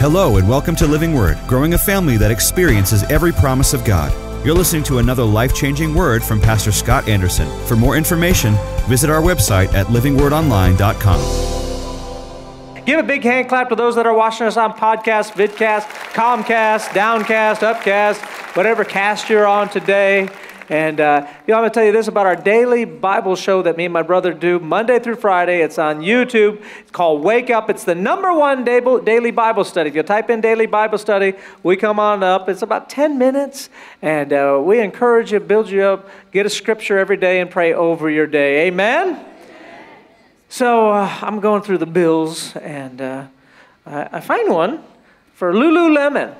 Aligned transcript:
Hello, 0.00 0.36
and 0.36 0.48
welcome 0.48 0.76
to 0.76 0.86
Living 0.86 1.12
Word, 1.12 1.36
growing 1.48 1.74
a 1.74 1.78
family 1.78 2.16
that 2.18 2.30
experiences 2.30 3.02
every 3.10 3.32
promise 3.32 3.74
of 3.74 3.84
God. 3.84 4.12
You're 4.46 4.54
listening 4.54 4.84
to 4.84 4.98
another 4.98 5.24
life 5.24 5.52
changing 5.52 5.92
word 5.92 6.22
from 6.22 6.40
Pastor 6.40 6.70
Scott 6.70 7.08
Anderson. 7.08 7.48
For 7.66 7.74
more 7.74 7.96
information, 7.96 8.54
visit 8.86 9.10
our 9.10 9.20
website 9.20 9.74
at 9.74 9.88
livingwordonline.com. 9.88 12.84
Give 12.84 13.00
a 13.00 13.02
big 13.02 13.24
hand 13.24 13.48
clap 13.48 13.70
to 13.70 13.74
those 13.74 13.96
that 13.96 14.06
are 14.06 14.14
watching 14.14 14.46
us 14.46 14.56
on 14.56 14.72
podcast, 14.72 15.32
vidcast, 15.32 15.88
Comcast, 16.12 16.94
Downcast, 16.94 17.64
Upcast, 17.64 18.20
whatever 18.56 18.84
cast 18.84 19.28
you're 19.28 19.48
on 19.48 19.68
today. 19.68 20.28
And 20.70 21.00
uh, 21.00 21.26
you 21.46 21.52
know, 21.52 21.58
I'm 21.58 21.62
going 21.62 21.70
to 21.70 21.74
tell 21.74 21.84
you 21.84 21.92
this 21.92 22.08
about 22.08 22.26
our 22.26 22.36
daily 22.36 22.84
Bible 22.84 23.36
show 23.36 23.62
that 23.62 23.78
me 23.78 23.86
and 23.86 23.92
my 23.92 24.02
brother 24.02 24.34
do 24.34 24.58
Monday 24.58 24.98
through 24.98 25.16
Friday. 25.16 25.62
It's 25.62 25.78
on 25.78 26.00
YouTube. 26.00 26.62
It's 26.80 26.90
called 26.90 27.22
Wake 27.24 27.48
Up. 27.48 27.70
It's 27.70 27.84
the 27.84 27.94
number 27.94 28.34
one 28.34 28.64
daily 28.64 29.30
Bible 29.30 29.64
study. 29.64 29.88
If 29.88 29.96
you 29.96 30.02
type 30.02 30.28
in 30.28 30.42
daily 30.42 30.66
Bible 30.66 30.98
study, 30.98 31.34
we 31.62 31.76
come 31.76 31.98
on 31.98 32.22
up. 32.22 32.50
It's 32.50 32.60
about 32.60 32.90
10 32.90 33.16
minutes, 33.16 33.70
and 34.02 34.32
uh, 34.32 34.60
we 34.62 34.80
encourage 34.80 35.32
you, 35.32 35.40
build 35.40 35.70
you 35.70 35.82
up, 35.82 36.08
get 36.32 36.44
a 36.44 36.50
scripture 36.50 36.98
every 36.98 37.16
day, 37.16 37.40
and 37.40 37.50
pray 37.50 37.72
over 37.72 38.10
your 38.10 38.26
day. 38.26 38.66
Amen? 38.66 39.24
So 40.50 40.90
uh, 40.90 41.18
I'm 41.22 41.40
going 41.40 41.62
through 41.62 41.78
the 41.78 41.86
bills, 41.86 42.54
and 42.56 43.00
uh, 43.00 43.26
I, 43.86 44.08
I 44.12 44.20
find 44.20 44.52
one 44.52 44.84
for 45.32 45.52
Lululemon. 45.54 46.34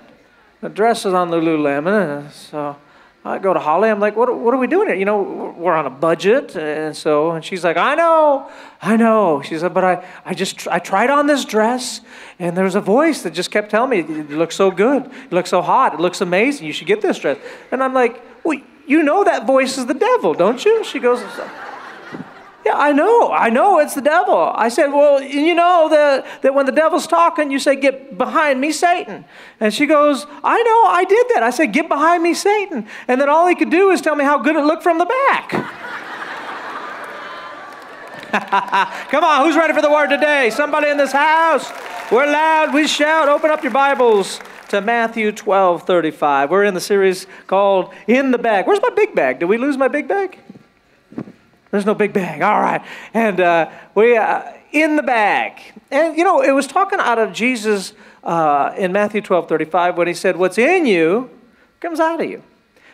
The 0.61 0.69
dress 0.69 1.07
is 1.07 1.15
on 1.15 1.31
Lululemon, 1.31 2.31
so 2.31 2.77
I 3.25 3.39
go 3.39 3.53
to 3.53 3.61
Holly. 3.61 3.91
I'm 3.91 4.01
like, 4.01 4.17
what, 4.17 4.35
what 4.39 4.55
are 4.55 4.59
we 4.59 4.67
doing 4.67 4.89
here? 4.89 4.97
You 4.97 5.05
know, 5.05 5.55
we're 5.57 5.75
on 5.75 5.87
a 5.87 5.91
budget. 5.91 6.57
And 6.57 6.97
so, 6.97 7.33
and 7.33 7.45
she's 7.45 7.65
like, 7.65 7.77
I 7.77 7.95
know, 7.95 8.51
I 8.81 8.97
know. 8.97 9.43
She 9.43 9.59
said, 9.59 9.75
but 9.75 9.85
I, 9.85 10.05
I 10.25 10.35
just, 10.35 10.67
I 10.69 10.79
tried 10.79 11.11
on 11.11 11.27
this 11.27 11.45
dress 11.45 12.01
and 12.39 12.57
there 12.57 12.65
was 12.65 12.75
a 12.75 12.81
voice 12.81 13.23
that 13.23 13.33
just 13.33 13.51
kept 13.51 13.71
telling 13.71 13.91
me, 13.91 13.99
it 13.99 14.31
looks 14.31 14.57
so 14.57 14.71
good. 14.71 15.07
It 15.07 15.33
looks 15.33 15.51
so 15.51 15.63
hot. 15.63 15.95
It 15.95 16.01
looks 16.01 16.21
amazing. 16.21 16.67
You 16.67 16.73
should 16.73 16.87
get 16.87 17.03
this 17.03 17.19
dress. 17.19 17.39
And 17.73 17.83
I'm 17.83 17.93
like, 17.93 18.23
well, 18.45 18.61
you 18.87 19.03
know 19.03 19.25
that 19.25 19.47
voice 19.47 19.77
is 19.77 19.87
the 19.87 19.95
devil, 19.95 20.33
don't 20.33 20.65
you? 20.65 20.83
She 20.85 20.99
goes, 20.99 21.23
yeah, 22.69 22.77
I 22.77 22.93
know. 22.93 23.33
I 23.33 23.49
know 23.49 23.79
it's 23.79 23.95
the 23.95 24.03
devil. 24.03 24.53
I 24.55 24.69
said, 24.69 24.89
Well, 24.89 25.23
you 25.23 25.55
know 25.55 25.89
that, 25.89 26.43
that 26.43 26.55
when 26.55 26.67
the 26.67 26.73
devil's 26.73 27.07
talking, 27.07 27.51
you 27.51 27.59
say, 27.59 27.77
Get 27.77 28.19
behind 28.19 28.61
me, 28.61 28.73
Satan. 28.73 29.25
And 29.59 29.73
she 29.73 29.87
goes, 29.87 30.27
I 30.45 30.63
know, 30.63 30.85
I 30.87 31.05
did 31.09 31.27
that. 31.35 31.43
I 31.43 31.51
said, 31.51 31.73
Get 31.73 31.89
behind 31.89 32.23
me, 32.23 32.35
Satan. 32.35 32.87
And 33.07 33.21
then 33.21 33.29
all 33.31 33.47
he 33.47 33.55
could 33.55 33.71
do 33.71 33.91
is 33.91 34.03
tell 34.03 34.15
me 34.15 34.25
how 34.25 34.39
good 34.39 34.57
it 34.57 34.65
looked 34.65 34.83
from 34.83 34.99
the 34.99 35.07
back. 35.07 35.51
Come 39.11 39.25
on, 39.25 39.47
who's 39.47 39.57
ready 39.57 39.73
for 39.73 39.81
the 39.81 39.91
word 39.91 40.09
today? 40.09 40.51
Somebody 40.51 40.89
in 40.89 40.99
this 40.99 41.13
house. 41.13 41.71
We're 42.13 42.27
loud, 42.27 42.75
we 42.75 42.87
shout. 42.87 43.29
Open 43.29 43.51
up 43.51 43.63
your 43.63 43.73
Bibles 43.73 44.41
to 44.69 44.83
Matthew 44.83 45.33
12 45.33 45.85
35. 45.85 46.51
We're 46.51 46.65
in 46.65 46.75
the 46.75 46.81
series 46.81 47.27
called 47.47 47.95
In 48.07 48.31
the 48.31 48.39
Bag. 48.39 48.67
Where's 48.67 48.83
my 48.83 48.91
big 48.91 49.15
bag? 49.15 49.39
Did 49.39 49.47
we 49.47 49.57
lose 49.57 49.79
my 49.79 49.89
big 49.89 50.07
bag? 50.07 50.39
There's 51.71 51.87
no 51.87 51.95
big 51.95 52.13
bang. 52.13 52.43
All 52.43 52.61
right. 52.61 52.83
And 53.13 53.41
uh, 53.41 53.71
we, 53.95 54.17
uh, 54.17 54.53
in 54.73 54.97
the 54.97 55.03
bag. 55.03 55.61
And, 55.91 56.17
you 56.17 56.25
know, 56.25 56.43
it 56.43 56.53
was 56.53 56.67
talking 56.67 56.99
out 56.99 57.19
of 57.19 57.33
Jesus 57.33 57.93
uh, 58.25 58.75
in 58.77 58.93
Matthew 58.93 59.21
12 59.21 59.49
35 59.49 59.97
when 59.97 60.09
he 60.09 60.15
said, 60.15 60.37
What's 60.37 60.59
in 60.59 60.87
you 60.87 61.31
comes 61.81 62.01
out 62.01 62.21
of 62.21 62.29
you. 62.29 62.43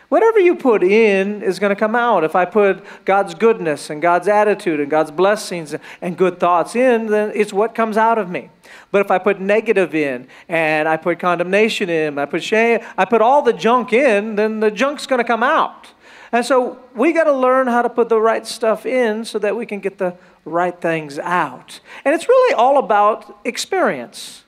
Whatever 0.09 0.39
you 0.39 0.55
put 0.55 0.83
in 0.83 1.41
is 1.41 1.57
going 1.57 1.71
to 1.71 1.75
come 1.75 1.95
out. 1.95 2.23
If 2.23 2.35
I 2.35 2.45
put 2.45 2.85
God's 3.05 3.33
goodness 3.33 3.89
and 3.89 4.01
God's 4.01 4.27
attitude 4.27 4.79
and 4.79 4.89
God's 4.89 5.09
blessings 5.09 5.75
and 5.99 6.15
good 6.15 6.39
thoughts 6.39 6.75
in, 6.75 7.07
then 7.07 7.31
it's 7.33 7.51
what 7.51 7.73
comes 7.73 7.97
out 7.97 8.19
of 8.19 8.29
me. 8.29 8.49
But 8.91 9.01
if 9.01 9.09
I 9.09 9.17
put 9.17 9.41
negative 9.41 9.95
in 9.95 10.27
and 10.47 10.87
I 10.87 10.97
put 10.97 11.17
condemnation 11.17 11.89
in, 11.89 12.19
I 12.19 12.25
put 12.25 12.43
shame, 12.43 12.81
I 12.97 13.05
put 13.05 13.21
all 13.21 13.41
the 13.41 13.53
junk 13.53 13.93
in, 13.93 14.35
then 14.35 14.59
the 14.59 14.69
junk's 14.69 15.07
going 15.07 15.19
to 15.19 15.27
come 15.27 15.41
out. 15.41 15.91
And 16.31 16.45
so 16.45 16.79
we 16.95 17.13
got 17.13 17.25
to 17.25 17.33
learn 17.33 17.67
how 17.67 17.81
to 17.81 17.89
put 17.89 18.09
the 18.09 18.19
right 18.19 18.45
stuff 18.45 18.85
in 18.85 19.25
so 19.25 19.39
that 19.39 19.55
we 19.55 19.65
can 19.65 19.79
get 19.79 19.97
the 19.97 20.15
right 20.43 20.79
things 20.79 21.19
out. 21.19 21.79
And 22.03 22.13
it's 22.13 22.27
really 22.27 22.53
all 22.55 22.77
about 22.77 23.39
experience. 23.45 24.43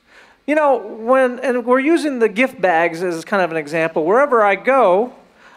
You 0.46 0.56
know, 0.56 0.78
when, 0.78 1.40
and 1.40 1.66
we're 1.66 1.80
using 1.80 2.20
the 2.20 2.30
gift 2.30 2.62
bags 2.62 3.04
as 3.04 3.26
kind 3.26 3.44
of 3.44 3.52
an 3.52 3.58
example. 3.58 4.06
Wherever 4.06 4.44
I 4.44 4.56
go, 4.56 5.14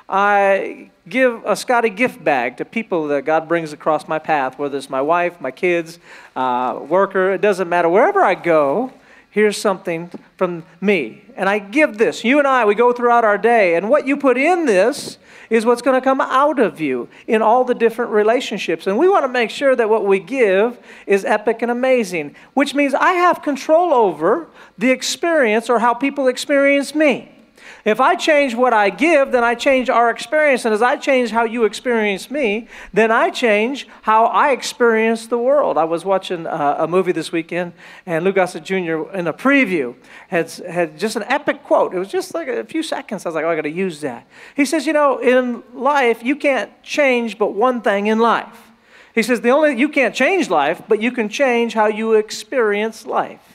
I 0.08 0.90
give 1.08 1.44
a 1.44 1.54
Scotty 1.54 1.90
gift 1.90 2.22
bag 2.22 2.56
to 2.56 2.64
people 2.64 3.08
that 3.08 3.24
God 3.24 3.48
brings 3.48 3.72
across 3.72 4.08
my 4.08 4.18
path, 4.18 4.58
whether 4.58 4.76
it's 4.76 4.90
my 4.90 5.00
wife, 5.00 5.40
my 5.40 5.50
kids, 5.50 5.98
uh, 6.34 6.80
worker, 6.88 7.32
it 7.32 7.40
doesn't 7.40 7.68
matter. 7.68 7.88
Wherever 7.88 8.20
I 8.22 8.34
go, 8.34 8.92
here's 9.30 9.56
something 9.56 10.10
from 10.36 10.64
me. 10.80 11.22
And 11.36 11.48
I 11.48 11.58
give 11.58 11.98
this. 11.98 12.24
You 12.24 12.38
and 12.38 12.46
I, 12.46 12.64
we 12.64 12.74
go 12.74 12.92
throughout 12.92 13.24
our 13.24 13.38
day, 13.38 13.76
and 13.76 13.88
what 13.88 14.06
you 14.06 14.16
put 14.16 14.36
in 14.36 14.66
this 14.66 15.18
is 15.48 15.66
what's 15.66 15.82
going 15.82 16.00
to 16.00 16.04
come 16.04 16.20
out 16.20 16.60
of 16.60 16.80
you 16.80 17.08
in 17.26 17.42
all 17.42 17.64
the 17.64 17.74
different 17.74 18.12
relationships. 18.12 18.86
And 18.86 18.96
we 18.96 19.08
want 19.08 19.24
to 19.24 19.28
make 19.28 19.50
sure 19.50 19.74
that 19.74 19.88
what 19.88 20.06
we 20.06 20.20
give 20.20 20.78
is 21.06 21.24
epic 21.24 21.62
and 21.62 21.70
amazing, 21.70 22.36
which 22.54 22.74
means 22.74 22.94
I 22.94 23.12
have 23.12 23.42
control 23.42 23.92
over 23.92 24.48
the 24.78 24.90
experience 24.90 25.68
or 25.68 25.80
how 25.80 25.92
people 25.92 26.28
experience 26.28 26.94
me. 26.94 27.39
If 27.84 28.00
I 28.00 28.14
change 28.14 28.54
what 28.54 28.72
I 28.72 28.90
give, 28.90 29.32
then 29.32 29.44
I 29.44 29.54
change 29.54 29.88
our 29.88 30.10
experience. 30.10 30.64
And 30.64 30.74
as 30.74 30.82
I 30.82 30.96
change 30.96 31.30
how 31.30 31.44
you 31.44 31.64
experience 31.64 32.30
me, 32.30 32.68
then 32.92 33.10
I 33.10 33.30
change 33.30 33.88
how 34.02 34.26
I 34.26 34.50
experience 34.50 35.26
the 35.26 35.38
world. 35.38 35.78
I 35.78 35.84
was 35.84 36.04
watching 36.04 36.46
uh, 36.46 36.76
a 36.78 36.86
movie 36.86 37.12
this 37.12 37.32
weekend, 37.32 37.72
and 38.06 38.24
Lou 38.24 38.32
Gossett 38.32 38.64
Jr. 38.64 39.10
in 39.12 39.26
a 39.26 39.32
preview 39.32 39.94
had, 40.28 40.50
had 40.50 40.98
just 40.98 41.16
an 41.16 41.24
epic 41.24 41.64
quote. 41.64 41.94
It 41.94 41.98
was 41.98 42.08
just 42.08 42.34
like 42.34 42.48
a 42.48 42.64
few 42.64 42.82
seconds. 42.82 43.24
I 43.24 43.28
was 43.28 43.34
like, 43.34 43.44
oh, 43.44 43.50
I 43.50 43.56
got 43.56 43.62
to 43.62 43.70
use 43.70 44.00
that. 44.02 44.26
He 44.54 44.64
says, 44.64 44.86
You 44.86 44.92
know, 44.92 45.18
in 45.18 45.62
life, 45.72 46.22
you 46.22 46.36
can't 46.36 46.70
change 46.82 47.38
but 47.38 47.54
one 47.54 47.80
thing 47.80 48.06
in 48.06 48.18
life. 48.18 48.70
He 49.14 49.22
says, 49.22 49.40
the 49.40 49.50
only, 49.50 49.78
you 49.78 49.88
can't 49.88 50.14
change 50.14 50.48
life, 50.48 50.82
but 50.88 51.02
you 51.02 51.10
can 51.10 51.28
change 51.28 51.74
how 51.74 51.86
you 51.86 52.14
experience 52.14 53.06
life. 53.06 53.49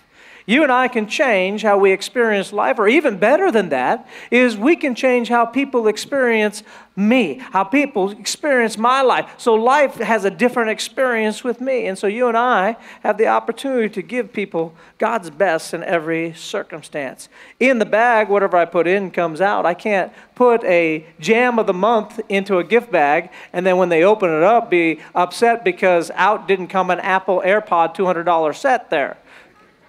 You 0.46 0.62
and 0.62 0.72
I 0.72 0.88
can 0.88 1.08
change 1.08 1.64
how 1.64 1.78
we 1.80 1.92
experience 1.92 2.54
life, 2.54 2.78
or 2.78 2.88
even 2.88 3.18
better 3.18 3.52
than 3.52 3.70
that, 3.70 4.08
is 4.30 4.56
we 4.56 4.76
can 4.76 4.94
change 4.94 5.28
how 5.28 5.46
people 5.46 5.88
experience 5.88 6.62
me, 6.96 7.40
how 7.52 7.64
people 7.64 8.12
experience 8.12 8.78
my 8.78 9.02
life. 9.02 9.34
So 9.38 9.56
life 9.56 9.96
has 9.96 10.24
a 10.24 10.30
different 10.30 10.70
experience 10.70 11.44
with 11.44 11.60
me. 11.60 11.88
And 11.88 11.98
so 11.98 12.08
you 12.08 12.28
and 12.28 12.38
I 12.38 12.78
have 13.02 13.18
the 13.18 13.28
opportunity 13.28 13.90
to 13.90 14.02
give 14.02 14.32
people 14.32 14.74
God's 14.98 15.30
best 15.30 15.74
in 15.74 15.84
every 15.84 16.34
circumstance. 16.34 17.28
In 17.60 17.80
the 17.80 17.86
bag, 17.86 18.30
whatever 18.30 18.56
I 18.56 18.66
put 18.66 18.88
in 18.88 19.12
comes 19.12 19.42
out. 19.42 19.66
I 19.66 19.74
can't 19.74 20.14
put 20.36 20.64
a 20.64 21.06
jam 21.20 21.60
of 21.60 21.68
the 21.68 21.74
month 21.74 22.20
into 22.30 22.60
a 22.60 22.64
gift 22.64 22.92
bag 22.92 23.30
and 23.52 23.66
then 23.66 23.78
when 23.78 23.90
they 23.90 24.04
open 24.04 24.30
it 24.30 24.44
up 24.44 24.70
be 24.70 25.00
upset 25.14 25.64
because 25.64 26.12
out 26.12 26.48
didn't 26.48 26.68
come 26.68 26.90
an 26.90 27.00
Apple 27.00 27.42
AirPod 27.46 27.96
$200 27.96 28.56
set 28.56 28.90
there. 28.90 29.18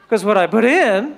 Because 0.09 0.25
what 0.25 0.39
I 0.39 0.47
put 0.47 0.65
in 0.65 1.17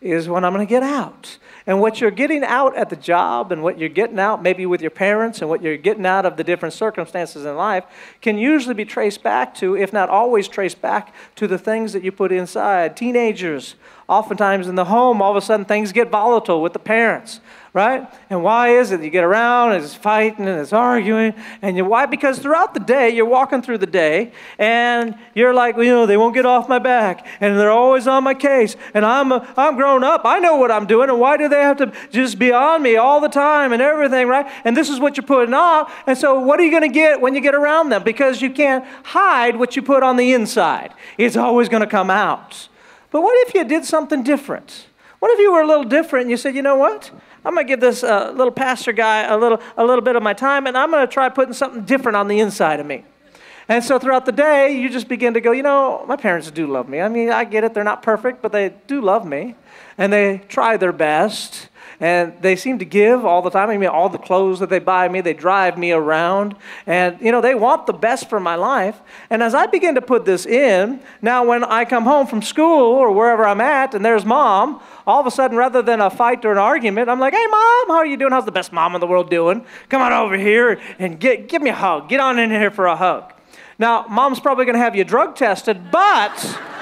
is 0.00 0.28
what 0.28 0.44
I'm 0.44 0.52
going 0.52 0.66
to 0.66 0.70
get 0.70 0.82
out. 0.82 1.38
And 1.66 1.80
what 1.80 2.00
you're 2.00 2.10
getting 2.12 2.44
out 2.44 2.76
at 2.76 2.90
the 2.90 2.96
job 2.96 3.50
and 3.50 3.62
what 3.62 3.78
you're 3.78 3.88
getting 3.88 4.20
out 4.20 4.42
maybe 4.42 4.66
with 4.66 4.80
your 4.80 4.90
parents 4.90 5.40
and 5.40 5.48
what 5.48 5.62
you're 5.62 5.76
getting 5.76 6.06
out 6.06 6.24
of 6.24 6.36
the 6.36 6.44
different 6.44 6.74
circumstances 6.74 7.44
in 7.44 7.56
life 7.56 7.84
can 8.20 8.38
usually 8.38 8.74
be 8.74 8.84
traced 8.84 9.22
back 9.22 9.54
to, 9.56 9.76
if 9.76 9.92
not 9.92 10.08
always 10.08 10.46
traced 10.46 10.80
back 10.80 11.12
to 11.34 11.48
the 11.48 11.58
things 11.58 11.92
that 11.92 12.04
you 12.04 12.12
put 12.12 12.30
inside. 12.30 12.96
Teenagers, 12.96 13.74
oftentimes 14.08 14.68
in 14.68 14.76
the 14.76 14.84
home, 14.84 15.20
all 15.20 15.32
of 15.32 15.36
a 15.36 15.40
sudden 15.40 15.64
things 15.64 15.90
get 15.90 16.08
volatile 16.08 16.62
with 16.62 16.72
the 16.72 16.78
parents 16.78 17.40
right? 17.76 18.08
And 18.30 18.42
why 18.42 18.70
is 18.70 18.90
it? 18.90 19.02
You 19.02 19.10
get 19.10 19.22
around 19.22 19.72
and 19.72 19.84
it's 19.84 19.94
fighting 19.94 20.48
and 20.48 20.58
it's 20.58 20.72
arguing. 20.72 21.34
And 21.60 21.76
you, 21.76 21.84
why? 21.84 22.06
Because 22.06 22.38
throughout 22.38 22.72
the 22.72 22.80
day, 22.80 23.10
you're 23.10 23.26
walking 23.26 23.60
through 23.60 23.78
the 23.78 23.86
day 23.86 24.32
and 24.58 25.14
you're 25.34 25.52
like, 25.52 25.76
you 25.76 25.84
know, 25.84 26.06
they 26.06 26.16
won't 26.16 26.34
get 26.34 26.46
off 26.46 26.70
my 26.70 26.78
back 26.78 27.26
and 27.38 27.58
they're 27.58 27.70
always 27.70 28.06
on 28.06 28.24
my 28.24 28.32
case. 28.32 28.76
And 28.94 29.04
I'm, 29.04 29.30
a, 29.30 29.46
I'm 29.58 29.76
grown 29.76 30.02
up. 30.02 30.22
I 30.24 30.38
know 30.38 30.56
what 30.56 30.70
I'm 30.70 30.86
doing. 30.86 31.10
And 31.10 31.20
why 31.20 31.36
do 31.36 31.50
they 31.50 31.60
have 31.60 31.76
to 31.76 31.92
just 32.10 32.38
be 32.38 32.50
on 32.50 32.82
me 32.82 32.96
all 32.96 33.20
the 33.20 33.28
time 33.28 33.74
and 33.74 33.82
everything, 33.82 34.26
right? 34.26 34.50
And 34.64 34.74
this 34.74 34.88
is 34.88 34.98
what 34.98 35.18
you're 35.18 35.26
putting 35.26 35.52
off. 35.52 35.92
And 36.06 36.16
so 36.16 36.40
what 36.40 36.58
are 36.58 36.64
you 36.64 36.70
going 36.70 36.82
to 36.82 36.88
get 36.88 37.20
when 37.20 37.34
you 37.34 37.42
get 37.42 37.54
around 37.54 37.90
them? 37.90 38.02
Because 38.02 38.40
you 38.40 38.48
can't 38.48 38.86
hide 39.04 39.56
what 39.56 39.76
you 39.76 39.82
put 39.82 40.02
on 40.02 40.16
the 40.16 40.32
inside. 40.32 40.94
It's 41.18 41.36
always 41.36 41.68
going 41.68 41.82
to 41.82 41.86
come 41.86 42.08
out. 42.08 42.70
But 43.10 43.20
what 43.20 43.46
if 43.46 43.54
you 43.54 43.64
did 43.64 43.84
something 43.84 44.22
different? 44.22 44.86
What 45.18 45.30
if 45.30 45.38
you 45.38 45.52
were 45.52 45.60
a 45.60 45.66
little 45.66 45.84
different 45.84 46.22
and 46.22 46.30
you 46.30 46.38
said, 46.38 46.54
you 46.54 46.62
know 46.62 46.76
what? 46.76 47.10
I'm 47.46 47.54
going 47.54 47.64
to 47.64 47.72
give 47.72 47.78
this 47.78 48.02
uh, 48.02 48.32
little 48.32 48.50
pastor 48.50 48.90
guy 48.90 49.22
a 49.22 49.38
little, 49.38 49.60
a 49.76 49.84
little 49.84 50.02
bit 50.02 50.16
of 50.16 50.22
my 50.24 50.32
time, 50.32 50.66
and 50.66 50.76
I'm 50.76 50.90
going 50.90 51.06
to 51.06 51.12
try 51.12 51.28
putting 51.28 51.54
something 51.54 51.84
different 51.84 52.16
on 52.16 52.26
the 52.26 52.40
inside 52.40 52.80
of 52.80 52.86
me. 52.86 53.04
And 53.68 53.84
so 53.84 54.00
throughout 54.00 54.26
the 54.26 54.32
day, 54.32 54.76
you 54.76 54.88
just 54.88 55.06
begin 55.06 55.32
to 55.34 55.40
go, 55.40 55.52
you 55.52 55.62
know, 55.62 56.04
my 56.08 56.16
parents 56.16 56.50
do 56.50 56.66
love 56.66 56.88
me. 56.88 57.00
I 57.00 57.08
mean, 57.08 57.30
I 57.30 57.44
get 57.44 57.62
it, 57.62 57.72
they're 57.72 57.84
not 57.84 58.02
perfect, 58.02 58.42
but 58.42 58.50
they 58.50 58.74
do 58.88 59.00
love 59.00 59.24
me. 59.24 59.54
And 59.96 60.12
they 60.12 60.38
try 60.48 60.76
their 60.76 60.92
best 60.92 61.68
and 62.00 62.34
they 62.42 62.56
seem 62.56 62.78
to 62.78 62.84
give 62.84 63.24
all 63.24 63.42
the 63.42 63.50
time. 63.50 63.70
I 63.70 63.78
mean, 63.78 63.88
all 63.88 64.08
the 64.08 64.18
clothes 64.18 64.60
that 64.60 64.68
they 64.68 64.78
buy 64.78 65.08
me, 65.08 65.20
they 65.20 65.32
drive 65.32 65.78
me 65.78 65.92
around, 65.92 66.54
and 66.86 67.18
you 67.20 67.32
know, 67.32 67.40
they 67.40 67.54
want 67.54 67.86
the 67.86 67.92
best 67.92 68.28
for 68.28 68.38
my 68.38 68.54
life. 68.54 69.00
And 69.30 69.42
as 69.42 69.54
I 69.54 69.66
begin 69.66 69.94
to 69.94 70.02
put 70.02 70.24
this 70.24 70.46
in, 70.46 71.00
now 71.22 71.44
when 71.44 71.64
I 71.64 71.84
come 71.84 72.04
home 72.04 72.26
from 72.26 72.42
school 72.42 72.82
or 72.82 73.12
wherever 73.12 73.46
I'm 73.46 73.60
at, 73.60 73.94
and 73.94 74.04
there's 74.04 74.24
mom, 74.24 74.82
all 75.06 75.20
of 75.20 75.26
a 75.26 75.30
sudden, 75.30 75.56
rather 75.56 75.82
than 75.82 76.00
a 76.00 76.10
fight 76.10 76.44
or 76.44 76.52
an 76.52 76.58
argument, 76.58 77.08
I'm 77.08 77.20
like, 77.20 77.32
"Hey, 77.32 77.46
mom, 77.46 77.88
how 77.88 77.96
are 77.96 78.06
you 78.06 78.16
doing? 78.16 78.32
How's 78.32 78.44
the 78.44 78.52
best 78.52 78.72
mom 78.72 78.94
in 78.94 79.00
the 79.00 79.06
world 79.06 79.30
doing? 79.30 79.64
Come 79.88 80.02
on 80.02 80.12
over 80.12 80.36
here 80.36 80.80
and 80.98 81.20
get, 81.20 81.48
give 81.48 81.62
me 81.62 81.70
a 81.70 81.74
hug. 81.74 82.08
Get 82.08 82.20
on 82.20 82.38
in 82.38 82.50
here 82.50 82.70
for 82.70 82.86
a 82.86 82.96
hug." 82.96 83.32
Now, 83.78 84.06
mom's 84.08 84.40
probably 84.40 84.64
going 84.64 84.74
to 84.74 84.80
have 84.80 84.96
you 84.96 85.04
drug 85.04 85.36
tested, 85.36 85.90
but 85.90 86.58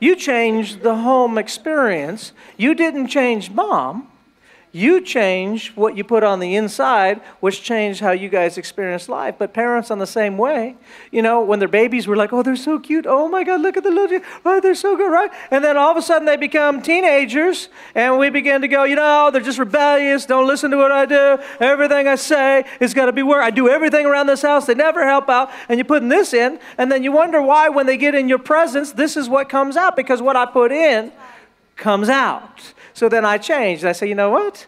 You 0.00 0.16
changed 0.16 0.80
the 0.80 0.96
home 0.96 1.36
experience. 1.36 2.32
You 2.56 2.74
didn't 2.74 3.08
change 3.08 3.50
mom. 3.50 4.09
You 4.72 5.00
change 5.00 5.72
what 5.74 5.96
you 5.96 6.04
put 6.04 6.22
on 6.22 6.38
the 6.38 6.54
inside, 6.54 7.20
which 7.40 7.60
changed 7.60 7.98
how 7.98 8.12
you 8.12 8.28
guys 8.28 8.56
experience 8.56 9.08
life. 9.08 9.34
But 9.36 9.52
parents, 9.52 9.90
on 9.90 9.98
the 9.98 10.06
same 10.06 10.38
way, 10.38 10.76
you 11.10 11.22
know, 11.22 11.42
when 11.42 11.58
their 11.58 11.66
babies 11.66 12.06
were 12.06 12.14
like, 12.14 12.32
oh, 12.32 12.44
they're 12.44 12.54
so 12.54 12.78
cute. 12.78 13.04
Oh 13.04 13.26
my 13.28 13.42
God, 13.42 13.60
look 13.62 13.76
at 13.76 13.82
the 13.82 13.90
little, 13.90 14.20
oh, 14.44 14.60
they're 14.60 14.76
so 14.76 14.96
good, 14.96 15.10
right? 15.10 15.30
And 15.50 15.64
then 15.64 15.76
all 15.76 15.90
of 15.90 15.96
a 15.96 16.02
sudden 16.02 16.24
they 16.24 16.36
become 16.36 16.82
teenagers, 16.82 17.68
and 17.96 18.16
we 18.16 18.30
begin 18.30 18.60
to 18.60 18.68
go, 18.68 18.84
you 18.84 18.94
know, 18.94 19.30
they're 19.32 19.40
just 19.40 19.58
rebellious. 19.58 20.24
Don't 20.24 20.46
listen 20.46 20.70
to 20.70 20.76
what 20.76 20.92
I 20.92 21.04
do. 21.04 21.38
Everything 21.58 22.06
I 22.06 22.14
say 22.14 22.64
is 22.78 22.94
got 22.94 23.06
to 23.06 23.12
be 23.12 23.24
work. 23.24 23.42
I 23.42 23.50
do 23.50 23.68
everything 23.68 24.06
around 24.06 24.28
this 24.28 24.42
house. 24.42 24.66
They 24.66 24.74
never 24.74 25.04
help 25.04 25.28
out. 25.28 25.50
And 25.68 25.78
you're 25.78 25.84
putting 25.84 26.10
this 26.10 26.32
in, 26.32 26.60
and 26.78 26.92
then 26.92 27.02
you 27.02 27.10
wonder 27.10 27.42
why, 27.42 27.70
when 27.70 27.86
they 27.86 27.96
get 27.96 28.14
in 28.14 28.28
your 28.28 28.38
presence, 28.38 28.92
this 28.92 29.16
is 29.16 29.28
what 29.28 29.48
comes 29.48 29.76
out 29.76 29.96
because 29.96 30.22
what 30.22 30.36
I 30.36 30.46
put 30.46 30.70
in 30.70 31.10
comes 31.74 32.08
out. 32.08 32.72
So 33.00 33.08
then 33.08 33.24
I 33.24 33.38
changed. 33.38 33.86
I 33.86 33.92
say, 33.92 34.10
you 34.10 34.14
know 34.14 34.28
what? 34.28 34.66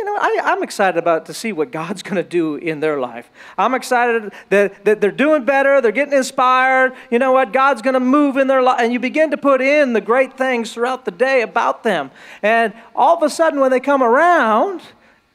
You 0.00 0.04
know, 0.04 0.16
I, 0.16 0.40
am 0.46 0.64
excited 0.64 0.98
about 0.98 1.26
to 1.26 1.32
see 1.32 1.52
what 1.52 1.70
God's 1.70 2.02
going 2.02 2.16
to 2.16 2.28
do 2.28 2.56
in 2.56 2.80
their 2.80 2.98
life. 2.98 3.30
I'm 3.56 3.72
excited 3.72 4.32
that, 4.48 4.84
that 4.84 5.00
they're 5.00 5.12
doing 5.12 5.44
better, 5.44 5.80
they're 5.80 5.92
getting 5.92 6.14
inspired. 6.14 6.92
You 7.08 7.20
know 7.20 7.30
what? 7.30 7.52
God's 7.52 7.80
going 7.80 7.94
to 7.94 8.00
move 8.00 8.36
in 8.36 8.48
their 8.48 8.62
life. 8.62 8.80
And 8.80 8.92
you 8.92 8.98
begin 8.98 9.30
to 9.30 9.36
put 9.36 9.62
in 9.62 9.92
the 9.92 10.00
great 10.00 10.36
things 10.36 10.74
throughout 10.74 11.04
the 11.04 11.12
day 11.12 11.42
about 11.42 11.84
them. 11.84 12.10
And 12.42 12.72
all 12.96 13.16
of 13.16 13.22
a 13.22 13.30
sudden, 13.30 13.60
when 13.60 13.70
they 13.70 13.78
come 13.78 14.02
around, 14.02 14.82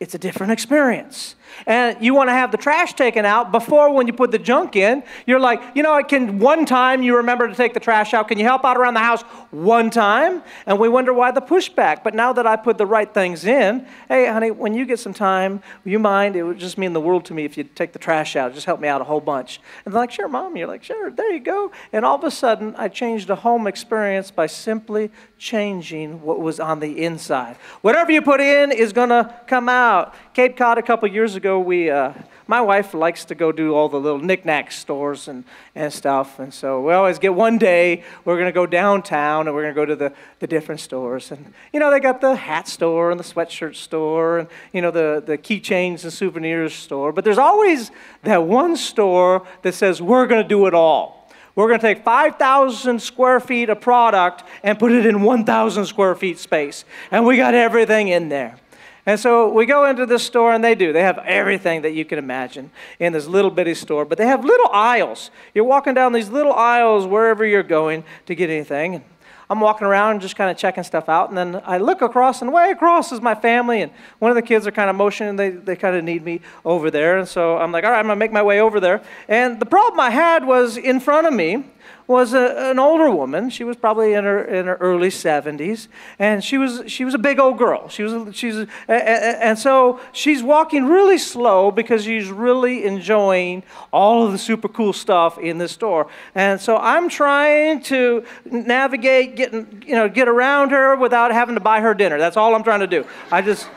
it's 0.02 0.14
a 0.14 0.20
different 0.20 0.52
experience 0.52 1.36
and 1.66 1.98
you 2.04 2.14
want 2.14 2.30
to 2.30 2.34
have 2.34 2.52
the 2.52 2.58
trash 2.58 2.94
taken 2.94 3.26
out 3.26 3.52
before 3.52 3.94
when 3.94 4.08
you 4.08 4.14
put 4.14 4.32
the 4.32 4.40
junk 4.40 4.76
in, 4.76 5.04
you're 5.26 5.40
like, 5.40 5.62
you 5.76 5.84
know, 5.84 5.94
I 5.94 6.04
can 6.04 6.40
one 6.40 6.66
time 6.66 7.04
you 7.04 7.18
remember 7.18 7.48
to 7.48 7.56
take 7.56 7.74
the 7.74 7.80
trash 7.80 8.14
out? 8.14 8.28
Can 8.28 8.38
you 8.38 8.46
help 8.46 8.66
out 8.66 8.78
around 8.78 8.94
the 8.94 9.00
house 9.00 9.22
one 9.52 9.90
time? 9.90 10.44
And 10.66 10.80
we 10.80 10.90
wonder 10.90 11.14
why 11.14 11.32
the 11.32 11.42
pushback. 11.42 12.04
But 12.04 12.14
now 12.14 12.34
that 12.34 12.48
I 12.48 12.56
put 12.56 12.78
the 12.78 12.86
right 12.86 13.12
things 13.14 13.46
in, 13.46 13.86
hey, 14.08 14.28
honey, 14.28 14.52
when 14.52 14.74
you 14.74 14.86
get 14.86 15.00
some 15.00 15.14
time, 15.14 15.62
you 15.84 16.00
mind? 16.00 16.36
It 16.36 16.44
would 16.44 16.60
just 16.60 16.78
mean 16.78 16.94
the 16.94 17.02
world 17.02 17.26
to 17.26 17.34
me 17.34 17.46
if 17.46 17.58
you 17.58 17.64
take 17.64 17.94
the 17.94 18.00
trash 18.00 18.36
out. 18.36 18.54
Just 18.54 18.66
help 18.66 18.80
me 18.80 18.88
out 18.88 19.02
a 19.02 19.04
whole 19.04 19.22
bunch. 19.22 19.60
And 19.86 19.94
they're 19.94 20.02
like, 20.02 20.12
sure, 20.12 20.28
mom. 20.28 20.56
You're 20.56 20.68
like, 20.68 20.84
sure, 20.84 21.12
there 21.12 21.32
you 21.32 21.40
go. 21.40 21.72
And 21.92 22.06
all 22.06 22.16
of 22.16 22.24
a 22.24 22.32
sudden, 22.32 22.76
I 22.78 22.88
changed 22.88 23.28
the 23.28 23.36
home 23.36 23.68
experience 23.68 24.32
by 24.32 24.48
simply 24.48 25.12
changing 25.38 26.22
what 26.22 26.40
was 26.40 26.60
on 26.60 26.80
the 26.80 27.04
inside. 27.04 27.58
Whatever 27.82 28.12
you 28.12 28.22
put 28.22 28.40
in 28.40 28.72
is 28.72 28.94
going 28.94 29.10
to 29.10 29.34
come 29.48 29.68
out. 29.68 30.16
Cape 30.34 30.56
Cod, 30.56 30.78
a 30.78 30.82
couple 30.82 31.08
years 31.10 31.36
ago, 31.36 31.43
we, 31.52 31.90
uh, 31.90 32.14
my 32.48 32.62
wife 32.62 32.94
likes 32.94 33.26
to 33.26 33.36
go 33.36 33.52
do 33.52 33.74
all 33.74 33.90
the 33.90 34.00
little 34.00 34.20
knickknack 34.20 34.72
stores 34.72 35.28
and, 35.28 35.44
and 35.76 35.92
stuff. 35.92 36.40
And 36.40 36.54
so 36.54 36.82
we 36.82 36.94
always 36.94 37.20
get 37.20 37.34
one 37.34 37.58
day, 37.58 38.04
we're 38.26 38.36
going 38.36 38.48
to 38.48 38.54
go 38.54 38.66
downtown 38.66 39.48
and 39.48 39.56
we're 39.56 39.64
going 39.64 39.74
to 39.74 39.82
go 39.82 39.86
to 39.86 39.96
the, 39.96 40.14
the 40.40 40.48
different 40.48 40.82
stores. 40.82 41.32
And, 41.32 41.54
you 41.72 41.80
know, 41.80 41.92
they 41.92 42.00
got 42.00 42.22
the 42.22 42.36
hat 42.36 42.68
store 42.68 43.12
and 43.12 43.20
the 43.20 43.24
sweatshirt 43.24 43.76
store 43.76 44.40
and, 44.40 44.48
you 44.72 44.82
know, 44.82 44.92
the, 44.92 45.24
the 45.26 45.38
keychains 45.38 46.04
and 46.04 46.12
souvenirs 46.12 46.74
store. 46.74 47.12
But 47.12 47.24
there's 47.24 47.38
always 47.38 47.92
that 48.24 48.44
one 48.44 48.76
store 48.76 49.46
that 49.62 49.74
says, 49.74 50.02
we're 50.02 50.28
going 50.28 50.42
to 50.42 50.48
do 50.48 50.68
it 50.68 50.74
all. 50.74 51.24
We're 51.56 51.68
going 51.68 51.80
to 51.80 51.94
take 51.94 52.04
5,000 52.04 53.00
square 53.00 53.40
feet 53.40 53.70
of 53.70 53.80
product 53.80 54.44
and 54.64 54.80
put 54.80 54.92
it 54.92 55.06
in 55.06 55.22
1,000 55.22 55.86
square 55.86 56.16
feet 56.16 56.40
space. 56.40 56.84
And 57.12 57.26
we 57.26 57.38
got 57.38 57.54
everything 57.54 58.08
in 58.08 58.30
there. 58.30 58.58
And 59.06 59.20
so 59.20 59.52
we 59.52 59.66
go 59.66 59.86
into 59.86 60.06
this 60.06 60.24
store, 60.24 60.54
and 60.54 60.64
they 60.64 60.76
do. 60.76 60.94
They 60.94 61.02
have 61.02 61.18
everything 61.20 61.82
that 61.82 61.92
you 61.92 62.06
can 62.06 62.18
imagine 62.18 62.72
in 63.00 63.12
this 63.12 63.28
little 63.28 63.52
bitty 63.52 63.74
store, 63.74 64.06
but 64.06 64.18
they 64.18 64.28
have 64.28 64.46
little 64.46 64.70
aisles. 64.72 65.30
You're 65.54 65.66
walking 65.66 65.94
down 65.94 66.14
these 66.14 66.30
little 66.30 66.54
aisles 66.54 67.06
wherever 67.06 67.46
you're 67.46 67.64
going 67.64 68.06
to 68.28 68.36
get 68.36 68.50
anything. 68.50 69.04
I'm 69.50 69.60
walking 69.60 69.86
around 69.86 70.22
just 70.22 70.36
kind 70.38 70.50
of 70.50 70.58
checking 70.58 70.84
stuff 70.84 71.10
out, 71.10 71.30
and 71.30 71.38
then 71.38 71.62
I 71.66 71.78
look 71.78 72.02
across, 72.02 72.42
and 72.42 72.52
way 72.54 72.72
across 72.72 73.12
is 73.12 73.22
my 73.22 73.36
family, 73.36 73.82
and 73.82 73.92
one 74.20 74.32
of 74.32 74.36
the 74.36 74.42
kids 74.42 74.66
are 74.66 74.72
kind 74.72 74.90
of 74.90 74.96
motioning, 74.96 75.36
they, 75.36 75.50
they 75.50 75.76
kind 75.76 75.96
of 75.96 76.04
need 76.04 76.24
me 76.24 76.40
over 76.64 76.90
there, 76.90 77.18
and 77.18 77.28
so 77.28 77.58
I'm 77.58 77.72
like, 77.72 77.84
all 77.84 77.92
right, 77.92 78.00
I'm 78.00 78.06
gonna 78.06 78.16
make 78.16 78.32
my 78.32 78.42
way 78.42 78.62
over 78.62 78.80
there. 78.80 79.04
And 79.28 79.60
the 79.60 79.66
problem 79.66 80.00
I 80.00 80.12
had 80.12 80.46
was 80.46 80.78
in 80.78 81.00
front 81.00 81.28
of 81.28 81.34
me 81.34 81.66
was 82.08 82.34
a, 82.34 82.70
an 82.72 82.80
older 82.80 83.10
woman. 83.10 83.50
She 83.50 83.64
was 83.64 83.78
probably 83.78 84.14
in 84.14 84.24
her, 84.24 84.44
in 84.44 84.66
her 84.66 84.76
early 84.76 85.10
70s, 85.10 85.88
and 86.20 86.44
she 86.44 86.58
was, 86.58 86.84
she 86.88 87.06
was 87.06 87.14
a 87.14 87.18
big 87.18 87.40
old 87.40 87.58
girl. 87.58 87.88
She 87.88 88.04
was, 88.04 88.36
she's, 88.36 88.66
and 88.88 89.58
so 89.58 90.00
she's 90.12 90.44
walking 90.44 90.86
really 90.86 91.18
slow 91.18 91.72
because 91.72 92.04
she's 92.04 92.30
really 92.30 92.84
enjoying 92.86 93.64
all 93.92 94.26
of 94.26 94.32
the 94.32 94.38
super 94.38 94.68
cool 94.68 94.94
stuff 94.94 95.38
in 95.38 95.58
the 95.58 95.68
store. 95.68 96.08
And 96.36 96.60
so 96.60 96.78
I'm 96.78 97.10
trying 97.10 97.82
to 97.84 98.26
navigate, 98.46 99.36
getting, 99.36 99.84
you 99.86 99.96
know, 99.96 100.10
get 100.10 100.28
around 100.28 100.72
her 100.72 100.96
without 100.96 101.32
having 101.32 101.56
to 101.56 101.62
buy 101.62 101.80
her 101.80 101.94
dinner. 101.94 102.18
That's 102.18 102.38
all 102.38 102.56
I'm 102.56 102.64
trying 102.64 102.82
to 102.82 102.88
do. 102.88 103.06
I 103.32 103.42
just. 103.42 103.68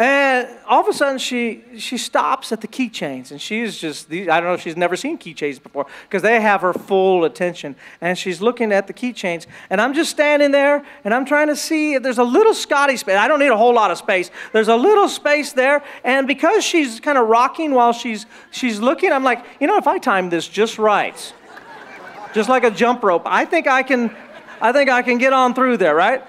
And 0.00 0.48
all 0.66 0.80
of 0.80 0.88
a 0.88 0.94
sudden, 0.94 1.18
she, 1.18 1.62
she 1.76 1.98
stops 1.98 2.52
at 2.52 2.62
the 2.62 2.66
keychains, 2.66 3.32
and 3.32 3.38
she's 3.38 3.76
just, 3.76 4.10
I 4.10 4.24
don't 4.24 4.44
know, 4.44 4.54
if 4.54 4.62
she's 4.62 4.74
never 4.74 4.96
seen 4.96 5.18
keychains 5.18 5.62
before 5.62 5.84
because 6.08 6.22
they 6.22 6.40
have 6.40 6.62
her 6.62 6.72
full 6.72 7.26
attention. 7.26 7.76
And 8.00 8.16
she's 8.16 8.40
looking 8.40 8.72
at 8.72 8.86
the 8.86 8.94
keychains, 8.94 9.46
and 9.68 9.78
I'm 9.78 9.92
just 9.92 10.10
standing 10.10 10.52
there, 10.52 10.82
and 11.04 11.12
I'm 11.12 11.26
trying 11.26 11.48
to 11.48 11.56
see 11.56 11.96
if 11.96 12.02
there's 12.02 12.16
a 12.16 12.24
little 12.24 12.54
Scotty 12.54 12.96
space. 12.96 13.16
I 13.16 13.28
don't 13.28 13.40
need 13.40 13.50
a 13.50 13.56
whole 13.58 13.74
lot 13.74 13.90
of 13.90 13.98
space. 13.98 14.30
There's 14.54 14.68
a 14.68 14.74
little 14.74 15.06
space 15.06 15.52
there, 15.52 15.84
and 16.02 16.26
because 16.26 16.64
she's 16.64 16.98
kind 16.98 17.18
of 17.18 17.28
rocking 17.28 17.72
while 17.72 17.92
she's, 17.92 18.24
she's 18.50 18.80
looking, 18.80 19.12
I'm 19.12 19.22
like, 19.22 19.44
you 19.60 19.66
know, 19.66 19.76
if 19.76 19.86
I 19.86 19.98
time 19.98 20.30
this 20.30 20.48
just 20.48 20.78
right, 20.78 21.34
just 22.32 22.48
like 22.48 22.64
a 22.64 22.70
jump 22.70 23.02
rope, 23.02 23.24
I 23.26 23.44
think 23.44 23.66
I 23.66 23.82
can, 23.82 24.16
I 24.62 24.72
think 24.72 24.88
I 24.88 25.02
can 25.02 25.18
get 25.18 25.34
on 25.34 25.52
through 25.52 25.76
there, 25.76 25.94
right? 25.94 26.24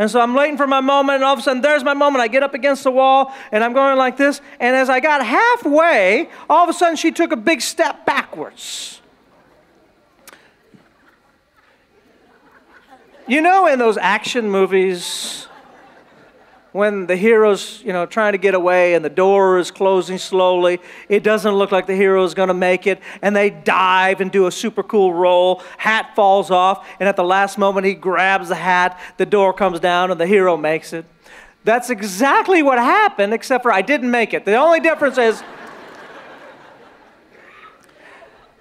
And 0.00 0.10
so 0.10 0.18
I'm 0.18 0.32
waiting 0.32 0.56
for 0.56 0.66
my 0.66 0.80
moment, 0.80 1.16
and 1.16 1.24
all 1.24 1.34
of 1.34 1.40
a 1.40 1.42
sudden, 1.42 1.60
there's 1.60 1.84
my 1.84 1.92
moment. 1.92 2.22
I 2.22 2.28
get 2.28 2.42
up 2.42 2.54
against 2.54 2.84
the 2.84 2.90
wall, 2.90 3.34
and 3.52 3.62
I'm 3.62 3.74
going 3.74 3.98
like 3.98 4.16
this. 4.16 4.40
And 4.58 4.74
as 4.74 4.88
I 4.88 4.98
got 4.98 5.22
halfway, 5.22 6.30
all 6.48 6.64
of 6.64 6.70
a 6.70 6.72
sudden, 6.72 6.96
she 6.96 7.12
took 7.12 7.32
a 7.32 7.36
big 7.36 7.60
step 7.60 8.06
backwards. 8.06 9.02
You 13.28 13.42
know, 13.42 13.66
in 13.66 13.78
those 13.78 13.98
action 13.98 14.50
movies, 14.50 15.46
when 16.72 17.06
the 17.06 17.16
hero's, 17.16 17.82
you 17.82 17.92
know, 17.92 18.06
trying 18.06 18.32
to 18.32 18.38
get 18.38 18.54
away 18.54 18.94
and 18.94 19.04
the 19.04 19.10
door 19.10 19.58
is 19.58 19.70
closing 19.70 20.18
slowly, 20.18 20.80
it 21.08 21.22
doesn't 21.22 21.54
look 21.54 21.72
like 21.72 21.86
the 21.86 21.96
hero 21.96 22.22
is 22.24 22.34
going 22.34 22.48
to 22.48 22.54
make 22.54 22.86
it, 22.86 23.00
and 23.22 23.34
they 23.34 23.50
dive 23.50 24.20
and 24.20 24.30
do 24.30 24.46
a 24.46 24.52
super 24.52 24.82
cool 24.82 25.12
roll. 25.12 25.62
Hat 25.78 26.12
falls 26.14 26.50
off, 26.50 26.86
and 27.00 27.08
at 27.08 27.16
the 27.16 27.24
last 27.24 27.58
moment, 27.58 27.86
he 27.86 27.94
grabs 27.94 28.48
the 28.48 28.54
hat, 28.54 29.00
the 29.16 29.26
door 29.26 29.52
comes 29.52 29.80
down, 29.80 30.10
and 30.10 30.20
the 30.20 30.26
hero 30.26 30.56
makes 30.56 30.92
it. 30.92 31.04
That's 31.64 31.90
exactly 31.90 32.62
what 32.62 32.78
happened, 32.78 33.34
except 33.34 33.62
for 33.62 33.72
I 33.72 33.82
didn't 33.82 34.10
make 34.10 34.32
it. 34.32 34.44
The 34.44 34.54
only 34.54 34.80
difference 34.80 35.18
is. 35.18 35.42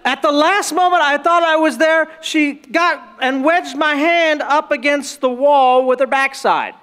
At 0.03 0.21
the 0.21 0.31
last 0.31 0.73
moment 0.73 1.03
I 1.03 1.17
thought 1.17 1.43
I 1.43 1.57
was 1.57 1.77
there, 1.77 2.09
she 2.21 2.53
got 2.53 3.17
and 3.21 3.43
wedged 3.43 3.77
my 3.77 3.95
hand 3.95 4.41
up 4.41 4.71
against 4.71 5.21
the 5.21 5.29
wall 5.29 5.85
with 5.85 5.99
her 5.99 6.07
backside. 6.07 6.73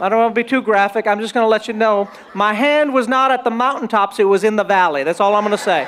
I 0.00 0.08
don't 0.08 0.18
want 0.18 0.34
to 0.34 0.42
be 0.42 0.48
too 0.48 0.62
graphic. 0.62 1.06
I'm 1.06 1.20
just 1.20 1.34
going 1.34 1.44
to 1.44 1.48
let 1.48 1.68
you 1.68 1.74
know 1.74 2.10
my 2.34 2.54
hand 2.54 2.92
was 2.92 3.08
not 3.08 3.30
at 3.30 3.44
the 3.44 3.50
mountaintops, 3.50 4.18
it 4.18 4.24
was 4.24 4.44
in 4.44 4.56
the 4.56 4.64
valley. 4.64 5.04
That's 5.04 5.20
all 5.20 5.34
I'm 5.34 5.44
going 5.44 5.56
to 5.56 5.62
say. 5.62 5.86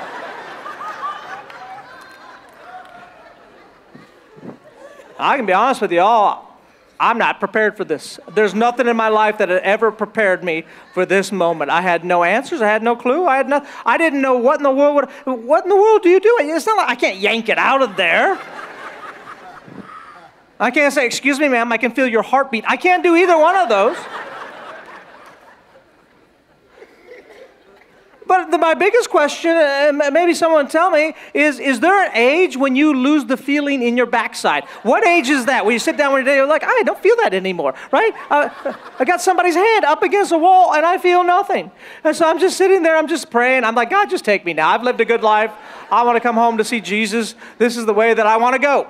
I 5.17 5.37
can 5.37 5.45
be 5.45 5.53
honest 5.53 5.81
with 5.81 5.91
you 5.91 6.01
all. 6.01 6.45
I'm 6.99 7.17
not 7.17 7.39
prepared 7.39 7.75
for 7.75 7.83
this. 7.83 8.19
There's 8.33 8.53
nothing 8.53 8.87
in 8.87 8.95
my 8.95 9.09
life 9.09 9.37
that 9.39 9.49
had 9.49 9.61
ever 9.63 9.91
prepared 9.91 10.43
me 10.43 10.63
for 10.93 11.05
this 11.05 11.31
moment. 11.31 11.69
I 11.69 11.81
had 11.81 12.05
no 12.05 12.23
answers. 12.23 12.61
I 12.61 12.67
had 12.67 12.83
no 12.83 12.95
clue. 12.95 13.25
I 13.25 13.37
had 13.37 13.49
no, 13.49 13.65
I 13.85 13.97
didn't 13.97 14.21
know 14.21 14.37
what 14.37 14.59
in 14.59 14.63
the 14.63 14.71
world. 14.71 15.09
Would, 15.25 15.43
what 15.45 15.65
in 15.65 15.69
the 15.69 15.75
world 15.75 16.03
do 16.03 16.09
you 16.09 16.21
do? 16.21 16.37
It's 16.39 16.65
not 16.65 16.77
like 16.77 16.89
I 16.89 16.95
can't 16.95 17.17
yank 17.17 17.49
it 17.49 17.57
out 17.57 17.81
of 17.81 17.97
there. 17.97 18.39
I 20.59 20.71
can't 20.71 20.93
say, 20.93 21.05
Excuse 21.05 21.39
me, 21.39 21.47
ma'am, 21.47 21.71
I 21.71 21.77
can 21.77 21.91
feel 21.91 22.07
your 22.07 22.23
heartbeat. 22.23 22.63
I 22.67 22.77
can't 22.77 23.03
do 23.03 23.15
either 23.15 23.37
one 23.37 23.55
of 23.55 23.69
those. 23.69 23.97
But 28.27 28.49
the, 28.49 28.57
my 28.57 28.73
biggest 28.73 29.09
question, 29.09 29.51
and 29.51 30.01
maybe 30.11 30.33
someone 30.33 30.67
tell 30.67 30.89
me, 30.89 31.13
is 31.33 31.59
is 31.59 31.79
there 31.79 32.05
an 32.05 32.11
age 32.15 32.57
when 32.57 32.75
you 32.75 32.93
lose 32.93 33.25
the 33.25 33.37
feeling 33.37 33.83
in 33.83 33.95
your 33.95 34.07
backside? 34.07 34.63
What 34.81 35.05
age 35.05 35.29
is 35.29 35.45
that? 35.45 35.63
When 35.63 35.73
you 35.73 35.79
sit 35.79 35.95
down 35.95 36.11
one 36.11 36.25
day, 36.25 36.35
you're 36.35 36.47
like, 36.47 36.63
I 36.63 36.81
don't 36.83 36.97
feel 36.99 37.15
that 37.17 37.33
anymore, 37.33 37.75
right? 37.91 38.13
Uh, 38.29 38.49
I 38.99 39.05
got 39.05 39.21
somebody's 39.21 39.55
hand 39.55 39.85
up 39.85 40.01
against 40.01 40.31
a 40.31 40.37
wall 40.37 40.73
and 40.73 40.85
I 40.85 40.97
feel 40.97 41.23
nothing. 41.23 41.71
And 42.03 42.15
so 42.15 42.27
I'm 42.27 42.39
just 42.39 42.57
sitting 42.57 42.81
there, 42.81 42.95
I'm 42.95 43.07
just 43.07 43.29
praying. 43.29 43.63
I'm 43.63 43.75
like, 43.75 43.91
God, 43.91 44.09
just 44.09 44.25
take 44.25 44.43
me 44.43 44.53
now. 44.53 44.69
I've 44.69 44.83
lived 44.83 44.99
a 45.01 45.05
good 45.05 45.21
life. 45.21 45.51
I 45.91 46.03
want 46.03 46.15
to 46.15 46.21
come 46.21 46.35
home 46.35 46.57
to 46.57 46.63
see 46.63 46.81
Jesus. 46.81 47.35
This 47.59 47.77
is 47.77 47.85
the 47.85 47.93
way 47.93 48.15
that 48.15 48.25
I 48.25 48.37
want 48.37 48.55
to 48.55 48.59
go. 48.59 48.87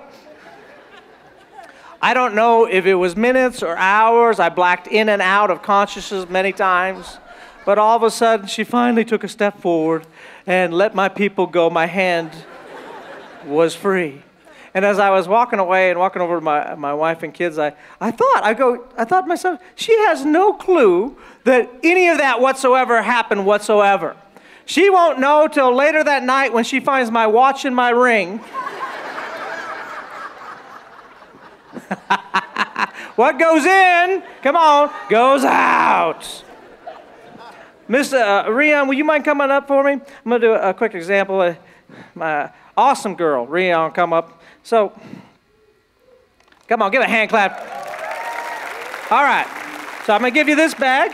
I 2.02 2.14
don't 2.14 2.36
know 2.36 2.66
if 2.66 2.86
it 2.86 2.96
was 2.96 3.16
minutes 3.16 3.64
or 3.64 3.75
hours. 3.78 4.40
I 4.40 4.50
blacked 4.50 4.88
in 4.88 5.10
and 5.10 5.22
out 5.22 5.50
of 5.50 5.62
consciousness 5.62 6.30
many 6.30 6.52
times. 6.52 7.18
But 7.66 7.78
all 7.78 7.96
of 7.96 8.04
a 8.04 8.12
sudden, 8.12 8.48
she 8.48 8.64
finally 8.64 9.06
took 9.06 9.24
a 9.24 9.28
step 9.28 9.60
forward 9.60 10.06
and 10.46 10.74
let 10.74 10.94
my 10.94 11.10
people 11.10 11.48
go. 11.48 11.70
My 11.70 11.88
hand 11.88 12.32
was 13.46 13.75
free. 13.75 14.22
And 14.75 14.84
as 14.84 15.00
I 15.00 15.10
was 15.10 15.28
walking 15.28 15.60
away 15.60 15.90
and 15.90 15.98
walking 15.98 16.22
over 16.22 16.36
to 16.36 16.42
my, 16.42 16.75
my 16.75 16.94
wife 16.94 17.24
and 17.24 17.34
kids, 17.34 17.58
I, 17.58 17.74
I 18.02 18.12
thought, 18.12 18.42
I 18.44 18.54
go, 18.54 18.86
I 18.98 19.06
thought 19.06 19.22
to 19.22 19.28
myself, 19.28 19.62
she 19.75 19.98
has 20.08 20.25
no 20.25 20.54
clue 20.54 21.18
that 21.46 21.72
any 21.82 22.10
of 22.10 22.18
that 22.18 22.42
whatsoever 22.42 23.02
happened 23.02 23.46
whatsoever. 23.46 24.18
She 24.66 24.90
won't 24.90 25.20
know 25.20 25.48
till 25.48 25.74
later 25.74 26.04
that 26.04 26.24
night 26.24 26.52
when 26.52 26.66
she 26.66 26.82
finds 26.82 27.10
my 27.10 27.25
watch 27.25 27.64
and 27.64 27.75
my 27.75 27.92
ring. 27.92 28.42
what 33.15 33.39
goes 33.39 33.65
in, 33.65 34.24
come 34.41 34.55
on, 34.55 34.91
goes 35.10 35.44
out. 35.44 36.44
Miss 37.88 38.13
uh, 38.13 38.46
Rion, 38.50 38.88
will 38.88 38.96
you 38.96 39.03
mind 39.03 39.24
coming 39.24 39.51
up 39.51 39.67
for 39.67 39.84
me? 39.84 39.91
I'm 39.91 40.01
going 40.25 40.41
to 40.41 40.48
do 40.48 40.53
a, 40.53 40.74
quick 40.74 40.96
example. 40.96 41.55
My 42.15 42.51
awesome 42.75 43.15
girl, 43.15 43.46
Rion, 43.46 43.91
come 43.91 44.12
up. 44.12 44.41
So, 44.63 44.91
come 46.67 46.82
on, 46.82 46.91
give 46.91 47.01
a 47.01 47.08
hand 47.08 47.29
clap. 47.29 47.60
All 49.12 49.24
right. 49.24 49.46
So 50.05 50.13
I'm 50.13 50.22
going 50.22 50.34
to 50.34 50.39
give 50.39 50.48
you 50.48 50.55
this 50.55 50.74
bag. 50.74 51.12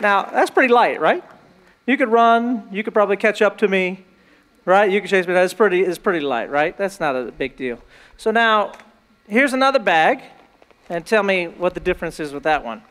Now, 0.00 0.24
that's 0.24 0.50
pretty 0.50 0.72
light, 0.72 1.00
right? 1.00 1.22
You 1.86 1.98
could 1.98 2.08
run. 2.08 2.66
You 2.72 2.82
could 2.82 2.94
probably 2.94 3.18
catch 3.18 3.42
up 3.42 3.58
to 3.58 3.68
me, 3.68 4.04
right? 4.64 4.90
You 4.90 5.02
could 5.02 5.10
chase 5.10 5.26
me. 5.26 5.34
That's 5.34 5.52
pretty, 5.52 5.82
it's 5.82 5.98
pretty 5.98 6.20
light, 6.20 6.50
right? 6.50 6.76
That's 6.76 6.98
not 6.98 7.14
a 7.14 7.30
big 7.30 7.56
deal. 7.56 7.78
So 8.16 8.30
now, 8.30 8.72
here's 9.30 9.52
another 9.52 9.78
bag. 9.78 10.20
And 10.88 11.06
tell 11.06 11.22
me 11.22 11.46
what 11.46 11.74
the 11.74 11.80
difference 11.80 12.18
is 12.18 12.32
with 12.32 12.42
that 12.42 12.64
one. 12.64 12.82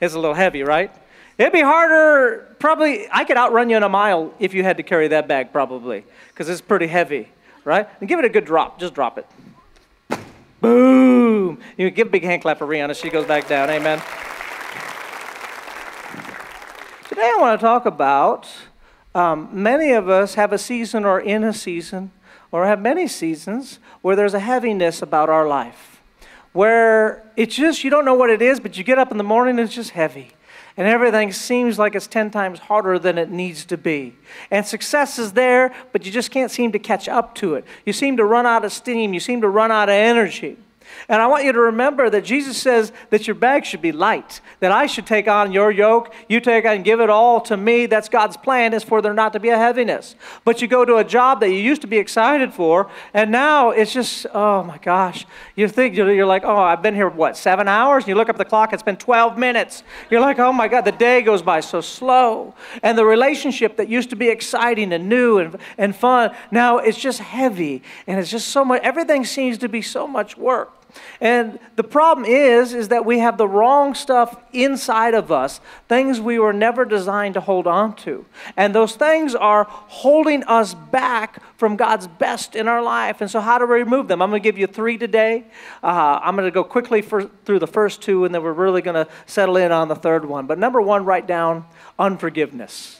It's 0.00 0.14
a 0.14 0.18
little 0.18 0.34
heavy, 0.34 0.62
right? 0.62 0.90
It'd 1.36 1.52
be 1.52 1.60
harder, 1.60 2.56
probably, 2.58 3.06
I 3.10 3.24
could 3.24 3.36
outrun 3.36 3.68
you 3.68 3.76
in 3.76 3.82
a 3.82 3.88
mile 3.88 4.32
if 4.38 4.54
you 4.54 4.62
had 4.62 4.78
to 4.78 4.82
carry 4.82 5.08
that 5.08 5.28
bag, 5.28 5.52
probably, 5.52 6.04
because 6.28 6.48
it's 6.48 6.62
pretty 6.62 6.86
heavy, 6.86 7.28
right? 7.64 7.88
And 8.00 8.08
give 8.08 8.18
it 8.18 8.24
a 8.24 8.30
good 8.30 8.46
drop. 8.46 8.80
Just 8.80 8.94
drop 8.94 9.18
it. 9.18 9.26
Boom. 10.60 11.58
You 11.76 11.90
give 11.90 12.08
a 12.08 12.10
big 12.10 12.24
hand 12.24 12.42
clap 12.42 12.58
for 12.58 12.66
Rihanna. 12.66 13.00
She 13.00 13.10
goes 13.10 13.26
back 13.26 13.48
down. 13.48 13.68
Amen. 13.70 14.02
Today 17.08 17.32
I 17.34 17.38
want 17.38 17.60
to 17.60 17.64
talk 17.64 17.84
about 17.84 18.48
um, 19.14 19.48
many 19.52 19.92
of 19.92 20.08
us 20.08 20.34
have 20.34 20.52
a 20.52 20.58
season 20.58 21.04
or 21.04 21.20
in 21.20 21.44
a 21.44 21.52
season 21.52 22.12
or 22.52 22.66
have 22.66 22.80
many 22.80 23.06
seasons 23.06 23.78
where 24.02 24.16
there's 24.16 24.34
a 24.34 24.40
heaviness 24.40 25.02
about 25.02 25.28
our 25.28 25.46
life. 25.46 26.02
Where 26.52 27.30
it's 27.36 27.54
just, 27.54 27.84
you 27.84 27.90
don't 27.90 28.04
know 28.04 28.14
what 28.14 28.30
it 28.30 28.42
is, 28.42 28.58
but 28.58 28.76
you 28.76 28.84
get 28.84 28.98
up 28.98 29.12
in 29.12 29.18
the 29.18 29.24
morning 29.24 29.58
and 29.58 29.66
it's 29.66 29.74
just 29.74 29.90
heavy 29.90 30.32
and 30.76 30.88
everything 30.88 31.32
seems 31.32 31.78
like 31.78 31.94
it's 31.94 32.06
10 32.06 32.30
times 32.30 32.58
harder 32.58 32.98
than 32.98 33.18
it 33.18 33.30
needs 33.30 33.64
to 33.66 33.76
be. 33.76 34.16
And 34.50 34.64
success 34.64 35.18
is 35.18 35.32
there, 35.32 35.74
but 35.92 36.06
you 36.06 36.12
just 36.12 36.30
can't 36.30 36.50
seem 36.50 36.72
to 36.72 36.78
catch 36.78 37.08
up 37.08 37.34
to 37.36 37.54
it. 37.54 37.64
You 37.84 37.92
seem 37.92 38.16
to 38.16 38.24
run 38.24 38.46
out 38.46 38.64
of 38.64 38.72
steam, 38.72 39.12
you 39.12 39.20
seem 39.20 39.40
to 39.42 39.48
run 39.48 39.70
out 39.70 39.88
of 39.88 39.94
energy. 39.94 40.56
And 41.08 41.20
I 41.20 41.26
want 41.26 41.44
you 41.44 41.52
to 41.52 41.60
remember 41.60 42.08
that 42.10 42.24
Jesus 42.24 42.56
says 42.56 42.92
that 43.10 43.26
your 43.26 43.34
bag 43.34 43.64
should 43.64 43.82
be 43.82 43.92
light, 43.92 44.40
that 44.60 44.72
I 44.72 44.86
should 44.86 45.06
take 45.06 45.28
on 45.28 45.52
your 45.52 45.70
yoke, 45.70 46.12
you 46.28 46.40
take 46.40 46.64
and 46.64 46.84
give 46.84 47.00
it 47.00 47.10
all 47.10 47.40
to 47.42 47.56
me. 47.56 47.86
That's 47.86 48.08
God's 48.08 48.36
plan, 48.36 48.74
is 48.74 48.84
for 48.84 49.02
there 49.02 49.14
not 49.14 49.32
to 49.32 49.40
be 49.40 49.48
a 49.48 49.58
heaviness. 49.58 50.14
But 50.44 50.62
you 50.62 50.68
go 50.68 50.84
to 50.84 50.96
a 50.96 51.04
job 51.04 51.40
that 51.40 51.48
you 51.48 51.56
used 51.56 51.80
to 51.82 51.86
be 51.88 51.98
excited 51.98 52.52
for, 52.52 52.90
and 53.12 53.30
now 53.30 53.70
it's 53.70 53.92
just, 53.92 54.26
oh 54.32 54.62
my 54.62 54.78
gosh. 54.78 55.26
You 55.56 55.68
think, 55.68 55.96
you're 55.96 56.26
like, 56.26 56.44
oh, 56.44 56.56
I've 56.56 56.82
been 56.82 56.94
here, 56.94 57.08
what, 57.08 57.36
seven 57.36 57.68
hours? 57.68 58.04
And 58.04 58.08
you 58.08 58.14
look 58.14 58.28
up 58.28 58.38
the 58.38 58.44
clock, 58.44 58.72
it's 58.72 58.82
been 58.82 58.96
12 58.96 59.38
minutes. 59.38 59.82
You're 60.10 60.20
like, 60.20 60.38
oh 60.38 60.52
my 60.52 60.68
God, 60.68 60.82
the 60.82 60.92
day 60.92 61.22
goes 61.22 61.42
by 61.42 61.60
so 61.60 61.80
slow. 61.80 62.54
And 62.82 62.96
the 62.96 63.04
relationship 63.04 63.76
that 63.76 63.88
used 63.88 64.10
to 64.10 64.16
be 64.16 64.28
exciting 64.28 64.92
and 64.92 65.08
new 65.08 65.38
and, 65.38 65.56
and 65.78 65.94
fun, 65.94 66.34
now 66.50 66.78
it's 66.78 66.98
just 66.98 67.20
heavy. 67.20 67.82
And 68.06 68.18
it's 68.18 68.30
just 68.30 68.48
so 68.48 68.64
much, 68.64 68.82
everything 68.82 69.24
seems 69.24 69.58
to 69.58 69.68
be 69.68 69.82
so 69.82 70.06
much 70.06 70.36
work. 70.36 70.79
And 71.20 71.58
the 71.76 71.84
problem 71.84 72.24
is 72.26 72.74
is 72.74 72.88
that 72.88 73.04
we 73.04 73.18
have 73.18 73.38
the 73.38 73.48
wrong 73.48 73.94
stuff 73.94 74.36
inside 74.52 75.14
of 75.14 75.30
us, 75.30 75.60
things 75.88 76.20
we 76.20 76.38
were 76.38 76.52
never 76.52 76.84
designed 76.84 77.34
to 77.34 77.40
hold 77.40 77.66
on 77.66 77.94
to. 77.96 78.24
And 78.56 78.74
those 78.74 78.96
things 78.96 79.34
are 79.34 79.64
holding 79.68 80.44
us 80.44 80.74
back 80.74 81.42
from 81.56 81.76
God's 81.76 82.06
best 82.06 82.56
in 82.56 82.68
our 82.68 82.82
life. 82.82 83.20
And 83.20 83.30
so 83.30 83.40
how 83.40 83.58
do 83.58 83.66
we 83.66 83.74
remove 83.74 84.08
them? 84.08 84.22
I'm 84.22 84.30
going 84.30 84.42
to 84.42 84.46
give 84.46 84.58
you 84.58 84.66
3 84.66 84.98
today. 84.98 85.46
Uh, 85.82 86.20
I'm 86.22 86.36
going 86.36 86.46
to 86.46 86.50
go 86.50 86.64
quickly 86.64 87.02
for, 87.02 87.24
through 87.44 87.58
the 87.58 87.66
first 87.66 88.02
two 88.02 88.24
and 88.24 88.34
then 88.34 88.42
we're 88.42 88.52
really 88.52 88.82
going 88.82 89.06
to 89.06 89.10
settle 89.26 89.56
in 89.56 89.72
on 89.72 89.88
the 89.88 89.96
third 89.96 90.24
one. 90.24 90.46
But 90.46 90.58
number 90.58 90.80
1, 90.80 91.04
write 91.04 91.26
down 91.26 91.66
unforgiveness. 91.98 92.99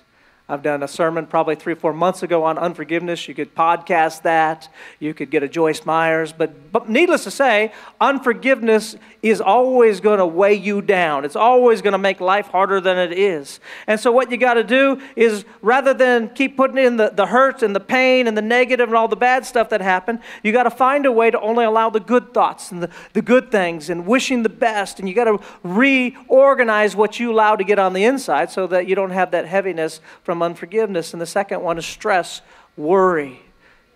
I've 0.50 0.62
done 0.64 0.82
a 0.82 0.88
sermon 0.88 1.26
probably 1.26 1.54
three 1.54 1.74
or 1.74 1.76
four 1.76 1.92
months 1.92 2.24
ago 2.24 2.42
on 2.42 2.58
unforgiveness. 2.58 3.28
You 3.28 3.34
could 3.34 3.54
podcast 3.54 4.22
that. 4.22 4.68
You 4.98 5.14
could 5.14 5.30
get 5.30 5.44
a 5.44 5.48
Joyce 5.48 5.86
Meyers. 5.86 6.32
But, 6.32 6.72
but 6.72 6.88
needless 6.88 7.22
to 7.22 7.30
say, 7.30 7.72
unforgiveness 8.00 8.96
is 9.22 9.40
always 9.40 10.00
going 10.00 10.18
to 10.18 10.26
weigh 10.26 10.54
you 10.54 10.82
down. 10.82 11.24
It's 11.24 11.36
always 11.36 11.82
going 11.82 11.92
to 11.92 11.98
make 11.98 12.20
life 12.20 12.48
harder 12.48 12.80
than 12.80 12.98
it 12.98 13.16
is. 13.16 13.60
And 13.86 14.00
so, 14.00 14.10
what 14.10 14.32
you 14.32 14.38
got 14.38 14.54
to 14.54 14.64
do 14.64 15.00
is 15.14 15.44
rather 15.62 15.94
than 15.94 16.30
keep 16.30 16.56
putting 16.56 16.78
in 16.78 16.96
the, 16.96 17.10
the 17.10 17.26
hurt 17.26 17.62
and 17.62 17.76
the 17.76 17.80
pain 17.80 18.26
and 18.26 18.36
the 18.36 18.42
negative 18.42 18.88
and 18.88 18.96
all 18.96 19.06
the 19.06 19.14
bad 19.14 19.46
stuff 19.46 19.68
that 19.68 19.80
happened, 19.80 20.18
you 20.42 20.50
got 20.50 20.64
to 20.64 20.70
find 20.70 21.06
a 21.06 21.12
way 21.12 21.30
to 21.30 21.40
only 21.40 21.64
allow 21.64 21.90
the 21.90 22.00
good 22.00 22.34
thoughts 22.34 22.72
and 22.72 22.82
the, 22.82 22.90
the 23.12 23.22
good 23.22 23.52
things 23.52 23.88
and 23.88 24.04
wishing 24.04 24.42
the 24.42 24.48
best. 24.48 24.98
And 24.98 25.08
you 25.08 25.14
got 25.14 25.24
to 25.24 25.38
reorganize 25.62 26.96
what 26.96 27.20
you 27.20 27.30
allow 27.30 27.54
to 27.54 27.62
get 27.62 27.78
on 27.78 27.92
the 27.92 28.02
inside 28.02 28.50
so 28.50 28.66
that 28.66 28.88
you 28.88 28.96
don't 28.96 29.10
have 29.10 29.30
that 29.30 29.46
heaviness 29.46 30.00
from 30.24 30.39
unforgiveness. 30.42 31.12
And 31.12 31.20
the 31.20 31.26
second 31.26 31.62
one 31.62 31.78
is 31.78 31.86
stress, 31.86 32.42
worry. 32.76 33.40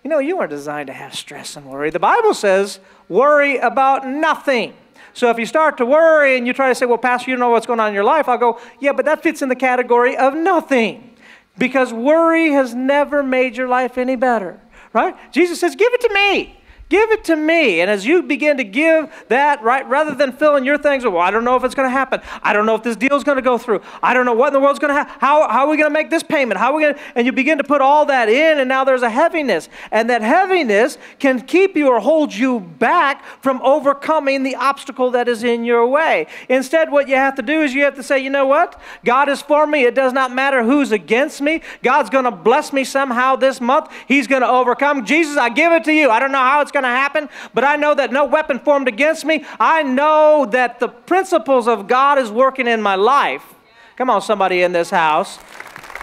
You 0.03 0.09
know, 0.09 0.19
you 0.19 0.37
weren't 0.37 0.51
designed 0.51 0.87
to 0.87 0.93
have 0.93 1.15
stress 1.15 1.55
and 1.55 1.65
worry. 1.65 1.89
The 1.89 1.99
Bible 1.99 2.33
says, 2.33 2.79
worry 3.09 3.57
about 3.57 4.05
nothing. 4.07 4.75
So 5.13 5.29
if 5.29 5.39
you 5.39 5.45
start 5.45 5.77
to 5.77 5.85
worry 5.85 6.37
and 6.37 6.45
you 6.45 6.53
try 6.53 6.69
to 6.69 6.75
say, 6.75 6.85
well, 6.85 6.97
Pastor, 6.97 7.31
you 7.31 7.37
don't 7.37 7.39
know 7.39 7.49
what's 7.49 7.65
going 7.65 7.79
on 7.79 7.87
in 7.87 7.95
your 7.95 8.03
life, 8.03 8.27
I'll 8.27 8.37
go, 8.37 8.59
yeah, 8.79 8.91
but 8.91 9.05
that 9.05 9.23
fits 9.23 9.41
in 9.41 9.49
the 9.49 9.55
category 9.55 10.15
of 10.17 10.35
nothing. 10.35 11.15
Because 11.57 11.93
worry 11.93 12.51
has 12.51 12.75
never 12.75 13.23
made 13.23 13.55
your 13.55 13.67
life 13.69 13.97
any 13.97 14.17
better, 14.17 14.59
right? 14.93 15.15
Jesus 15.31 15.59
says, 15.59 15.75
give 15.75 15.93
it 15.93 16.01
to 16.01 16.13
me. 16.13 16.59
Give 16.87 17.09
it 17.09 17.23
to 17.25 17.35
me. 17.35 17.81
And 17.81 17.89
as 17.89 18.05
you 18.05 18.21
begin 18.21 18.57
to 18.57 18.63
give 18.63 19.11
that, 19.29 19.63
right, 19.63 19.87
rather 19.89 20.13
than 20.13 20.31
filling 20.31 20.65
your 20.65 20.77
things, 20.77 21.03
with, 21.03 21.15
well, 21.15 21.23
I 21.23 21.31
don't 21.31 21.43
know 21.43 21.55
if 21.55 21.63
it's 21.63 21.73
going 21.73 21.87
to 21.87 21.91
happen. 21.91 22.21
I 22.43 22.53
don't 22.53 22.67
know 22.67 22.75
if 22.75 22.83
this 22.83 22.95
deal 22.95 23.15
is 23.15 23.23
going 23.23 23.37
to 23.37 23.41
go 23.41 23.57
through. 23.57 23.81
I 24.03 24.13
don't 24.13 24.23
know 24.25 24.33
what 24.33 24.49
in 24.49 24.53
the 24.53 24.59
world's 24.59 24.77
going 24.77 24.93
to 24.93 24.93
happen. 24.93 25.15
How, 25.19 25.49
how 25.49 25.65
are 25.65 25.69
we 25.69 25.77
going 25.77 25.89
to 25.89 25.93
make 25.93 26.11
this 26.11 26.21
payment? 26.21 26.59
How 26.59 26.71
are 26.71 26.75
we 26.75 26.83
going 26.83 26.93
to, 26.93 26.99
and 27.15 27.25
you 27.25 27.31
begin 27.31 27.57
to 27.57 27.63
put 27.63 27.81
all 27.81 28.05
that 28.05 28.29
in, 28.29 28.59
and 28.59 28.69
now 28.69 28.83
there's 28.83 29.01
a 29.01 29.09
heaviness. 29.09 29.67
And 29.91 30.11
that 30.11 30.21
heaviness 30.21 30.99
can 31.17 31.41
keep 31.41 31.75
you 31.75 31.87
or 31.87 31.99
hold 31.99 32.35
you 32.35 32.59
back 32.59 33.25
from 33.41 33.61
overcoming 33.63 34.43
the 34.43 34.55
obstacle 34.55 35.09
that 35.11 35.27
is 35.27 35.43
in 35.43 35.65
your 35.65 35.87
way. 35.87 36.27
Instead, 36.49 36.91
what 36.91 37.07
you 37.07 37.15
have 37.15 37.33
to 37.35 37.41
do 37.41 37.61
is 37.61 37.73
you 37.73 37.83
have 37.83 37.95
to 37.95 38.03
say, 38.03 38.19
you 38.19 38.29
know 38.29 38.45
what? 38.45 38.79
God 39.03 39.27
is 39.27 39.41
for 39.41 39.65
me. 39.65 39.85
It 39.85 39.95
does 39.95 40.13
not 40.13 40.31
matter 40.31 40.63
who's 40.63 40.91
against 40.91 41.41
me. 41.41 41.61
God's 41.81 42.11
going 42.11 42.25
to 42.25 42.31
bless 42.31 42.71
me 42.71 42.83
somehow 42.83 43.35
this 43.35 43.59
month. 43.59 43.89
He's 44.07 44.27
going 44.27 44.43
to 44.43 44.47
overcome. 44.47 45.03
Jesus, 45.03 45.35
I 45.35 45.49
give 45.49 45.71
it 45.71 45.83
to 45.85 45.91
you. 45.91 46.11
I 46.11 46.19
don't 46.19 46.31
know 46.31 46.37
how 46.37 46.61
it's 46.61 46.74
going 46.75 46.83
to 46.83 46.89
happen, 46.89 47.29
but 47.53 47.63
I 47.63 47.77
know 47.77 47.95
that 47.95 48.11
no 48.11 48.25
weapon 48.25 48.59
formed 48.59 48.87
against 48.87 49.23
me. 49.23 49.45
I 49.59 49.81
know 49.81 50.45
that 50.51 50.79
the 50.79 50.89
principles 50.89 51.67
of 51.67 51.87
God 51.87 52.19
is 52.19 52.29
working 52.29 52.67
in 52.67 52.81
my 52.81 52.95
life. 52.95 53.55
Come 53.95 54.09
on, 54.09 54.21
somebody 54.21 54.61
in 54.61 54.73
this 54.73 54.89
house. 54.89 55.39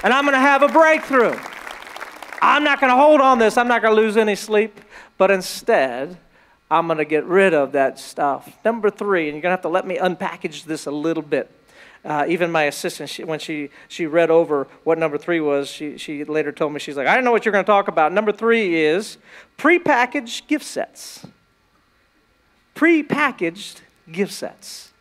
And 0.03 0.13
I'm 0.13 0.25
going 0.25 0.35
to 0.35 0.41
have 0.41 0.63
a 0.63 0.69
breakthrough. 0.69 1.39
I'm 2.41 2.65
not 2.65 2.81
going 2.81 2.91
to 2.91 2.97
hold 2.97 3.21
on 3.21 3.39
this. 3.39 3.57
I'm 3.57 3.69
not 3.69 3.83
going 3.83 3.95
to 3.95 4.01
lose 4.01 4.17
any 4.17 4.35
sleep. 4.35 4.81
But 5.19 5.31
instead, 5.31 6.17
I'm 6.71 6.87
going 6.87 6.99
to 6.99 7.05
get 7.05 7.25
rid 7.25 7.53
of 7.53 7.73
that 7.73 7.99
stuff. 7.99 8.59
Number 8.65 8.91
three, 8.91 9.29
and 9.29 9.37
you're 9.37 9.43
going 9.43 9.51
to 9.51 9.57
have 9.57 9.63
to 9.63 9.69
let 9.69 9.87
me 9.87 9.99
unpackage 9.99 10.65
this 10.65 10.87
a 10.87 10.91
little 10.91 11.23
bit. 11.23 11.51
Uh, 12.05 12.25
even 12.29 12.51
my 12.51 12.65
assistant, 12.65 13.09
she, 13.09 13.23
when 13.23 13.39
she, 13.39 13.71
she 13.87 14.07
read 14.07 14.29
over 14.29 14.67
what 14.83 14.99
number 14.99 15.17
three 15.17 15.39
was, 15.41 15.69
she, 15.69 15.97
she 15.97 16.25
later 16.25 16.51
told 16.51 16.73
me, 16.73 16.81
she's 16.81 16.97
like, 16.97 17.07
I 17.07 17.15
don't 17.15 17.23
know 17.25 17.31
what 17.31 17.45
you're 17.45 17.53
going 17.53 17.65
to 17.65 17.71
talk 17.71 17.87
about. 17.87 18.13
Number 18.13 18.33
three 18.33 18.75
is 18.75 19.19
prepackaged 19.57 20.49
gift 20.49 20.65
sets. 20.65 21.25
Prepackaged 22.75 23.83
gift 24.11 24.33
sets. 24.33 24.93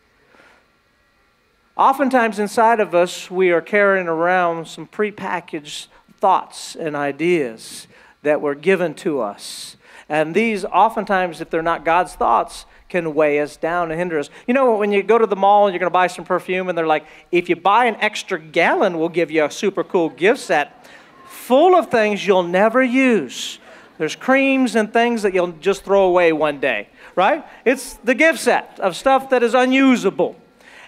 oftentimes 1.76 2.38
inside 2.38 2.78
of 2.78 2.94
us, 2.94 3.30
we 3.30 3.50
are 3.50 3.60
carrying 3.60 4.06
around 4.06 4.68
some 4.68 4.86
prepackaged 4.86 5.88
thoughts 6.20 6.76
and 6.76 6.94
ideas 6.94 7.88
that 8.22 8.40
were 8.40 8.54
given 8.54 8.94
to 8.94 9.20
us. 9.20 9.76
And 10.08 10.34
these, 10.34 10.64
oftentimes, 10.64 11.40
if 11.40 11.50
they're 11.50 11.62
not 11.62 11.84
God's 11.84 12.14
thoughts, 12.14 12.66
can 12.92 13.14
weigh 13.14 13.40
us 13.40 13.56
down 13.56 13.90
and 13.90 13.98
hinder 13.98 14.18
us. 14.18 14.28
You 14.46 14.52
know, 14.52 14.76
when 14.76 14.92
you 14.92 15.02
go 15.02 15.16
to 15.16 15.26
the 15.26 15.34
mall 15.34 15.66
and 15.66 15.72
you're 15.72 15.80
going 15.80 15.90
to 15.90 15.92
buy 15.92 16.08
some 16.08 16.26
perfume, 16.26 16.68
and 16.68 16.76
they're 16.76 16.86
like, 16.86 17.06
if 17.32 17.48
you 17.48 17.56
buy 17.56 17.86
an 17.86 17.96
extra 17.96 18.38
gallon, 18.38 18.98
we'll 18.98 19.08
give 19.08 19.30
you 19.30 19.46
a 19.46 19.50
super 19.50 19.82
cool 19.82 20.10
gift 20.10 20.40
set 20.40 20.86
full 21.26 21.74
of 21.74 21.90
things 21.90 22.26
you'll 22.26 22.42
never 22.42 22.82
use. 22.82 23.58
There's 23.96 24.14
creams 24.14 24.76
and 24.76 24.92
things 24.92 25.22
that 25.22 25.32
you'll 25.32 25.52
just 25.52 25.84
throw 25.84 26.04
away 26.04 26.34
one 26.34 26.60
day, 26.60 26.88
right? 27.16 27.44
It's 27.64 27.94
the 28.04 28.14
gift 28.14 28.40
set 28.40 28.78
of 28.78 28.94
stuff 28.94 29.30
that 29.30 29.42
is 29.42 29.54
unusable. 29.54 30.36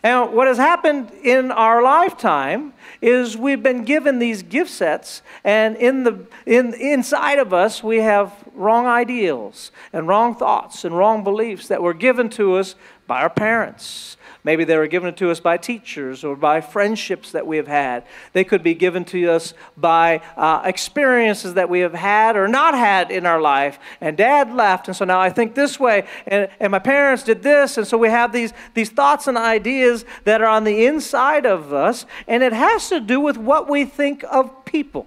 And 0.04 0.34
what 0.34 0.46
has 0.49 0.58
happened 0.58 1.11
in 1.23 1.50
our 1.50 1.82
lifetime 1.82 2.75
is 3.00 3.38
we've 3.38 3.62
been 3.62 3.84
given 3.84 4.18
these 4.18 4.42
gift 4.42 4.70
sets, 4.70 5.23
and 5.44 5.76
in 5.78 6.04
the, 6.04 6.26
in, 6.44 6.75
inside 6.75 7.38
of 7.38 7.54
us, 7.54 7.82
we 7.82 7.96
have 7.99 8.30
wrong 8.52 8.87
ideals 8.87 9.73
and 9.94 10.06
wrong 10.06 10.34
thoughts 10.34 10.84
and 10.84 10.94
wrong 10.94 11.25
beliefs 11.25 11.68
that 11.68 11.82
were 11.82 11.94
given 11.94 12.28
to 12.28 12.56
us 12.56 12.75
by 13.06 13.23
our 13.23 13.30
parents 13.30 14.16
Maybe 14.44 14.64
they 14.64 14.76
were 14.76 14.87
given 14.87 15.14
to 15.14 15.30
us 15.30 15.40
by 15.40 15.56
teachers 15.56 16.23
or 16.23 16.37
by 16.37 16.61
friendships 16.61 17.32
that 17.32 17.46
we 17.46 17.56
have 17.56 17.66
had. 17.66 18.04
They 18.34 18.44
could 18.44 18.62
be 18.62 18.75
given 18.75 19.06
to 19.06 19.30
us 19.30 19.54
by 19.75 20.20
uh, 20.37 20.61
experiences 20.66 21.54
that 21.54 21.70
we 21.70 21.80
have 21.80 21.94
had 21.94 22.37
or 22.37 22.46
not 22.46 22.75
had 22.75 23.11
in 23.11 23.25
our 23.25 23.40
life. 23.40 23.78
And 24.02 24.18
dad 24.18 24.52
left, 24.52 24.87
and 24.87 24.94
so 24.94 25.06
now 25.06 25.18
I 25.18 25.30
think 25.30 25.54
this 25.54 25.80
way, 25.80 26.06
and, 26.26 26.50
and 26.61 26.70
my 26.70 26.78
parents 26.78 27.23
did 27.23 27.42
this, 27.42 27.78
and 27.78 27.87
so 27.87 27.96
we 27.96 28.11
have 28.11 28.34
these, 28.34 28.52
these 28.75 28.90
thoughts 28.90 29.26
and 29.26 29.38
ideas 29.38 30.04
that 30.25 30.42
are 30.42 30.49
on 30.49 30.64
the 30.64 30.84
inside 30.84 31.46
of 31.46 31.73
us, 31.73 32.04
and 32.28 32.42
it 32.42 32.52
has 32.52 32.90
to 32.90 33.00
do 33.00 33.20
with 33.20 33.38
what 33.38 33.70
we 33.70 33.87
think 33.87 34.25
of 34.30 34.66
people. 34.66 35.06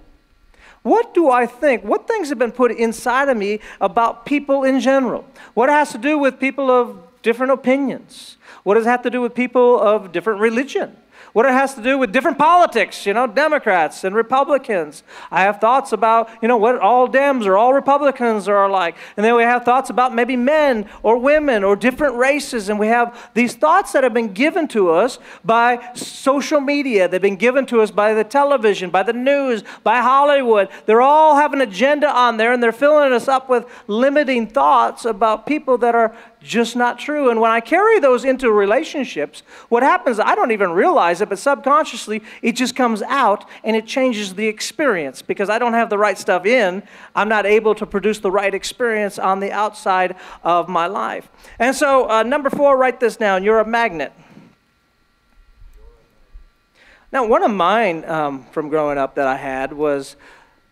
What 0.82 1.14
do 1.14 1.30
I 1.30 1.46
think? 1.46 1.84
What 1.84 2.08
things 2.08 2.28
have 2.30 2.38
been 2.38 2.50
put 2.50 2.72
inside 2.72 3.28
of 3.28 3.36
me 3.36 3.60
about 3.80 4.26
people 4.26 4.64
in 4.64 4.80
general? 4.80 5.24
What 5.54 5.68
has 5.68 5.92
to 5.92 5.98
do 5.98 6.18
with 6.18 6.40
people 6.40 6.70
of 6.70 7.07
different 7.28 7.52
opinions? 7.52 8.38
What 8.62 8.76
does 8.76 8.86
it 8.86 8.88
have 8.88 9.02
to 9.02 9.10
do 9.10 9.20
with 9.20 9.34
people 9.34 9.78
of 9.78 10.12
different 10.12 10.40
religion? 10.40 10.96
What 11.34 11.44
it 11.44 11.52
has 11.52 11.74
to 11.74 11.82
do 11.82 11.98
with 11.98 12.10
different 12.10 12.38
politics, 12.38 13.04
you 13.04 13.12
know, 13.12 13.26
Democrats 13.26 14.02
and 14.02 14.14
Republicans. 14.14 15.02
I 15.30 15.42
have 15.42 15.60
thoughts 15.60 15.92
about, 15.92 16.30
you 16.40 16.48
know, 16.48 16.56
what 16.56 16.78
all 16.78 17.06
Dems 17.06 17.44
or 17.44 17.58
all 17.58 17.74
Republicans 17.74 18.48
are 18.48 18.68
like. 18.68 18.96
And 19.16 19.24
then 19.24 19.36
we 19.36 19.42
have 19.42 19.62
thoughts 19.62 19.90
about 19.90 20.14
maybe 20.14 20.36
men 20.36 20.88
or 21.02 21.18
women 21.18 21.64
or 21.64 21.76
different 21.76 22.16
races. 22.16 22.70
And 22.70 22.78
we 22.78 22.86
have 22.86 23.30
these 23.34 23.54
thoughts 23.54 23.92
that 23.92 24.04
have 24.04 24.14
been 24.14 24.32
given 24.32 24.68
to 24.68 24.90
us 24.90 25.18
by 25.44 25.92
social 25.94 26.60
media. 26.60 27.08
They've 27.08 27.20
been 27.20 27.36
given 27.36 27.66
to 27.66 27.82
us 27.82 27.90
by 27.90 28.14
the 28.14 28.24
television, 28.24 28.88
by 28.88 29.02
the 29.02 29.12
news, 29.12 29.62
by 29.84 30.00
Hollywood. 30.00 30.70
They're 30.86 31.02
all 31.02 31.36
have 31.36 31.52
an 31.52 31.60
agenda 31.60 32.08
on 32.10 32.38
there 32.38 32.52
and 32.52 32.62
they're 32.62 32.72
filling 32.72 33.12
us 33.12 33.28
up 33.28 33.50
with 33.50 33.66
limiting 33.86 34.46
thoughts 34.46 35.04
about 35.04 35.46
people 35.46 35.76
that 35.78 35.94
are 35.94 36.16
just 36.42 36.76
not 36.76 36.98
true. 36.98 37.30
And 37.30 37.40
when 37.40 37.50
I 37.50 37.60
carry 37.60 37.98
those 38.00 38.24
into 38.24 38.50
relationships, 38.50 39.42
what 39.68 39.82
happens, 39.82 40.20
I 40.20 40.34
don't 40.34 40.52
even 40.52 40.70
realize 40.70 41.20
it, 41.20 41.28
but 41.28 41.38
subconsciously, 41.38 42.22
it 42.42 42.52
just 42.52 42.76
comes 42.76 43.02
out 43.02 43.44
and 43.64 43.74
it 43.74 43.86
changes 43.86 44.34
the 44.34 44.46
experience 44.46 45.22
because 45.22 45.50
I 45.50 45.58
don't 45.58 45.72
have 45.72 45.90
the 45.90 45.98
right 45.98 46.16
stuff 46.16 46.46
in. 46.46 46.82
I'm 47.14 47.28
not 47.28 47.46
able 47.46 47.74
to 47.76 47.86
produce 47.86 48.18
the 48.18 48.30
right 48.30 48.54
experience 48.54 49.18
on 49.18 49.40
the 49.40 49.52
outside 49.52 50.16
of 50.42 50.68
my 50.68 50.86
life. 50.86 51.28
And 51.58 51.74
so, 51.74 52.08
uh, 52.08 52.22
number 52.22 52.50
four, 52.50 52.76
write 52.76 53.00
this 53.00 53.16
down 53.16 53.42
you're 53.42 53.60
a 53.60 53.66
magnet. 53.66 54.12
Now, 57.10 57.26
one 57.26 57.42
of 57.42 57.50
mine 57.50 58.04
um, 58.04 58.44
from 58.52 58.68
growing 58.68 58.98
up 58.98 59.14
that 59.14 59.26
I 59.26 59.36
had 59.36 59.72
was 59.72 60.16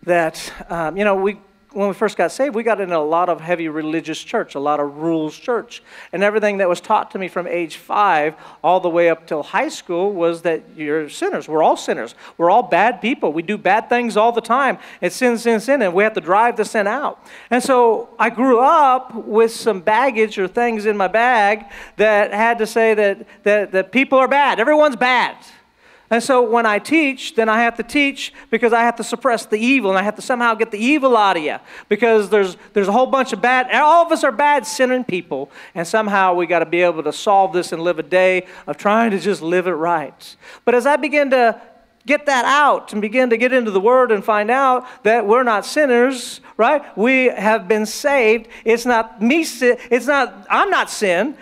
that, 0.03 0.53
um, 0.69 0.95
you 0.95 1.03
know, 1.03 1.15
we 1.15 1.39
when 1.77 1.89
we 1.89 1.93
first 1.93 2.17
got 2.17 2.31
saved, 2.31 2.55
we 2.55 2.63
got 2.63 2.81
in 2.81 2.91
a 2.91 2.99
lot 2.99 3.29
of 3.29 3.39
heavy 3.39 3.69
religious 3.69 4.19
church, 4.19 4.55
a 4.55 4.59
lot 4.59 4.79
of 4.79 4.97
rules 4.97 5.37
church. 5.37 5.83
And 6.11 6.23
everything 6.23 6.57
that 6.57 6.67
was 6.67 6.81
taught 6.81 7.11
to 7.11 7.19
me 7.19 7.27
from 7.27 7.45
age 7.45 7.77
five 7.77 8.33
all 8.63 8.79
the 8.79 8.89
way 8.89 9.11
up 9.11 9.27
till 9.27 9.43
high 9.43 9.69
school 9.69 10.11
was 10.11 10.41
that 10.41 10.63
you're 10.75 11.07
sinners. 11.07 11.47
We're 11.47 11.61
all 11.61 11.77
sinners. 11.77 12.15
We're 12.35 12.49
all 12.49 12.63
bad 12.63 12.99
people. 12.99 13.31
We 13.31 13.43
do 13.43 13.59
bad 13.59 13.89
things 13.89 14.17
all 14.17 14.31
the 14.31 14.41
time. 14.41 14.79
It's 15.01 15.15
sin, 15.15 15.37
sin, 15.37 15.59
sin, 15.59 15.83
and 15.83 15.93
we 15.93 16.03
have 16.03 16.13
to 16.13 16.21
drive 16.21 16.57
the 16.57 16.65
sin 16.65 16.87
out. 16.87 17.23
And 17.51 17.61
so 17.61 18.09
I 18.17 18.31
grew 18.31 18.59
up 18.59 19.13
with 19.13 19.51
some 19.51 19.81
baggage 19.81 20.39
or 20.39 20.47
things 20.47 20.87
in 20.87 20.97
my 20.97 21.07
bag 21.07 21.65
that 21.97 22.33
had 22.33 22.57
to 22.57 22.65
say 22.65 22.95
that, 22.95 23.27
that, 23.43 23.71
that 23.73 23.91
people 23.91 24.17
are 24.17 24.27
bad. 24.27 24.59
Everyone's 24.59 24.95
bad. 24.95 25.37
And 26.09 26.23
so 26.23 26.41
when 26.41 26.65
I 26.65 26.79
teach, 26.79 27.35
then 27.35 27.49
I 27.49 27.63
have 27.63 27.75
to 27.77 27.83
teach 27.83 28.33
because 28.49 28.71
I 28.71 28.81
have 28.81 28.95
to 28.95 29.03
suppress 29.03 29.45
the 29.45 29.57
evil 29.57 29.89
and 29.89 29.99
I 29.99 30.03
have 30.03 30.15
to 30.15 30.21
somehow 30.21 30.53
get 30.53 30.71
the 30.71 30.77
evil 30.77 31.17
out 31.17 31.35
of 31.35 31.43
you 31.43 31.57
because 31.89 32.29
there's, 32.29 32.55
there's 32.73 32.87
a 32.87 32.93
whole 32.93 33.07
bunch 33.07 33.33
of 33.33 33.41
bad, 33.41 33.69
all 33.73 34.05
of 34.05 34.11
us 34.11 34.23
are 34.23 34.31
bad 34.31 34.65
sinning 34.65 35.03
people. 35.03 35.51
And 35.75 35.85
somehow 35.85 36.33
we 36.33 36.47
got 36.47 36.59
to 36.59 36.65
be 36.65 36.81
able 36.81 37.03
to 37.03 37.11
solve 37.11 37.51
this 37.51 37.73
and 37.73 37.81
live 37.81 37.99
a 37.99 38.03
day 38.03 38.47
of 38.67 38.77
trying 38.77 39.11
to 39.11 39.19
just 39.19 39.41
live 39.41 39.67
it 39.67 39.71
right. 39.71 40.35
But 40.63 40.75
as 40.75 40.85
I 40.85 40.95
begin 40.95 41.29
to 41.31 41.61
get 42.05 42.25
that 42.25 42.45
out 42.45 42.93
and 42.93 43.01
begin 43.01 43.29
to 43.29 43.37
get 43.37 43.51
into 43.51 43.69
the 43.69 43.81
Word 43.81 44.11
and 44.11 44.23
find 44.23 44.49
out 44.49 44.87
that 45.03 45.27
we're 45.27 45.43
not 45.43 45.65
sinners, 45.65 46.39
right? 46.55 46.97
We 46.97 47.25
have 47.25 47.67
been 47.67 47.85
saved. 47.85 48.47
It's 48.63 48.85
not 48.85 49.21
me, 49.21 49.41
it's 49.41 50.07
not, 50.07 50.47
I'm 50.49 50.69
not 50.69 50.89
sin. 50.89 51.37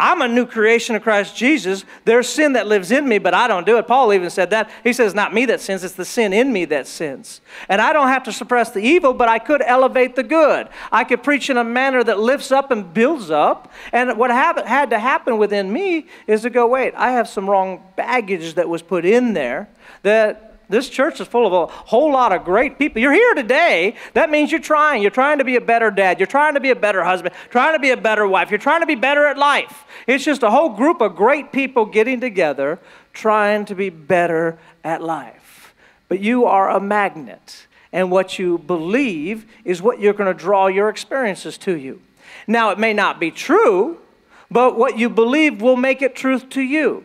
I'm 0.00 0.22
a 0.22 0.28
new 0.28 0.46
creation 0.46 0.96
of 0.96 1.02
Christ 1.02 1.36
Jesus. 1.36 1.84
There's 2.06 2.26
sin 2.26 2.54
that 2.54 2.66
lives 2.66 2.90
in 2.90 3.06
me, 3.06 3.18
but 3.18 3.34
I 3.34 3.46
don't 3.46 3.66
do 3.66 3.76
it. 3.76 3.86
Paul 3.86 4.14
even 4.14 4.30
said 4.30 4.48
that. 4.50 4.70
He 4.82 4.94
says, 4.94 5.14
Not 5.14 5.34
me 5.34 5.44
that 5.44 5.60
sins, 5.60 5.84
it's 5.84 5.94
the 5.94 6.06
sin 6.06 6.32
in 6.32 6.52
me 6.52 6.64
that 6.64 6.86
sins. 6.86 7.42
And 7.68 7.82
I 7.82 7.92
don't 7.92 8.08
have 8.08 8.22
to 8.24 8.32
suppress 8.32 8.70
the 8.70 8.80
evil, 8.80 9.12
but 9.12 9.28
I 9.28 9.38
could 9.38 9.60
elevate 9.60 10.16
the 10.16 10.22
good. 10.22 10.70
I 10.90 11.04
could 11.04 11.22
preach 11.22 11.50
in 11.50 11.58
a 11.58 11.64
manner 11.64 12.02
that 12.02 12.18
lifts 12.18 12.50
up 12.50 12.70
and 12.70 12.94
builds 12.94 13.30
up. 13.30 13.70
And 13.92 14.16
what 14.16 14.30
had 14.30 14.90
to 14.90 14.98
happen 14.98 15.36
within 15.36 15.70
me 15.70 16.06
is 16.26 16.42
to 16.42 16.50
go, 16.50 16.66
Wait, 16.66 16.94
I 16.96 17.10
have 17.10 17.28
some 17.28 17.48
wrong 17.48 17.84
baggage 17.94 18.54
that 18.54 18.70
was 18.70 18.80
put 18.80 19.04
in 19.04 19.34
there 19.34 19.68
that 20.02 20.49
this 20.70 20.88
church 20.88 21.20
is 21.20 21.26
full 21.26 21.46
of 21.46 21.52
a 21.52 21.66
whole 21.66 22.12
lot 22.12 22.32
of 22.32 22.44
great 22.44 22.78
people. 22.78 23.02
You're 23.02 23.12
here 23.12 23.34
today. 23.34 23.96
That 24.14 24.30
means 24.30 24.50
you're 24.50 24.60
trying. 24.60 25.02
You're 25.02 25.10
trying 25.10 25.38
to 25.38 25.44
be 25.44 25.56
a 25.56 25.60
better 25.60 25.90
dad. 25.90 26.20
You're 26.20 26.26
trying 26.26 26.54
to 26.54 26.60
be 26.60 26.70
a 26.70 26.76
better 26.76 27.02
husband. 27.02 27.34
Trying 27.50 27.74
to 27.74 27.80
be 27.80 27.90
a 27.90 27.96
better 27.96 28.26
wife. 28.26 28.50
You're 28.50 28.58
trying 28.58 28.80
to 28.80 28.86
be 28.86 28.94
better 28.94 29.26
at 29.26 29.36
life. 29.36 29.84
It's 30.06 30.24
just 30.24 30.42
a 30.42 30.50
whole 30.50 30.70
group 30.70 31.00
of 31.00 31.16
great 31.16 31.52
people 31.52 31.84
getting 31.84 32.20
together 32.20 32.78
trying 33.12 33.64
to 33.66 33.74
be 33.74 33.90
better 33.90 34.58
at 34.84 35.02
life. 35.02 35.74
But 36.08 36.20
you 36.20 36.44
are 36.44 36.70
a 36.70 36.80
magnet. 36.80 37.66
And 37.92 38.10
what 38.10 38.38
you 38.38 38.58
believe 38.58 39.46
is 39.64 39.82
what 39.82 40.00
you're 40.00 40.12
going 40.12 40.32
to 40.32 40.38
draw 40.38 40.68
your 40.68 40.88
experiences 40.88 41.58
to 41.58 41.76
you. 41.76 42.00
Now, 42.46 42.70
it 42.70 42.78
may 42.78 42.92
not 42.92 43.18
be 43.18 43.30
true, 43.30 43.98
but 44.50 44.78
what 44.78 44.98
you 44.98 45.08
believe 45.08 45.60
will 45.60 45.76
make 45.76 46.02
it 46.02 46.14
truth 46.14 46.48
to 46.50 46.60
you. 46.60 47.04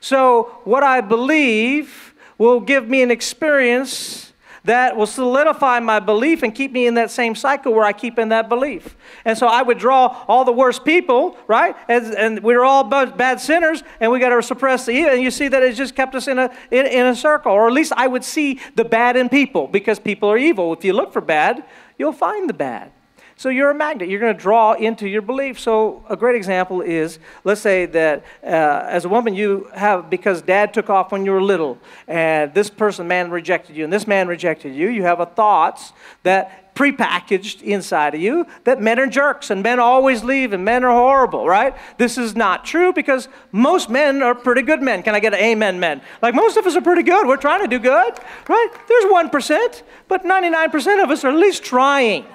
So, 0.00 0.60
what 0.64 0.82
I 0.82 1.00
believe 1.00 2.14
will 2.38 2.60
give 2.60 2.88
me 2.88 3.02
an 3.02 3.10
experience 3.10 4.32
that 4.66 4.96
will 4.96 5.06
solidify 5.06 5.78
my 5.78 6.00
belief 6.00 6.42
and 6.42 6.52
keep 6.54 6.72
me 6.72 6.86
in 6.86 6.94
that 6.94 7.10
same 7.10 7.34
cycle 7.36 7.72
where 7.72 7.84
I 7.84 7.92
keep 7.92 8.18
in 8.18 8.30
that 8.30 8.48
belief. 8.48 8.96
And 9.24 9.38
so 9.38 9.46
I 9.46 9.62
would 9.62 9.78
draw 9.78 10.24
all 10.26 10.44
the 10.44 10.52
worst 10.52 10.84
people, 10.84 11.38
right? 11.46 11.76
And, 11.88 12.06
and 12.14 12.42
we're 12.42 12.64
all 12.64 12.82
bad 12.82 13.40
sinners, 13.40 13.84
and 14.00 14.10
we 14.10 14.18
got 14.18 14.30
to 14.30 14.42
suppress 14.42 14.84
the 14.84 14.92
evil. 14.92 15.12
And 15.12 15.22
you 15.22 15.30
see 15.30 15.46
that 15.48 15.62
it 15.62 15.74
just 15.74 15.94
kept 15.94 16.16
us 16.16 16.26
in 16.26 16.38
a, 16.38 16.50
in, 16.72 16.86
in 16.86 17.06
a 17.06 17.14
circle. 17.14 17.52
Or 17.52 17.68
at 17.68 17.72
least 17.72 17.92
I 17.96 18.08
would 18.08 18.24
see 18.24 18.60
the 18.74 18.84
bad 18.84 19.16
in 19.16 19.28
people 19.28 19.68
because 19.68 20.00
people 20.00 20.28
are 20.30 20.38
evil. 20.38 20.72
If 20.72 20.84
you 20.84 20.92
look 20.92 21.12
for 21.12 21.20
bad, 21.20 21.64
you'll 21.96 22.12
find 22.12 22.48
the 22.48 22.54
bad. 22.54 22.90
So 23.38 23.50
you're 23.50 23.70
a 23.70 23.74
magnet. 23.74 24.08
You're 24.08 24.20
going 24.20 24.34
to 24.34 24.40
draw 24.40 24.72
into 24.72 25.06
your 25.06 25.20
belief. 25.20 25.60
So 25.60 26.02
a 26.08 26.16
great 26.16 26.36
example 26.36 26.80
is, 26.80 27.18
let's 27.44 27.60
say 27.60 27.84
that 27.84 28.24
uh, 28.42 28.46
as 28.46 29.04
a 29.04 29.10
woman 29.10 29.34
you 29.34 29.70
have, 29.74 30.08
because 30.08 30.40
dad 30.40 30.72
took 30.72 30.88
off 30.88 31.12
when 31.12 31.26
you 31.26 31.32
were 31.32 31.42
little, 31.42 31.78
and 32.08 32.54
this 32.54 32.70
person, 32.70 33.06
man, 33.06 33.30
rejected 33.30 33.76
you, 33.76 33.84
and 33.84 33.92
this 33.92 34.06
man 34.06 34.26
rejected 34.26 34.74
you, 34.74 34.88
you 34.88 35.02
have 35.02 35.20
a 35.20 35.26
thoughts 35.26 35.92
that 36.22 36.74
prepackaged 36.74 37.60
inside 37.62 38.14
of 38.14 38.20
you 38.20 38.46
that 38.64 38.80
men 38.80 38.98
are 38.98 39.06
jerks 39.06 39.50
and 39.50 39.62
men 39.62 39.80
always 39.80 40.22
leave 40.22 40.52
and 40.54 40.64
men 40.64 40.82
are 40.82 40.92
horrible, 40.92 41.46
right? 41.46 41.74
This 41.98 42.16
is 42.16 42.36
not 42.36 42.64
true 42.64 42.92
because 42.92 43.28
most 43.52 43.90
men 43.90 44.22
are 44.22 44.34
pretty 44.34 44.62
good 44.62 44.82
men. 44.82 45.02
Can 45.02 45.14
I 45.14 45.20
get 45.20 45.34
an 45.34 45.40
amen, 45.40 45.80
men? 45.80 46.00
Like 46.22 46.34
most 46.34 46.56
of 46.56 46.66
us 46.66 46.76
are 46.76 46.82
pretty 46.82 47.02
good. 47.02 47.26
We're 47.26 47.38
trying 47.38 47.62
to 47.62 47.68
do 47.68 47.78
good, 47.78 48.14
right? 48.48 48.68
There's 48.88 49.04
1%, 49.04 49.82
but 50.08 50.24
99% 50.24 51.02
of 51.02 51.10
us 51.10 51.24
are 51.24 51.28
at 51.28 51.36
least 51.36 51.64
trying. 51.64 52.26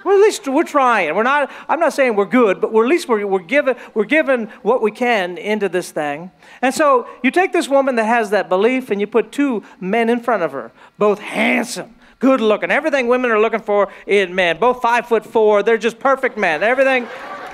At 0.00 0.06
least 0.06 0.46
we're 0.46 0.64
trying. 0.64 1.14
We're 1.14 1.22
not, 1.22 1.50
I'm 1.68 1.80
not 1.80 1.92
saying 1.92 2.16
we're 2.16 2.24
good, 2.24 2.60
but 2.60 2.72
we're, 2.72 2.84
at 2.84 2.88
least 2.88 3.08
we're, 3.08 3.26
we're, 3.26 3.40
given, 3.40 3.76
we're 3.94 4.04
given 4.04 4.46
what 4.62 4.80
we 4.80 4.90
can 4.90 5.36
into 5.38 5.68
this 5.68 5.90
thing. 5.90 6.30
And 6.62 6.74
so 6.74 7.08
you 7.22 7.30
take 7.30 7.52
this 7.52 7.68
woman 7.68 7.96
that 7.96 8.04
has 8.04 8.30
that 8.30 8.48
belief 8.48 8.90
and 8.90 9.00
you 9.00 9.06
put 9.06 9.32
two 9.32 9.64
men 9.80 10.08
in 10.08 10.20
front 10.20 10.42
of 10.42 10.52
her, 10.52 10.72
both 10.98 11.18
handsome, 11.18 11.94
good 12.20 12.40
looking, 12.40 12.70
everything 12.70 13.08
women 13.08 13.30
are 13.30 13.40
looking 13.40 13.60
for 13.60 13.92
in 14.06 14.34
men, 14.34 14.58
both 14.58 14.80
five 14.80 15.06
foot 15.06 15.26
four. 15.26 15.62
They're 15.62 15.78
just 15.78 15.98
perfect 15.98 16.38
men. 16.38 16.62
Everything, 16.62 17.06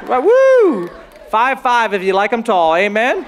woo! 0.08 0.90
Five 1.30 1.62
five 1.62 1.94
if 1.94 2.02
you 2.02 2.12
like 2.12 2.30
them 2.30 2.42
tall. 2.42 2.76
Amen? 2.76 3.26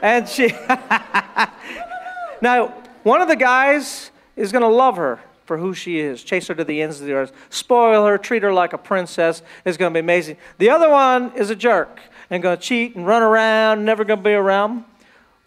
And 0.00 0.28
she, 0.28 0.48
now, 2.42 2.74
one 3.02 3.22
of 3.22 3.28
the 3.28 3.36
guys 3.36 4.10
is 4.36 4.52
going 4.52 4.62
to 4.62 4.68
love 4.68 4.96
her 4.96 5.20
for 5.44 5.58
who 5.58 5.74
she 5.74 6.00
is, 6.00 6.22
chase 6.22 6.46
her 6.48 6.54
to 6.54 6.64
the 6.64 6.80
ends 6.80 7.00
of 7.00 7.06
the 7.06 7.12
earth, 7.12 7.32
spoil 7.50 8.06
her, 8.06 8.16
treat 8.16 8.42
her 8.42 8.52
like 8.52 8.72
a 8.72 8.78
princess. 8.78 9.42
It's 9.64 9.76
going 9.76 9.92
to 9.92 9.94
be 9.94 10.00
amazing. 10.00 10.38
The 10.58 10.70
other 10.70 10.90
one 10.90 11.32
is 11.36 11.50
a 11.50 11.56
jerk 11.56 12.00
and 12.30 12.42
going 12.42 12.56
to 12.56 12.62
cheat 12.62 12.96
and 12.96 13.06
run 13.06 13.22
around, 13.22 13.84
never 13.84 14.04
going 14.04 14.20
to 14.20 14.24
be 14.24 14.32
around. 14.32 14.84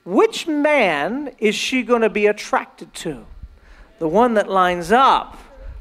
Which 0.05 0.47
man 0.47 1.31
is 1.39 1.55
she 1.55 1.83
going 1.83 2.01
to 2.01 2.09
be 2.09 2.27
attracted 2.27 2.93
to? 2.95 3.25
The 3.99 4.07
one 4.07 4.35
that 4.35 4.49
lines 4.49 4.91
up 4.91 5.37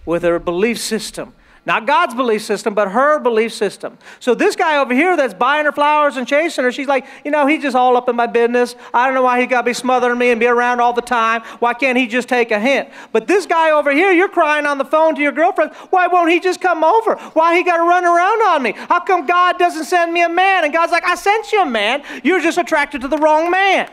with 0.06 0.22
her 0.22 0.38
belief 0.38 0.78
system. 0.78 1.34
Not 1.66 1.84
God's 1.84 2.14
belief 2.14 2.42
system, 2.42 2.74
but 2.74 2.92
her 2.92 3.18
belief 3.18 3.52
system. 3.52 3.98
So 4.20 4.36
this 4.36 4.54
guy 4.54 4.78
over 4.78 4.94
here 4.94 5.16
that's 5.16 5.34
buying 5.34 5.64
her 5.66 5.72
flowers 5.72 6.16
and 6.16 6.26
chasing 6.26 6.62
her, 6.62 6.70
she's 6.70 6.86
like, 6.86 7.04
you 7.24 7.32
know, 7.32 7.44
he's 7.48 7.60
just 7.60 7.74
all 7.74 7.96
up 7.96 8.08
in 8.08 8.14
my 8.14 8.28
business. 8.28 8.76
I 8.94 9.06
don't 9.06 9.14
know 9.14 9.22
why 9.22 9.40
he 9.40 9.46
got 9.46 9.62
to 9.62 9.66
be 9.66 9.72
smothering 9.72 10.16
me 10.16 10.30
and 10.30 10.38
be 10.38 10.46
around 10.46 10.80
all 10.80 10.92
the 10.92 11.02
time. 11.02 11.42
Why 11.58 11.74
can't 11.74 11.98
he 11.98 12.06
just 12.06 12.28
take 12.28 12.52
a 12.52 12.60
hint? 12.60 12.88
But 13.10 13.26
this 13.26 13.46
guy 13.46 13.72
over 13.72 13.90
here, 13.90 14.12
you're 14.12 14.28
crying 14.28 14.64
on 14.64 14.78
the 14.78 14.84
phone 14.84 15.16
to 15.16 15.20
your 15.20 15.32
girlfriend. 15.32 15.72
Why 15.90 16.06
won't 16.06 16.30
he 16.30 16.38
just 16.38 16.60
come 16.60 16.84
over? 16.84 17.16
Why 17.32 17.56
he 17.56 17.64
got 17.64 17.78
to 17.78 17.82
run 17.82 18.04
around 18.04 18.42
on 18.42 18.62
me? 18.62 18.70
How 18.70 19.00
come 19.00 19.26
God 19.26 19.58
doesn't 19.58 19.86
send 19.86 20.12
me 20.12 20.22
a 20.22 20.28
man? 20.28 20.62
And 20.62 20.72
God's 20.72 20.92
like, 20.92 21.04
I 21.04 21.16
sent 21.16 21.50
you 21.50 21.62
a 21.62 21.66
man. 21.66 22.04
You're 22.22 22.40
just 22.40 22.58
attracted 22.58 23.00
to 23.00 23.08
the 23.08 23.18
wrong 23.18 23.50
man. 23.50 23.90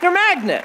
You're 0.00 0.12
magnet. 0.12 0.64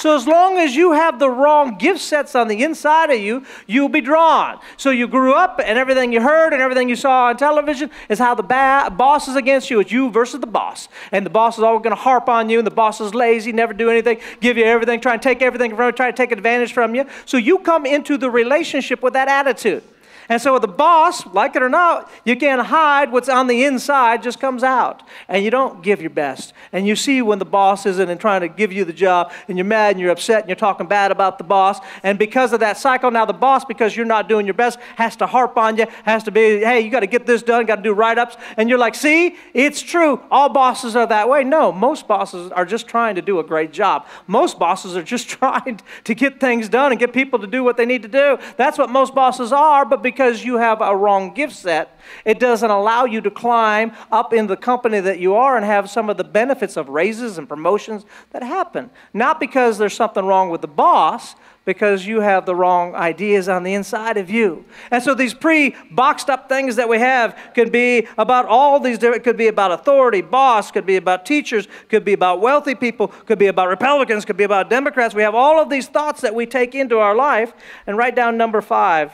So 0.00 0.16
as 0.16 0.26
long 0.26 0.56
as 0.56 0.74
you 0.74 0.92
have 0.92 1.18
the 1.18 1.28
wrong 1.28 1.76
gift 1.76 2.00
sets 2.00 2.34
on 2.34 2.48
the 2.48 2.64
inside 2.64 3.10
of 3.10 3.20
you, 3.20 3.44
you'll 3.66 3.90
be 3.90 4.00
drawn. 4.00 4.58
So 4.78 4.88
you 4.88 5.06
grew 5.06 5.34
up 5.34 5.60
and 5.62 5.78
everything 5.78 6.10
you 6.10 6.22
heard 6.22 6.54
and 6.54 6.62
everything 6.62 6.88
you 6.88 6.96
saw 6.96 7.26
on 7.26 7.36
television 7.36 7.90
is 8.08 8.18
how 8.18 8.34
the 8.34 8.42
ba- 8.42 8.90
boss 8.96 9.28
is 9.28 9.36
against 9.36 9.68
you. 9.68 9.78
It's 9.78 9.92
you 9.92 10.10
versus 10.10 10.40
the 10.40 10.46
boss. 10.46 10.88
And 11.12 11.26
the 11.26 11.28
boss 11.28 11.58
is 11.58 11.64
always 11.64 11.82
going 11.82 11.94
to 11.94 12.00
harp 12.00 12.30
on 12.30 12.48
you 12.48 12.56
and 12.56 12.66
the 12.66 12.70
boss 12.70 12.98
is 13.02 13.14
lazy, 13.14 13.52
never 13.52 13.74
do 13.74 13.90
anything, 13.90 14.20
give 14.40 14.56
you 14.56 14.64
everything, 14.64 15.02
try 15.02 15.12
and 15.12 15.20
take 15.20 15.42
everything 15.42 15.76
from 15.76 15.84
you, 15.84 15.92
try 15.92 16.10
to 16.10 16.16
take 16.16 16.32
advantage 16.32 16.72
from 16.72 16.94
you. 16.94 17.04
So 17.26 17.36
you 17.36 17.58
come 17.58 17.84
into 17.84 18.16
the 18.16 18.30
relationship 18.30 19.02
with 19.02 19.12
that 19.12 19.28
attitude. 19.28 19.82
And 20.30 20.40
so 20.40 20.52
with 20.52 20.62
the 20.62 20.68
boss, 20.68 21.26
like 21.26 21.56
it 21.56 21.62
or 21.62 21.68
not, 21.68 22.08
you 22.24 22.36
can't 22.36 22.64
hide 22.64 23.10
what's 23.10 23.28
on 23.28 23.48
the 23.48 23.64
inside 23.64 24.22
just 24.22 24.38
comes 24.38 24.62
out. 24.62 25.02
And 25.26 25.44
you 25.44 25.50
don't 25.50 25.82
give 25.82 26.00
your 26.00 26.10
best. 26.10 26.52
And 26.70 26.86
you 26.86 26.94
see 26.94 27.20
when 27.20 27.40
the 27.40 27.44
boss 27.44 27.84
isn't 27.84 28.08
and 28.08 28.20
trying 28.20 28.42
to 28.42 28.48
give 28.48 28.72
you 28.72 28.84
the 28.84 28.92
job 28.92 29.32
and 29.48 29.58
you're 29.58 29.64
mad 29.64 29.90
and 29.90 30.00
you're 30.00 30.12
upset 30.12 30.42
and 30.42 30.48
you're 30.48 30.54
talking 30.54 30.86
bad 30.86 31.10
about 31.10 31.38
the 31.38 31.42
boss. 31.42 31.80
And 32.04 32.16
because 32.16 32.52
of 32.52 32.60
that 32.60 32.78
cycle, 32.78 33.10
now 33.10 33.24
the 33.24 33.32
boss, 33.32 33.64
because 33.64 33.96
you're 33.96 34.06
not 34.06 34.28
doing 34.28 34.46
your 34.46 34.54
best, 34.54 34.78
has 34.94 35.16
to 35.16 35.26
harp 35.26 35.56
on 35.56 35.76
you, 35.76 35.86
has 36.04 36.22
to 36.22 36.30
be, 36.30 36.60
hey, 36.60 36.80
you 36.80 36.90
got 36.90 37.00
to 37.00 37.08
get 37.08 37.26
this 37.26 37.42
done, 37.42 37.66
got 37.66 37.76
to 37.76 37.82
do 37.82 37.92
write-ups. 37.92 38.36
And 38.56 38.68
you're 38.68 38.78
like, 38.78 38.94
see, 38.94 39.34
it's 39.52 39.82
true. 39.82 40.22
All 40.30 40.48
bosses 40.48 40.94
are 40.94 41.08
that 41.08 41.28
way. 41.28 41.42
No, 41.42 41.72
most 41.72 42.06
bosses 42.06 42.52
are 42.52 42.64
just 42.64 42.86
trying 42.86 43.16
to 43.16 43.22
do 43.22 43.40
a 43.40 43.42
great 43.42 43.72
job. 43.72 44.06
Most 44.28 44.60
bosses 44.60 44.96
are 44.96 45.02
just 45.02 45.28
trying 45.40 45.80
to 46.04 46.14
get 46.14 46.38
things 46.38 46.68
done 46.68 46.92
and 46.92 47.00
get 47.00 47.12
people 47.12 47.40
to 47.40 47.48
do 47.48 47.64
what 47.64 47.76
they 47.76 47.84
need 47.84 48.02
to 48.02 48.08
do. 48.08 48.38
That's 48.56 48.78
what 48.78 48.90
most 48.90 49.12
bosses 49.12 49.52
are, 49.52 49.84
but 49.84 50.02
because 50.04 50.19
because 50.20 50.44
you 50.44 50.58
have 50.58 50.82
a 50.82 50.94
wrong 50.94 51.32
gift 51.32 51.54
set, 51.54 51.98
it 52.26 52.38
doesn't 52.38 52.70
allow 52.70 53.06
you 53.06 53.22
to 53.22 53.30
climb 53.30 53.90
up 54.12 54.34
in 54.34 54.48
the 54.48 54.56
company 54.56 55.00
that 55.00 55.18
you 55.18 55.34
are 55.34 55.56
and 55.56 55.64
have 55.64 55.88
some 55.88 56.10
of 56.10 56.18
the 56.18 56.24
benefits 56.24 56.76
of 56.76 56.90
raises 56.90 57.38
and 57.38 57.48
promotions 57.48 58.04
that 58.32 58.42
happen. 58.42 58.90
Not 59.14 59.40
because 59.40 59.78
there's 59.78 59.94
something 59.94 60.26
wrong 60.26 60.50
with 60.50 60.60
the 60.60 60.68
boss, 60.68 61.36
because 61.64 62.06
you 62.06 62.20
have 62.20 62.44
the 62.44 62.54
wrong 62.54 62.94
ideas 62.94 63.48
on 63.48 63.62
the 63.62 63.72
inside 63.72 64.18
of 64.18 64.28
you. 64.28 64.62
And 64.90 65.02
so 65.02 65.14
these 65.14 65.32
pre 65.32 65.74
boxed 65.90 66.28
up 66.28 66.50
things 66.50 66.76
that 66.76 66.88
we 66.88 66.98
have 66.98 67.38
could 67.54 67.72
be 67.72 68.06
about 68.18 68.44
all 68.44 68.78
these 68.78 68.98
different, 68.98 69.24
could 69.24 69.38
be 69.38 69.46
about 69.46 69.72
authority, 69.72 70.20
boss, 70.20 70.70
could 70.70 70.84
be 70.84 70.96
about 70.96 71.24
teachers, 71.24 71.66
could 71.88 72.04
be 72.04 72.12
about 72.12 72.42
wealthy 72.42 72.74
people, 72.74 73.08
could 73.08 73.38
be 73.38 73.46
about 73.46 73.68
Republicans, 73.68 74.26
could 74.26 74.36
be 74.36 74.44
about 74.44 74.68
Democrats. 74.68 75.14
We 75.14 75.22
have 75.22 75.34
all 75.34 75.62
of 75.62 75.70
these 75.70 75.86
thoughts 75.86 76.20
that 76.20 76.34
we 76.34 76.44
take 76.44 76.74
into 76.74 76.98
our 76.98 77.14
life. 77.16 77.54
And 77.86 77.96
write 77.96 78.14
down 78.14 78.36
number 78.36 78.60
five 78.60 79.12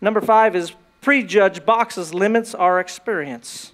Number 0.00 0.20
five 0.20 0.54
is 0.54 0.72
prejudge 1.00 1.64
boxes 1.64 2.12
limits 2.12 2.54
our 2.54 2.80
experience. 2.80 3.72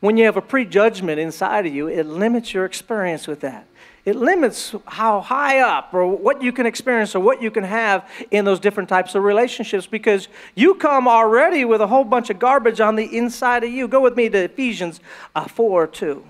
When 0.00 0.16
you 0.16 0.24
have 0.24 0.36
a 0.36 0.42
prejudgment 0.42 1.20
inside 1.20 1.66
of 1.66 1.74
you, 1.74 1.86
it 1.86 2.06
limits 2.06 2.54
your 2.54 2.64
experience 2.64 3.26
with 3.26 3.40
that. 3.40 3.66
It 4.06 4.16
limits 4.16 4.74
how 4.86 5.20
high 5.20 5.60
up 5.60 5.92
or 5.92 6.06
what 6.06 6.42
you 6.42 6.52
can 6.52 6.64
experience 6.64 7.14
or 7.14 7.20
what 7.20 7.42
you 7.42 7.50
can 7.50 7.64
have 7.64 8.08
in 8.30 8.46
those 8.46 8.58
different 8.58 8.88
types 8.88 9.14
of 9.14 9.22
relationships 9.22 9.86
because 9.86 10.28
you 10.54 10.74
come 10.74 11.06
already 11.06 11.66
with 11.66 11.82
a 11.82 11.86
whole 11.86 12.04
bunch 12.04 12.30
of 12.30 12.38
garbage 12.38 12.80
on 12.80 12.96
the 12.96 13.16
inside 13.16 13.62
of 13.62 13.70
you. 13.70 13.86
Go 13.86 14.00
with 14.00 14.16
me 14.16 14.30
to 14.30 14.38
Ephesians 14.44 15.00
uh, 15.34 15.46
4 15.46 15.86
2. 15.86 16.24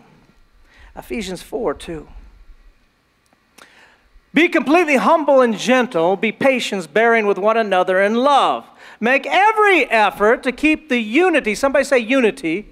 Ephesians 0.97 1.43
4 1.43 1.75
2. 1.75 2.09
Be 4.33 4.49
completely 4.49 4.97
humble 4.97 5.41
and 5.41 5.57
gentle. 5.57 6.17
Be 6.17 6.31
patient, 6.31 6.93
bearing 6.95 7.27
with 7.27 7.39
one 7.39 7.57
another 7.57 8.01
in 8.01 8.15
love. 8.15 8.65
Make 9.01 9.27
every 9.27 9.91
effort 9.91 10.43
to 10.45 10.53
keep 10.53 10.89
the 10.89 10.99
unity, 10.99 11.55
somebody 11.55 11.85
say 11.85 11.99
unity, 11.99 12.69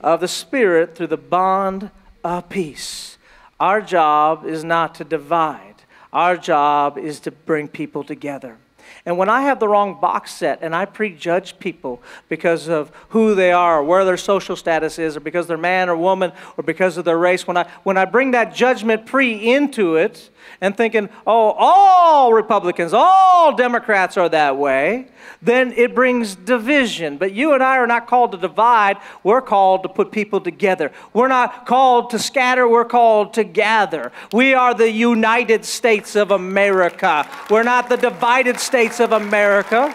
of 0.00 0.20
the 0.20 0.28
Spirit 0.28 0.96
through 0.96 1.08
the 1.08 1.16
bond 1.16 1.90
of 2.24 2.48
peace. 2.48 3.18
Our 3.60 3.80
job 3.80 4.44
is 4.44 4.64
not 4.64 4.94
to 4.96 5.04
divide, 5.04 5.74
our 6.12 6.36
job 6.36 6.98
is 6.98 7.20
to 7.20 7.30
bring 7.30 7.68
people 7.68 8.02
together. 8.04 8.56
And 9.04 9.18
when 9.18 9.28
I 9.28 9.42
have 9.42 9.60
the 9.60 9.68
wrong 9.68 10.00
box 10.00 10.32
set 10.32 10.60
and 10.62 10.74
I 10.74 10.84
prejudge 10.84 11.58
people 11.58 12.02
because 12.28 12.68
of 12.68 12.90
who 13.10 13.34
they 13.34 13.52
are, 13.52 13.80
or 13.80 13.84
where 13.84 14.04
their 14.04 14.16
social 14.16 14.56
status 14.56 14.98
is, 14.98 15.16
or 15.16 15.20
because 15.20 15.46
they're 15.46 15.58
man 15.58 15.88
or 15.88 15.96
woman, 15.96 16.32
or 16.56 16.64
because 16.64 16.96
of 16.96 17.04
their 17.04 17.18
race, 17.18 17.46
when 17.46 17.56
I, 17.56 17.68
when 17.82 17.98
I 17.98 18.04
bring 18.04 18.30
that 18.30 18.54
judgment 18.54 19.06
pre 19.06 19.52
into 19.52 19.96
it 19.96 20.30
and 20.60 20.76
thinking, 20.76 21.08
oh, 21.26 21.54
all 21.56 22.32
Republicans, 22.32 22.92
all 22.94 23.54
Democrats 23.54 24.16
are 24.16 24.28
that 24.28 24.56
way, 24.56 25.08
then 25.42 25.72
it 25.72 25.94
brings 25.94 26.34
division. 26.34 27.16
But 27.16 27.32
you 27.32 27.52
and 27.54 27.62
I 27.62 27.76
are 27.76 27.86
not 27.86 28.06
called 28.06 28.32
to 28.32 28.38
divide, 28.38 28.96
we're 29.22 29.42
called 29.42 29.82
to 29.84 29.88
put 29.88 30.10
people 30.10 30.40
together. 30.40 30.90
We're 31.12 31.28
not 31.28 31.66
called 31.66 32.10
to 32.10 32.18
scatter, 32.18 32.68
we're 32.68 32.84
called 32.84 33.34
to 33.34 33.44
gather. 33.44 34.12
We 34.32 34.54
are 34.54 34.74
the 34.74 34.90
United 34.90 35.64
States 35.64 36.16
of 36.16 36.30
America. 36.30 37.28
We're 37.50 37.62
not 37.62 37.88
the 37.88 37.96
divided 37.96 38.58
states 38.58 39.00
of 39.00 39.12
America. 39.12 39.94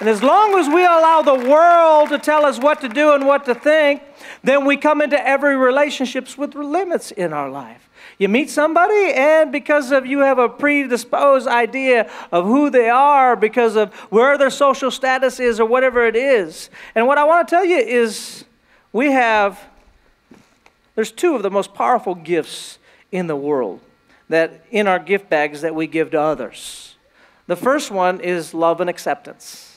And 0.00 0.08
as 0.08 0.22
long 0.22 0.56
as 0.58 0.68
we 0.68 0.84
allow 0.84 1.22
the 1.22 1.48
world 1.48 2.10
to 2.10 2.18
tell 2.18 2.46
us 2.46 2.58
what 2.58 2.80
to 2.82 2.88
do 2.88 3.14
and 3.14 3.26
what 3.26 3.44
to 3.46 3.54
think, 3.54 4.02
then 4.44 4.64
we 4.64 4.76
come 4.76 5.02
into 5.02 5.26
every 5.26 5.56
relationships 5.56 6.38
with 6.38 6.54
limits 6.54 7.10
in 7.10 7.32
our 7.32 7.50
life. 7.50 7.87
You 8.18 8.28
meet 8.28 8.50
somebody, 8.50 9.12
and 9.14 9.52
because 9.52 9.92
of 9.92 10.04
you 10.04 10.18
have 10.20 10.38
a 10.38 10.48
predisposed 10.48 11.46
idea 11.46 12.10
of 12.32 12.44
who 12.46 12.68
they 12.68 12.88
are, 12.88 13.36
because 13.36 13.76
of 13.76 13.94
where 14.10 14.36
their 14.36 14.50
social 14.50 14.90
status 14.90 15.38
is, 15.38 15.60
or 15.60 15.66
whatever 15.66 16.04
it 16.04 16.16
is. 16.16 16.68
And 16.96 17.06
what 17.06 17.16
I 17.16 17.24
want 17.24 17.46
to 17.46 17.54
tell 17.54 17.64
you 17.64 17.78
is 17.78 18.44
we 18.92 19.12
have, 19.12 19.60
there's 20.96 21.12
two 21.12 21.36
of 21.36 21.42
the 21.42 21.50
most 21.50 21.74
powerful 21.74 22.16
gifts 22.16 22.78
in 23.12 23.28
the 23.28 23.36
world 23.36 23.80
that 24.28 24.64
in 24.70 24.88
our 24.88 24.98
gift 24.98 25.30
bags 25.30 25.60
that 25.60 25.74
we 25.74 25.86
give 25.86 26.10
to 26.10 26.20
others. 26.20 26.96
The 27.46 27.56
first 27.56 27.90
one 27.90 28.20
is 28.20 28.52
love 28.52 28.80
and 28.80 28.90
acceptance. 28.90 29.67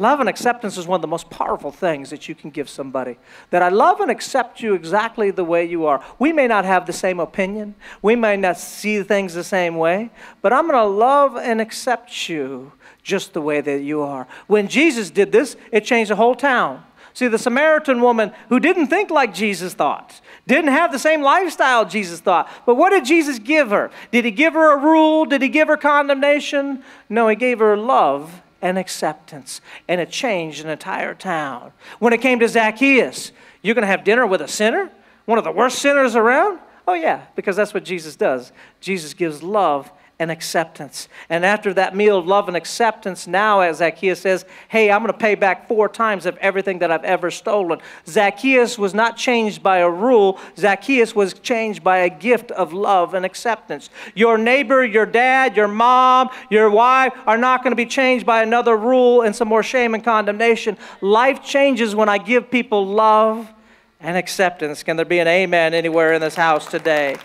Love 0.00 0.20
and 0.20 0.28
acceptance 0.28 0.78
is 0.78 0.86
one 0.86 0.98
of 0.98 1.02
the 1.02 1.08
most 1.08 1.28
powerful 1.28 1.72
things 1.72 2.10
that 2.10 2.28
you 2.28 2.34
can 2.34 2.50
give 2.50 2.68
somebody. 2.68 3.18
That 3.50 3.62
I 3.62 3.68
love 3.68 3.98
and 3.98 4.12
accept 4.12 4.62
you 4.62 4.74
exactly 4.74 5.32
the 5.32 5.42
way 5.42 5.64
you 5.64 5.86
are. 5.86 6.04
We 6.20 6.32
may 6.32 6.46
not 6.46 6.64
have 6.64 6.86
the 6.86 6.92
same 6.92 7.18
opinion, 7.18 7.74
we 8.00 8.14
may 8.14 8.36
not 8.36 8.58
see 8.58 9.02
things 9.02 9.34
the 9.34 9.42
same 9.42 9.76
way, 9.76 10.10
but 10.40 10.52
I'm 10.52 10.68
going 10.68 10.78
to 10.78 10.84
love 10.84 11.36
and 11.36 11.60
accept 11.60 12.28
you 12.28 12.72
just 13.02 13.32
the 13.32 13.40
way 13.40 13.60
that 13.60 13.80
you 13.80 14.02
are. 14.02 14.28
When 14.46 14.68
Jesus 14.68 15.10
did 15.10 15.32
this, 15.32 15.56
it 15.72 15.84
changed 15.84 16.12
the 16.12 16.16
whole 16.16 16.36
town. 16.36 16.84
See, 17.12 17.26
the 17.26 17.38
Samaritan 17.38 18.00
woman 18.00 18.30
who 18.50 18.60
didn't 18.60 18.86
think 18.86 19.10
like 19.10 19.34
Jesus 19.34 19.74
thought, 19.74 20.20
didn't 20.46 20.70
have 20.70 20.92
the 20.92 21.00
same 21.00 21.22
lifestyle 21.22 21.84
Jesus 21.84 22.20
thought. 22.20 22.48
But 22.64 22.76
what 22.76 22.90
did 22.90 23.04
Jesus 23.04 23.40
give 23.40 23.70
her? 23.70 23.90
Did 24.12 24.24
he 24.24 24.30
give 24.30 24.52
her 24.52 24.74
a 24.74 24.80
rule? 24.80 25.24
Did 25.24 25.42
he 25.42 25.48
give 25.48 25.66
her 25.66 25.76
condemnation? 25.76 26.84
No, 27.08 27.26
he 27.26 27.34
gave 27.34 27.58
her 27.58 27.76
love 27.76 28.42
and 28.60 28.78
acceptance. 28.78 29.60
And 29.86 30.00
it 30.00 30.10
changed 30.10 30.64
an 30.64 30.70
entire 30.70 31.14
town. 31.14 31.72
When 31.98 32.12
it 32.12 32.20
came 32.20 32.38
to 32.40 32.48
Zacchaeus, 32.48 33.32
you're 33.62 33.74
going 33.74 33.82
to 33.82 33.88
have 33.88 34.04
dinner 34.04 34.26
with 34.26 34.40
a 34.40 34.48
sinner? 34.48 34.90
One 35.24 35.38
of 35.38 35.44
the 35.44 35.52
worst 35.52 35.78
sinners 35.80 36.16
around? 36.16 36.58
Oh, 36.86 36.94
yeah, 36.94 37.26
because 37.36 37.56
that's 37.56 37.74
what 37.74 37.84
Jesus 37.84 38.16
does. 38.16 38.52
Jesus 38.80 39.14
gives 39.14 39.42
love 39.42 39.92
and 40.20 40.32
acceptance. 40.32 41.08
And 41.30 41.44
after 41.44 41.72
that 41.74 41.94
meal 41.94 42.18
of 42.18 42.26
love 42.26 42.48
and 42.48 42.56
acceptance, 42.56 43.28
now, 43.28 43.60
as 43.60 43.76
Zacchaeus 43.76 44.20
says, 44.20 44.44
hey, 44.66 44.90
I'm 44.90 45.00
going 45.00 45.12
to 45.12 45.18
pay 45.18 45.36
back 45.36 45.68
four 45.68 45.88
times 45.88 46.26
of 46.26 46.36
everything 46.38 46.80
that 46.80 46.90
I've 46.90 47.04
ever 47.04 47.30
stolen. 47.30 47.78
Zacchaeus 48.06 48.78
was 48.78 48.94
not 48.94 49.16
changed 49.16 49.62
by 49.62 49.78
a 49.78 49.88
rule, 49.88 50.40
Zacchaeus 50.56 51.14
was 51.14 51.34
changed 51.34 51.84
by 51.84 51.98
a 51.98 52.10
gift 52.10 52.50
of 52.50 52.72
love 52.72 53.14
and 53.14 53.24
acceptance. 53.24 53.90
Your 54.14 54.38
neighbor, 54.38 54.84
your 54.84 55.06
dad, 55.06 55.56
your 55.56 55.68
mom, 55.68 56.30
your 56.50 56.68
wife 56.68 57.12
are 57.26 57.38
not 57.38 57.62
going 57.62 57.72
to 57.72 57.76
be 57.76 57.86
changed 57.86 58.26
by 58.26 58.42
another 58.42 58.76
rule 58.76 59.22
and 59.22 59.34
some 59.34 59.46
more 59.46 59.62
shame 59.62 59.94
and 59.94 60.02
condemnation. 60.02 60.76
Life 61.00 61.44
changes 61.44 61.94
when 61.94 62.08
I 62.08 62.18
give 62.18 62.50
people 62.50 62.84
love 62.84 63.52
and 64.00 64.16
acceptance. 64.16 64.82
Can 64.82 64.96
there 64.96 65.06
be 65.06 65.20
an 65.20 65.28
amen 65.28 65.74
anywhere 65.74 66.12
in 66.12 66.20
this 66.20 66.34
house 66.34 66.66
today? 66.66 67.16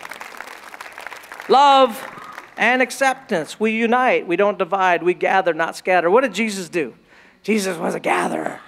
Love 1.48 2.13
and 2.56 2.82
acceptance. 2.82 3.58
We 3.58 3.72
unite, 3.72 4.26
we 4.26 4.36
don't 4.36 4.58
divide, 4.58 5.02
we 5.02 5.14
gather, 5.14 5.54
not 5.54 5.76
scatter. 5.76 6.10
What 6.10 6.22
did 6.22 6.34
Jesus 6.34 6.68
do? 6.68 6.94
Jesus 7.42 7.76
was 7.76 7.94
a 7.94 8.00
gatherer. 8.00 8.60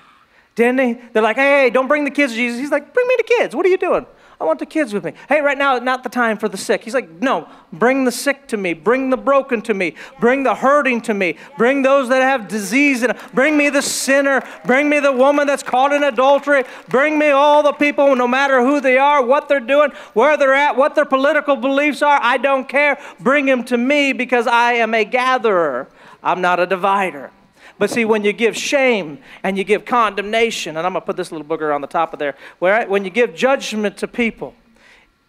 Didn't 0.54 0.80
he? 0.80 1.00
They're 1.12 1.22
like, 1.22 1.36
hey, 1.36 1.70
don't 1.70 1.86
bring 1.86 2.04
the 2.04 2.10
kids, 2.10 2.32
to 2.32 2.36
Jesus. 2.36 2.58
He's 2.58 2.70
like, 2.70 2.94
bring 2.94 3.06
me 3.06 3.14
the 3.18 3.24
kids. 3.24 3.54
What 3.54 3.66
are 3.66 3.68
you 3.68 3.78
doing? 3.78 4.06
I 4.38 4.44
want 4.44 4.58
the 4.58 4.66
kids 4.66 4.92
with 4.92 5.02
me. 5.02 5.12
Hey, 5.30 5.40
right 5.40 5.56
now, 5.56 5.78
not 5.78 6.02
the 6.02 6.10
time 6.10 6.36
for 6.36 6.46
the 6.46 6.58
sick. 6.58 6.84
He's 6.84 6.92
like, 6.92 7.10
no, 7.22 7.48
bring 7.72 8.04
the 8.04 8.12
sick 8.12 8.46
to 8.48 8.58
me. 8.58 8.74
Bring 8.74 9.08
the 9.08 9.16
broken 9.16 9.62
to 9.62 9.72
me. 9.72 9.94
Bring 10.20 10.42
the 10.42 10.54
hurting 10.54 11.00
to 11.02 11.14
me. 11.14 11.38
Bring 11.56 11.80
those 11.80 12.10
that 12.10 12.20
have 12.20 12.46
disease. 12.46 13.02
And 13.02 13.18
bring 13.32 13.56
me 13.56 13.70
the 13.70 13.80
sinner. 13.80 14.42
Bring 14.66 14.90
me 14.90 15.00
the 15.00 15.12
woman 15.12 15.46
that's 15.46 15.62
caught 15.62 15.92
in 15.92 16.04
adultery. 16.04 16.64
Bring 16.88 17.18
me 17.18 17.30
all 17.30 17.62
the 17.62 17.72
people, 17.72 18.14
no 18.14 18.28
matter 18.28 18.60
who 18.60 18.78
they 18.78 18.98
are, 18.98 19.24
what 19.24 19.48
they're 19.48 19.58
doing, 19.58 19.90
where 20.12 20.36
they're 20.36 20.52
at, 20.52 20.76
what 20.76 20.94
their 20.94 21.06
political 21.06 21.56
beliefs 21.56 22.02
are. 22.02 22.18
I 22.22 22.36
don't 22.36 22.68
care. 22.68 23.00
Bring 23.20 23.46
them 23.46 23.64
to 23.64 23.78
me 23.78 24.12
because 24.12 24.46
I 24.46 24.74
am 24.74 24.92
a 24.92 25.06
gatherer. 25.06 25.88
I'm 26.22 26.42
not 26.42 26.60
a 26.60 26.66
divider. 26.66 27.30
But 27.78 27.90
see, 27.90 28.04
when 28.04 28.24
you 28.24 28.32
give 28.32 28.56
shame 28.56 29.18
and 29.42 29.58
you 29.58 29.64
give 29.64 29.84
condemnation, 29.84 30.76
and 30.76 30.86
I'm 30.86 30.92
going 30.92 31.02
to 31.02 31.06
put 31.06 31.16
this 31.16 31.30
little 31.30 31.46
booger 31.46 31.74
on 31.74 31.80
the 31.80 31.86
top 31.86 32.12
of 32.12 32.18
there, 32.18 32.34
where 32.58 32.86
when 32.86 33.04
you 33.04 33.10
give 33.10 33.34
judgment 33.34 33.98
to 33.98 34.08
people, 34.08 34.54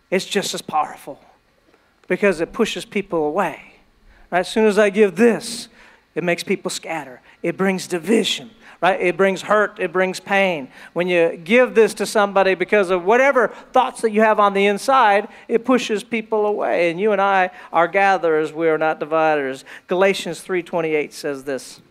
it's 0.10 0.26
just 0.26 0.54
as 0.54 0.62
powerful 0.62 1.20
because 2.08 2.40
it 2.40 2.54
pushes 2.54 2.86
people 2.86 3.26
away. 3.26 3.76
Right? 4.32 4.40
As 4.40 4.50
soon 4.50 4.66
as 4.66 4.80
I 4.80 4.90
give 4.90 5.16
this, 5.16 5.68
it 6.16 6.24
makes 6.24 6.44
people 6.44 6.72
scatter. 6.72 7.22
It 7.44 7.58
brings 7.58 7.86
division, 7.86 8.50
right? 8.82 9.00
It 9.00 9.18
brings 9.18 9.44
hurt, 9.44 9.78
it 9.80 9.94
brings 9.94 10.20
pain. 10.20 10.70
When 10.94 11.08
you 11.08 11.38
give 11.38 11.76
this 11.76 11.94
to 11.96 12.06
somebody 12.06 12.56
because 12.56 12.90
of 12.90 13.04
whatever 13.04 13.50
thoughts 13.72 14.02
that 14.02 14.12
you 14.12 14.22
have 14.22 14.40
on 14.40 14.54
the 14.54 14.66
inside, 14.66 15.28
it 15.48 15.64
pushes 15.64 16.04
people 16.04 16.48
away. 16.48 16.90
And 16.90 17.00
you 17.00 17.12
and 17.12 17.22
I 17.22 17.52
are 17.72 17.88
gatherers, 17.88 18.52
we 18.52 18.68
are 18.68 18.80
not 18.80 19.00
dividers. 19.00 19.64
Galatians 19.88 20.42
3:28 20.42 21.14
says 21.14 21.44
this. 21.44 21.82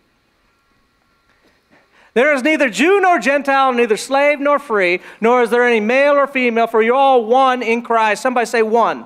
There 2.17 2.33
is 2.33 2.41
neither 2.41 2.67
Jew 2.67 2.99
nor 2.99 3.19
Gentile, 3.19 3.71
neither 3.73 3.95
slave 3.95 4.39
nor 4.39 4.57
free, 4.57 5.01
nor 5.21 5.43
is 5.43 5.51
there 5.51 5.63
any 5.63 5.79
male 5.79 6.15
or 6.15 6.25
female, 6.25 6.65
for 6.65 6.81
you're 6.81 6.95
all 6.95 7.23
one 7.23 7.61
in 7.61 7.83
Christ. 7.83 8.23
Somebody 8.23 8.47
say 8.47 8.63
one. 8.63 9.05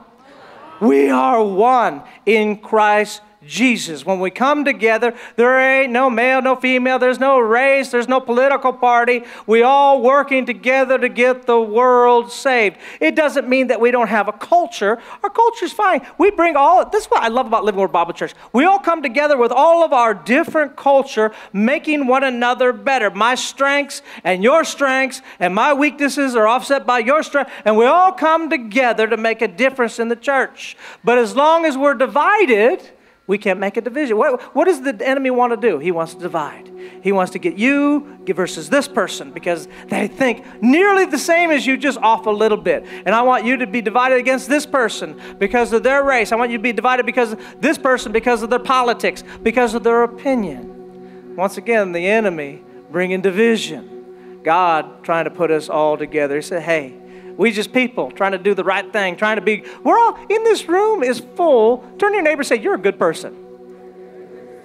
We 0.79 1.09
are 1.09 1.43
one 1.43 2.03
in 2.25 2.55
Christ 2.55 3.21
Jesus. 3.45 4.05
When 4.05 4.19
we 4.19 4.29
come 4.29 4.63
together, 4.63 5.15
there 5.35 5.59
ain't 5.59 5.91
no 5.91 6.09
male, 6.09 6.41
no 6.41 6.55
female, 6.55 6.99
there's 6.99 7.19
no 7.19 7.39
race, 7.39 7.89
there's 7.89 8.07
no 8.07 8.19
political 8.19 8.71
party. 8.71 9.23
We 9.47 9.63
all 9.63 10.01
working 10.01 10.45
together 10.45 10.99
to 10.99 11.09
get 11.09 11.47
the 11.47 11.59
world 11.59 12.31
saved. 12.31 12.77
It 12.99 13.15
doesn't 13.15 13.49
mean 13.49 13.67
that 13.67 13.81
we 13.81 13.89
don't 13.89 14.09
have 14.09 14.27
a 14.27 14.31
culture. 14.31 14.99
Our 15.23 15.29
culture's 15.29 15.73
fine. 15.73 16.05
We 16.19 16.29
bring 16.29 16.55
all 16.55 16.87
this 16.87 17.05
is 17.05 17.11
what 17.11 17.23
I 17.23 17.29
love 17.29 17.47
about 17.47 17.63
Living 17.63 17.81
Word 17.81 17.91
Bible 17.91 18.13
Church. 18.13 18.33
We 18.53 18.65
all 18.65 18.79
come 18.79 19.01
together 19.01 19.37
with 19.37 19.51
all 19.51 19.83
of 19.83 19.91
our 19.91 20.13
different 20.13 20.75
culture, 20.75 21.31
making 21.51 22.05
one 22.05 22.23
another 22.23 22.71
better. 22.71 23.09
My 23.09 23.33
strengths 23.33 24.03
and 24.23 24.43
your 24.43 24.63
strengths 24.63 25.21
and 25.39 25.55
my 25.55 25.73
weaknesses 25.73 26.35
are 26.35 26.47
offset 26.47 26.85
by 26.85 26.99
your 26.99 27.23
strength, 27.23 27.51
and 27.65 27.75
we 27.75 27.85
all 27.85 28.11
come 28.11 28.49
together 28.51 29.07
to 29.07 29.17
make 29.17 29.41
a 29.41 29.47
difference 29.47 29.97
in 29.97 30.09
the 30.09 30.15
church. 30.15 30.77
But 31.03 31.17
as 31.17 31.35
long 31.35 31.65
as 31.65 31.75
we're 31.75 31.95
divided, 31.95 32.91
we 33.27 33.37
can't 33.37 33.59
make 33.59 33.77
a 33.77 33.81
division. 33.81 34.17
What, 34.17 34.41
what 34.55 34.65
does 34.65 34.81
the 34.81 34.97
enemy 35.07 35.29
want 35.29 35.53
to 35.53 35.69
do? 35.69 35.79
He 35.79 35.91
wants 35.91 36.15
to 36.15 36.19
divide. 36.19 36.69
He 37.01 37.11
wants 37.11 37.31
to 37.33 37.39
get 37.39 37.57
you 37.57 38.19
versus 38.25 38.69
this 38.69 38.87
person 38.87 39.31
because 39.31 39.67
they 39.87 40.07
think 40.07 40.45
nearly 40.61 41.05
the 41.05 41.17
same 41.17 41.51
as 41.51 41.65
you, 41.65 41.77
just 41.77 41.97
off 41.99 42.25
a 42.25 42.31
little 42.31 42.57
bit. 42.57 42.85
And 43.05 43.13
I 43.13 43.21
want 43.21 43.45
you 43.45 43.57
to 43.57 43.67
be 43.67 43.81
divided 43.81 44.17
against 44.17 44.49
this 44.49 44.65
person 44.65 45.19
because 45.37 45.71
of 45.71 45.83
their 45.83 46.03
race. 46.03 46.31
I 46.31 46.35
want 46.35 46.51
you 46.51 46.57
to 46.57 46.63
be 46.63 46.73
divided 46.73 47.05
because 47.05 47.33
of 47.33 47.61
this 47.61 47.77
person 47.77 48.11
because 48.11 48.41
of 48.41 48.49
their 48.49 48.59
politics, 48.59 49.23
because 49.43 49.73
of 49.75 49.83
their 49.83 50.03
opinion. 50.03 51.35
Once 51.35 51.57
again, 51.57 51.91
the 51.91 52.07
enemy 52.07 52.63
bringing 52.91 53.21
division. 53.21 54.41
God 54.43 55.03
trying 55.03 55.25
to 55.25 55.31
put 55.31 55.51
us 55.51 55.69
all 55.69 55.97
together. 55.97 56.35
He 56.35 56.41
said, 56.41 56.63
hey, 56.63 56.95
we 57.37 57.51
just 57.51 57.73
people 57.73 58.11
trying 58.11 58.33
to 58.33 58.37
do 58.37 58.53
the 58.53 58.63
right 58.63 58.91
thing, 58.91 59.15
trying 59.15 59.37
to 59.37 59.41
be. 59.41 59.63
We're 59.83 59.99
all 59.99 60.15
in 60.29 60.43
this 60.43 60.67
room 60.67 61.03
is 61.03 61.19
full. 61.35 61.79
Turn 61.97 62.11
to 62.11 62.15
your 62.15 62.23
neighbor 62.23 62.43
say, 62.43 62.59
You're 62.59 62.75
a 62.75 62.79
good 62.79 62.99
person. 62.99 63.35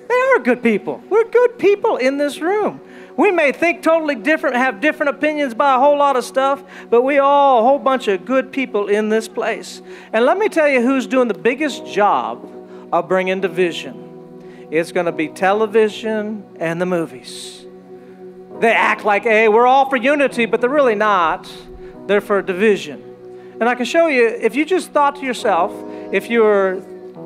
They 0.09 0.15
are 0.15 0.39
good 0.39 0.63
people. 0.63 1.03
We're 1.11 1.29
good 1.29 1.59
people 1.59 1.97
in 1.97 2.17
this 2.17 2.41
room. 2.41 2.81
We 3.17 3.31
may 3.31 3.53
think 3.53 3.83
totally 3.83 4.15
different, 4.15 4.57
have 4.57 4.81
different 4.81 5.11
opinions 5.11 5.55
about 5.55 5.79
a 5.79 5.81
whole 5.81 5.99
lot 5.99 6.17
of 6.17 6.25
stuff, 6.25 6.63
but 6.91 7.03
we 7.03 7.19
all, 7.19 7.61
a 7.61 7.63
whole 7.63 7.79
bunch 7.79 8.09
of 8.09 8.25
good 8.25 8.53
people 8.53 8.89
in 8.89 9.09
this 9.09 9.27
place. 9.27 9.81
And 10.13 10.25
let 10.25 10.37
me 10.37 10.49
tell 10.49 10.69
you 10.69 10.83
who's 10.83 11.07
doing 11.07 11.29
the 11.29 11.35
biggest 11.35 11.87
job 11.87 12.47
of 12.93 13.09
bringing 13.09 13.41
division. 13.41 14.69
It's 14.71 14.93
going 14.93 15.07
to 15.07 15.13
be 15.13 15.29
television 15.29 16.45
and 16.61 16.81
the 16.81 16.87
movies. 16.87 17.65
They 18.61 18.73
act 18.73 19.05
like, 19.05 19.23
hey, 19.23 19.49
we're 19.49 19.67
all 19.67 19.89
for 19.89 19.97
unity, 19.97 20.47
but 20.47 20.61
they're 20.61 20.71
really 20.71 20.95
not 20.95 21.51
they're 22.07 22.21
for 22.21 22.43
division. 22.43 23.07
And 23.59 23.69
I 23.69 23.75
can 23.75 23.87
show 23.87 24.09
you, 24.09 24.29
if 24.29 24.55
you 24.55 24.65
just 24.65 24.91
thought 24.91 25.17
to 25.17 25.23
yourself, 25.23 25.73
if 26.13 26.29
you 26.29 26.43
were 26.43 26.83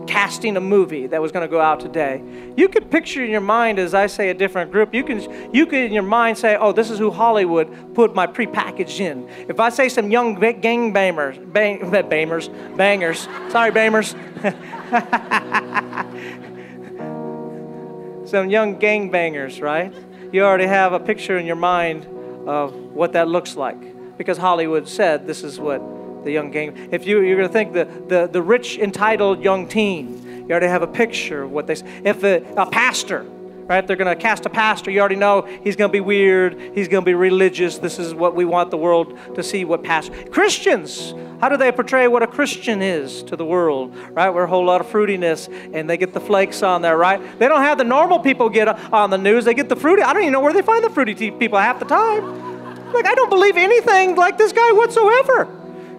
casting 0.06 0.56
a 0.56 0.60
movie 0.60 1.06
that 1.08 1.20
was 1.20 1.32
going 1.32 1.46
to 1.46 1.50
go 1.50 1.60
out 1.60 1.80
today, 1.80 2.22
you 2.56 2.68
could 2.68 2.90
picture 2.90 3.24
in 3.24 3.30
your 3.30 3.40
mind, 3.40 3.78
as 3.78 3.94
I 3.94 4.06
say, 4.06 4.30
a 4.30 4.34
different 4.34 4.70
group. 4.70 4.94
You 4.94 5.02
can, 5.02 5.52
you 5.52 5.66
could 5.66 5.80
in 5.80 5.92
your 5.92 6.04
mind 6.04 6.38
say, 6.38 6.56
oh, 6.56 6.72
this 6.72 6.90
is 6.90 6.98
who 6.98 7.10
Hollywood 7.10 7.94
put 7.94 8.14
my 8.14 8.26
prepackaged 8.26 9.00
in. 9.00 9.28
If 9.48 9.58
I 9.58 9.70
say 9.70 9.88
some 9.88 10.10
young 10.10 10.34
gang 10.60 10.92
bangers, 10.92 11.36
bang, 11.38 11.90
bangers, 12.08 12.48
bangers, 12.76 13.28
sorry, 13.50 13.72
bangers, 13.72 14.10
some 18.30 18.48
young 18.48 18.78
gang 18.78 19.10
bangers, 19.10 19.60
right? 19.60 19.92
You 20.32 20.44
already 20.44 20.66
have 20.66 20.92
a 20.92 21.00
picture 21.00 21.38
in 21.38 21.46
your 21.46 21.56
mind 21.56 22.06
of 22.46 22.72
what 22.72 23.14
that 23.14 23.26
looks 23.26 23.56
like 23.56 23.99
because 24.20 24.36
Hollywood 24.36 24.86
said 24.86 25.26
this 25.26 25.42
is 25.42 25.58
what 25.58 25.80
the 26.24 26.30
young 26.30 26.50
game. 26.50 26.90
If 26.92 27.06
you, 27.06 27.22
you're 27.22 27.38
going 27.38 27.48
to 27.48 27.52
think 27.54 27.72
the, 27.72 27.86
the, 28.06 28.28
the 28.30 28.42
rich, 28.42 28.76
entitled 28.76 29.42
young 29.42 29.66
teen, 29.66 30.44
you 30.46 30.50
already 30.50 30.66
have 30.66 30.82
a 30.82 30.86
picture 30.86 31.44
of 31.44 31.52
what 31.52 31.66
they. 31.66 31.76
say. 31.76 31.86
If 32.04 32.22
a, 32.22 32.44
a 32.52 32.68
pastor, 32.68 33.22
right, 33.22 33.86
they're 33.86 33.96
going 33.96 34.14
to 34.14 34.22
cast 34.22 34.44
a 34.44 34.50
pastor, 34.50 34.90
you 34.90 35.00
already 35.00 35.16
know 35.16 35.48
he's 35.64 35.74
going 35.74 35.88
to 35.88 35.92
be 35.92 36.02
weird, 36.02 36.60
he's 36.74 36.86
going 36.86 37.02
to 37.02 37.06
be 37.06 37.14
religious. 37.14 37.78
This 37.78 37.98
is 37.98 38.12
what 38.12 38.34
we 38.34 38.44
want 38.44 38.70
the 38.70 38.76
world 38.76 39.18
to 39.36 39.42
see. 39.42 39.64
What 39.64 39.82
pastor? 39.82 40.12
Christians. 40.26 41.14
How 41.40 41.48
do 41.48 41.56
they 41.56 41.72
portray 41.72 42.06
what 42.06 42.22
a 42.22 42.26
Christian 42.26 42.82
is 42.82 43.22
to 43.22 43.36
the 43.36 43.46
world? 43.46 43.96
Right, 44.10 44.28
we're 44.28 44.44
a 44.44 44.48
whole 44.48 44.66
lot 44.66 44.82
of 44.82 44.88
fruitiness, 44.88 45.48
and 45.72 45.88
they 45.88 45.96
get 45.96 46.12
the 46.12 46.20
flakes 46.20 46.62
on 46.62 46.82
there. 46.82 46.98
Right, 46.98 47.38
they 47.38 47.48
don't 47.48 47.62
have 47.62 47.78
the 47.78 47.84
normal 47.84 48.18
people 48.18 48.50
get 48.50 48.68
on 48.92 49.08
the 49.08 49.16
news. 49.16 49.46
They 49.46 49.54
get 49.54 49.70
the 49.70 49.76
fruity. 49.76 50.02
I 50.02 50.12
don't 50.12 50.24
even 50.24 50.34
know 50.34 50.40
where 50.40 50.52
they 50.52 50.60
find 50.60 50.84
the 50.84 50.90
fruity 50.90 51.30
people 51.30 51.58
half 51.58 51.78
the 51.78 51.86
time. 51.86 52.49
Like, 52.92 53.06
I 53.06 53.14
don't 53.14 53.30
believe 53.30 53.56
anything 53.56 54.16
like 54.16 54.38
this 54.38 54.52
guy 54.52 54.72
whatsoever. 54.72 55.48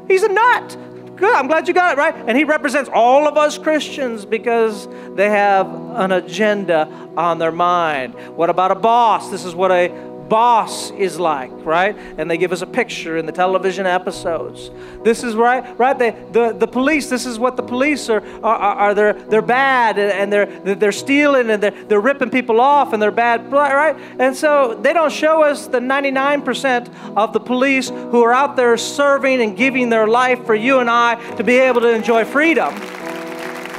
He's 0.08 0.24
a 0.24 0.30
nut. 0.30 0.78
Good, 1.16 1.36
I'm 1.36 1.48
glad 1.48 1.68
you 1.68 1.74
got 1.74 1.98
it, 1.98 2.00
right? 2.00 2.16
And 2.16 2.36
he 2.36 2.44
represents 2.44 2.90
all 2.92 3.28
of 3.28 3.38
us 3.38 3.58
Christians 3.58 4.26
because 4.26 4.88
they 5.16 5.30
have 5.30 5.68
an 5.96 6.12
agenda 6.12 6.88
on 7.16 7.38
their 7.38 7.52
mind. 7.52 8.16
What 8.36 8.50
about 8.50 8.72
a 8.72 8.76
boss? 8.76 9.30
This 9.30 9.46
is 9.46 9.54
what 9.54 9.72
a 9.72 9.90
boss 10.32 10.92
is 10.92 11.20
like, 11.20 11.52
right? 11.66 11.94
And 12.18 12.32
they 12.32 12.38
give 12.38 12.54
us 12.54 12.62
a 12.62 12.66
picture 12.66 13.18
in 13.18 13.26
the 13.26 13.34
television 13.34 13.86
episodes. 13.86 14.72
This 15.04 15.26
is 15.26 15.36
right, 15.36 15.78
right? 15.78 16.00
They, 16.00 16.12
the, 16.32 16.54
the 16.54 16.68
police, 16.68 17.10
this 17.10 17.26
is 17.26 17.38
what 17.38 17.58
the 17.58 17.64
police 17.64 18.08
are, 18.08 18.24
are, 18.42 18.56
are 18.56 18.94
they're, 18.94 19.12
they're 19.12 19.42
bad 19.42 20.00
and 20.00 20.32
they're, 20.32 20.46
they're 20.46 20.94
stealing 20.94 21.50
and 21.50 21.62
they're, 21.62 21.84
they're 21.84 22.00
ripping 22.00 22.30
people 22.30 22.62
off 22.62 22.94
and 22.94 23.02
they're 23.02 23.12
bad, 23.12 23.52
right? 23.52 23.98
And 24.20 24.34
so 24.34 24.80
they 24.82 24.94
don't 24.94 25.12
show 25.12 25.44
us 25.44 25.68
the 25.68 25.80
99% 25.80 27.18
of 27.18 27.34
the 27.34 27.42
police 27.42 27.90
who 27.90 28.24
are 28.24 28.32
out 28.32 28.56
there 28.56 28.78
serving 28.78 29.42
and 29.42 29.58
giving 29.58 29.90
their 29.90 30.08
life 30.08 30.46
for 30.46 30.56
you 30.56 30.80
and 30.80 30.90
I 30.90 31.16
to 31.36 31.44
be 31.44 31.58
able 31.58 31.82
to 31.82 31.90
enjoy 31.90 32.24
freedom. 32.24 32.74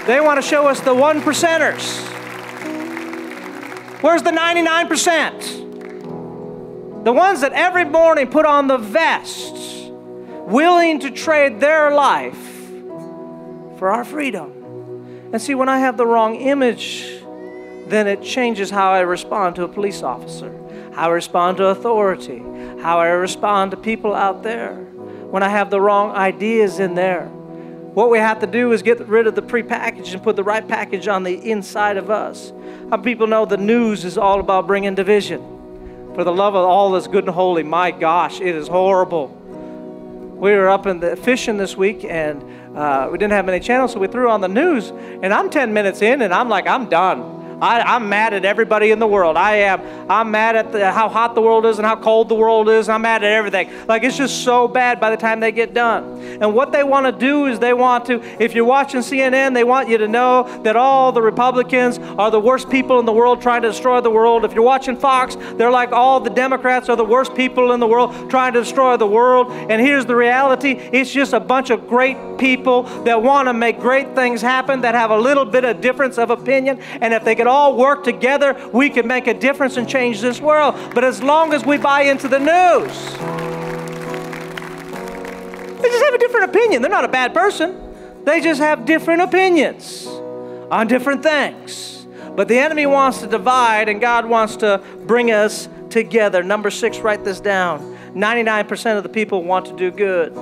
They 0.07 0.21
want 0.21 0.37
to 0.37 0.47
show 0.47 0.69
us 0.69 0.81
the 0.81 0.95
one 0.95 1.23
percenters. 1.23 1.99
Where's 4.03 4.23
the 4.23 4.33
99%? 4.33 5.62
The 7.05 7.13
ones 7.13 7.41
that 7.41 7.53
every 7.53 7.85
morning 7.85 8.29
put 8.29 8.47
on 8.47 8.69
the 8.69 8.79
vests, 8.79 9.89
willing 10.47 11.01
to 11.01 11.11
trade 11.11 11.59
their 11.59 11.91
life 11.91 12.39
for 13.79 13.91
our 13.91 14.05
freedom. 14.05 15.31
And 15.33 15.43
see, 15.43 15.57
when 15.57 15.69
I 15.69 15.81
have 15.81 15.97
the 15.97 16.07
wrong 16.07 16.37
image, 16.37 17.05
then 17.89 18.07
it 18.07 18.23
changes 18.23 18.71
how 18.71 18.93
I 18.93 19.01
respond 19.01 19.57
to 19.57 19.65
a 19.65 19.69
police 19.69 20.05
officer, 20.05 20.57
how 20.95 21.09
I 21.09 21.13
respond 21.13 21.57
to 21.57 21.67
authority, 21.67 22.39
how 22.81 23.01
I 23.01 23.09
respond 23.09 23.73
to 23.73 23.77
people 23.77 24.15
out 24.15 24.45
there. 24.45 24.75
When 24.77 25.43
I 25.43 25.49
have 25.49 25.71
the 25.71 25.81
wrong 25.81 26.13
ideas 26.13 26.79
in 26.79 26.95
there, 26.95 27.27
what 27.27 28.11
we 28.11 28.19
have 28.19 28.39
to 28.41 28.47
do 28.47 28.71
is 28.71 28.83
get 28.83 29.01
rid 29.09 29.27
of 29.27 29.35
the 29.35 29.43
prepackaged 29.43 30.15
and 30.15 30.23
put 30.23 30.37
the 30.37 30.45
right 30.45 30.67
package 30.67 31.09
on 31.09 31.25
the 31.25 31.51
inside 31.51 31.97
of 31.97 32.11
us. 32.11 32.53
How 32.91 32.97
people 32.97 33.27
know 33.27 33.45
the 33.45 33.57
news 33.57 34.05
is 34.05 34.17
all 34.17 34.39
about 34.39 34.69
bringing 34.69 34.95
division. 34.95 35.52
For 36.15 36.25
the 36.25 36.33
love 36.33 36.55
of 36.55 36.67
all 36.67 36.93
that's 36.93 37.07
good 37.07 37.25
and 37.25 37.33
holy, 37.33 37.63
my 37.63 37.91
gosh, 37.91 38.41
it 38.41 38.55
is 38.55 38.69
horrible. 38.69 39.29
We 39.29 40.53
were 40.53 40.69
up 40.69 40.87
in 40.87 41.01
the 41.01 41.17
fishing 41.17 41.57
this 41.57 41.75
week 41.75 42.05
and 42.05 42.77
uh, 42.77 43.09
we 43.11 43.17
didn't 43.17 43.33
have 43.33 43.47
many 43.47 43.61
channels, 43.61 43.93
so 43.93 43.99
we 43.99 44.09
threw 44.09 44.29
on 44.29 44.43
the 44.43 44.49
news. 44.49 44.91
And 44.91 45.33
I'm 45.33 45.49
10 45.49 45.73
minutes 45.73 46.03
in 46.03 46.21
and 46.21 46.35
I'm 46.35 46.51
like, 46.51 46.67
I'm 46.67 46.91
done. 46.91 47.42
I, 47.63 47.97
am 47.97 48.09
mad 48.09 48.35
at 48.35 48.45
everybody 48.45 48.91
in 48.91 48.99
the 48.99 49.07
world. 49.07 49.37
I 49.37 49.57
am. 49.57 50.11
I'm 50.11 50.33
mad 50.33 50.57
at 50.57 50.73
the, 50.73 50.91
how 50.91 51.09
hot 51.09 51.37
the 51.37 51.41
world 51.41 51.65
is 51.65 51.79
and 51.79 51.87
how 51.87 51.95
cold 51.95 52.29
the 52.29 52.35
world 52.35 52.69
is. 52.69 52.89
I'm 52.89 53.03
mad 53.03 53.23
at 53.23 53.31
everything. 53.31 53.71
Like 53.87 54.03
it's 54.03 54.17
just 54.17 54.43
so 54.43 54.67
bad 54.67 54.99
by 54.99 55.11
the 55.11 55.17
time 55.17 55.39
they 55.39 55.53
get 55.53 55.73
done. 55.73 56.21
And 56.43 56.55
what 56.55 56.73
they 56.73 56.83
want 56.83 57.07
to 57.07 57.13
do 57.13 57.47
is 57.47 57.61
they 57.61 57.73
want 57.73 58.07
to, 58.07 58.21
if 58.43 58.55
you're 58.55 58.65
watching 58.65 59.01
CNN, 59.01 59.55
they 59.55 59.63
want 59.63 59.89
you 59.89 59.97
to 59.99 60.09
know 60.09 60.63
that 60.65 60.75
all 60.75 61.13
the 61.13 61.23
Republicans 61.23 61.99
are 61.99 62.33
the 62.33 62.41
worst 62.41 62.69
people 62.69 62.99
in 62.99 63.07
the 63.07 63.13
world 63.13 63.41
trying 63.41 63.63
to 63.63 63.69
destroy 63.69 64.01
the 64.01 64.11
world. 64.11 64.45
If 64.45 64.55
you're 64.55 64.65
watching 64.65 64.97
Fox, 64.97 65.37
they're 65.55 65.71
like 65.71 65.93
all 65.93 66.19
the 66.19 66.31
Democrats 66.31 66.89
are 66.89 66.97
the 66.97 67.05
worst 67.05 67.33
people 67.37 67.71
in 67.71 67.79
the 67.79 67.87
world 67.87 68.29
trying 68.29 68.55
to 68.55 68.61
destroy 68.61 68.97
the 68.97 69.07
world. 69.07 69.53
And 69.53 69.81
here's 69.81 70.05
the 70.05 70.17
reality 70.17 70.73
it's 70.73 71.13
just 71.13 71.33
a 71.33 71.41
bunch 71.41 71.71
of 71.71 71.87
great 71.87 72.17
people 72.39 72.83
that 73.05 73.23
want 73.23 73.47
to 73.47 73.53
make 73.53 73.79
great 73.79 74.17
things 74.17 74.43
happen 74.43 74.81
that 74.81 74.97
have 74.97 75.13
a 75.13 75.19
little 75.19 75.45
bit 75.45 75.65
of 75.65 75.81
difference 75.81 76.19
of 76.19 76.31
opinion. 76.31 76.81
And 77.01 77.15
if 77.15 77.23
they 77.23 77.37
could 77.37 77.47
all 77.53 77.77
work 77.77 78.03
together, 78.03 78.71
we 78.73 78.89
can 78.89 79.07
make 79.07 79.27
a 79.27 79.35
difference 79.35 79.77
and 79.77 79.87
change 79.89 80.21
this 80.23 80.41
world. 80.41 80.75
But 80.95 81.05
as 81.05 81.23
long 81.23 81.53
as 81.53 81.65
we 81.65 81.77
buy 81.77 82.03
into 82.03 82.27
the 82.27 82.39
news, 82.39 82.95
they 85.81 85.89
just 85.89 86.05
have 86.05 86.15
a 86.15 86.19
different 86.19 86.51
opinion. 86.51 86.81
They're 86.81 86.91
not 86.91 87.05
a 87.05 87.09
bad 87.09 87.35
person, 87.35 87.79
they 88.25 88.41
just 88.41 88.61
have 88.61 88.87
different 88.87 89.23
opinions 89.23 90.07
on 90.71 90.87
different 90.89 91.23
things. 91.23 92.07
But 92.35 92.49
the 92.49 92.59
enemy 92.59 92.87
wants 92.87 93.19
to 93.19 93.27
divide, 93.27 93.91
and 93.91 94.01
God 94.01 94.25
wants 94.25 94.57
to 94.57 94.83
bring 95.07 95.31
us 95.31 95.69
together. 95.91 96.43
Number 96.43 96.71
six, 96.71 96.99
write 96.99 97.25
this 97.25 97.41
down 97.41 97.93
99% 98.15 98.97
of 98.97 99.03
the 99.03 99.09
people 99.09 99.45
want 99.45 99.67
to 99.67 99.77
do 99.77 99.91
good. 99.91 100.33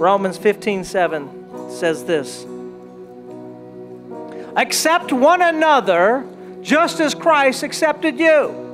Romans 0.00 0.36
15 0.38 0.82
7 0.82 1.70
says 1.70 2.04
this 2.04 2.44
Accept 4.56 5.12
one 5.12 5.42
another 5.42 6.26
just 6.62 7.00
as 7.00 7.14
Christ 7.14 7.62
accepted 7.62 8.18
you. 8.18 8.68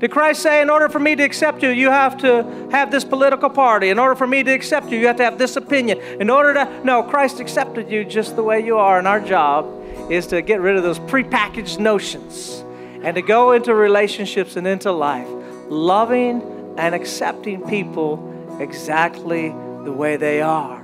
Did 0.00 0.12
Christ 0.12 0.42
say, 0.42 0.62
in 0.62 0.70
order 0.70 0.88
for 0.88 1.00
me 1.00 1.16
to 1.16 1.22
accept 1.24 1.62
you, 1.62 1.70
you 1.70 1.90
have 1.90 2.16
to 2.18 2.68
have 2.70 2.90
this 2.90 3.04
political 3.04 3.50
party? 3.50 3.88
In 3.90 3.98
order 3.98 4.14
for 4.14 4.28
me 4.28 4.44
to 4.44 4.52
accept 4.52 4.90
you, 4.90 4.98
you 4.98 5.08
have 5.08 5.16
to 5.16 5.24
have 5.24 5.38
this 5.38 5.56
opinion. 5.56 5.98
In 6.20 6.30
order 6.30 6.54
to. 6.54 6.84
No, 6.84 7.02
Christ 7.02 7.40
accepted 7.40 7.90
you 7.90 8.04
just 8.04 8.36
the 8.36 8.42
way 8.42 8.64
you 8.64 8.78
are, 8.78 8.98
and 8.98 9.08
our 9.08 9.20
job 9.20 9.66
is 10.08 10.28
to 10.28 10.40
get 10.40 10.60
rid 10.60 10.76
of 10.76 10.84
those 10.84 11.00
prepackaged 11.00 11.80
notions 11.80 12.62
and 13.02 13.16
to 13.16 13.22
go 13.22 13.52
into 13.52 13.74
relationships 13.74 14.56
and 14.56 14.66
into 14.66 14.92
life, 14.92 15.28
loving 15.68 16.74
and 16.78 16.94
accepting 16.94 17.66
people 17.68 18.56
exactly 18.60 19.48
the 19.84 19.92
way 19.92 20.16
they 20.16 20.40
are 20.40 20.77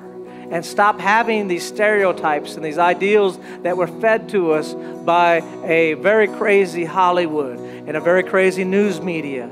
and 0.51 0.65
stop 0.65 1.01
having 1.01 1.49
these 1.49 1.67
stereotypes 1.67 2.57
and 2.57 2.65
these 2.65 2.79
ideals 2.79 3.39
that 3.63 3.77
were 3.77 3.87
fed 3.87 4.29
to 4.31 4.53
us 4.53 4.75
by 5.05 5.37
a 5.65 5.95
very 5.95 6.29
crazy 6.29 6.85
Hollywood 6.85 7.59
and 7.59 7.97
a 7.97 8.01
very 8.01 8.23
crazy 8.23 8.65
news 8.65 9.01
media 9.01 9.45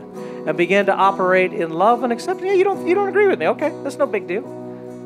and 0.46 0.56
begin 0.56 0.86
to 0.86 0.94
operate 0.94 1.52
in 1.52 1.70
love 1.70 2.02
and 2.02 2.12
acceptance. 2.12 2.46
Yeah, 2.46 2.54
you 2.54 2.64
don't, 2.64 2.86
you 2.86 2.94
don't 2.94 3.08
agree 3.08 3.28
with 3.28 3.38
me. 3.38 3.48
Okay, 3.48 3.72
that's 3.82 3.96
no 3.96 4.06
big 4.06 4.26
deal. 4.26 4.44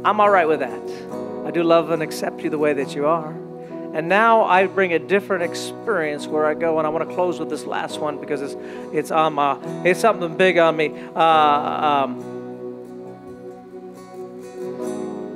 I'm 0.05 0.21
all 0.21 0.31
right 0.31 0.47
with 0.47 0.61
that. 0.61 1.47
I 1.47 1.51
do 1.51 1.63
love 1.63 1.91
and 1.91 2.03
accept 2.03 2.43
you 2.43 2.51
the 2.51 2.59
way 2.59 2.73
that 2.73 2.95
you 2.95 3.07
are. 3.07 3.31
And 3.97 4.09
now 4.09 4.45
I 4.45 4.67
bring 4.67 4.93
a 4.93 4.99
different 4.99 5.43
experience 5.43 6.27
where 6.27 6.45
I 6.45 6.55
go, 6.55 6.79
and 6.79 6.87
I 6.87 6.91
want 6.91 7.09
to 7.09 7.15
close 7.15 7.39
with 7.39 7.49
this 7.49 7.65
last 7.65 7.99
one 7.99 8.21
because 8.21 8.43
it's 8.43 8.55
it's 8.93 9.11
on 9.11 9.35
my 9.35 9.59
it's 9.85 10.01
something 10.01 10.37
big 10.37 10.59
on 10.59 10.77
me. 10.77 10.93
Uh, 11.15 11.23
um, 11.23 12.36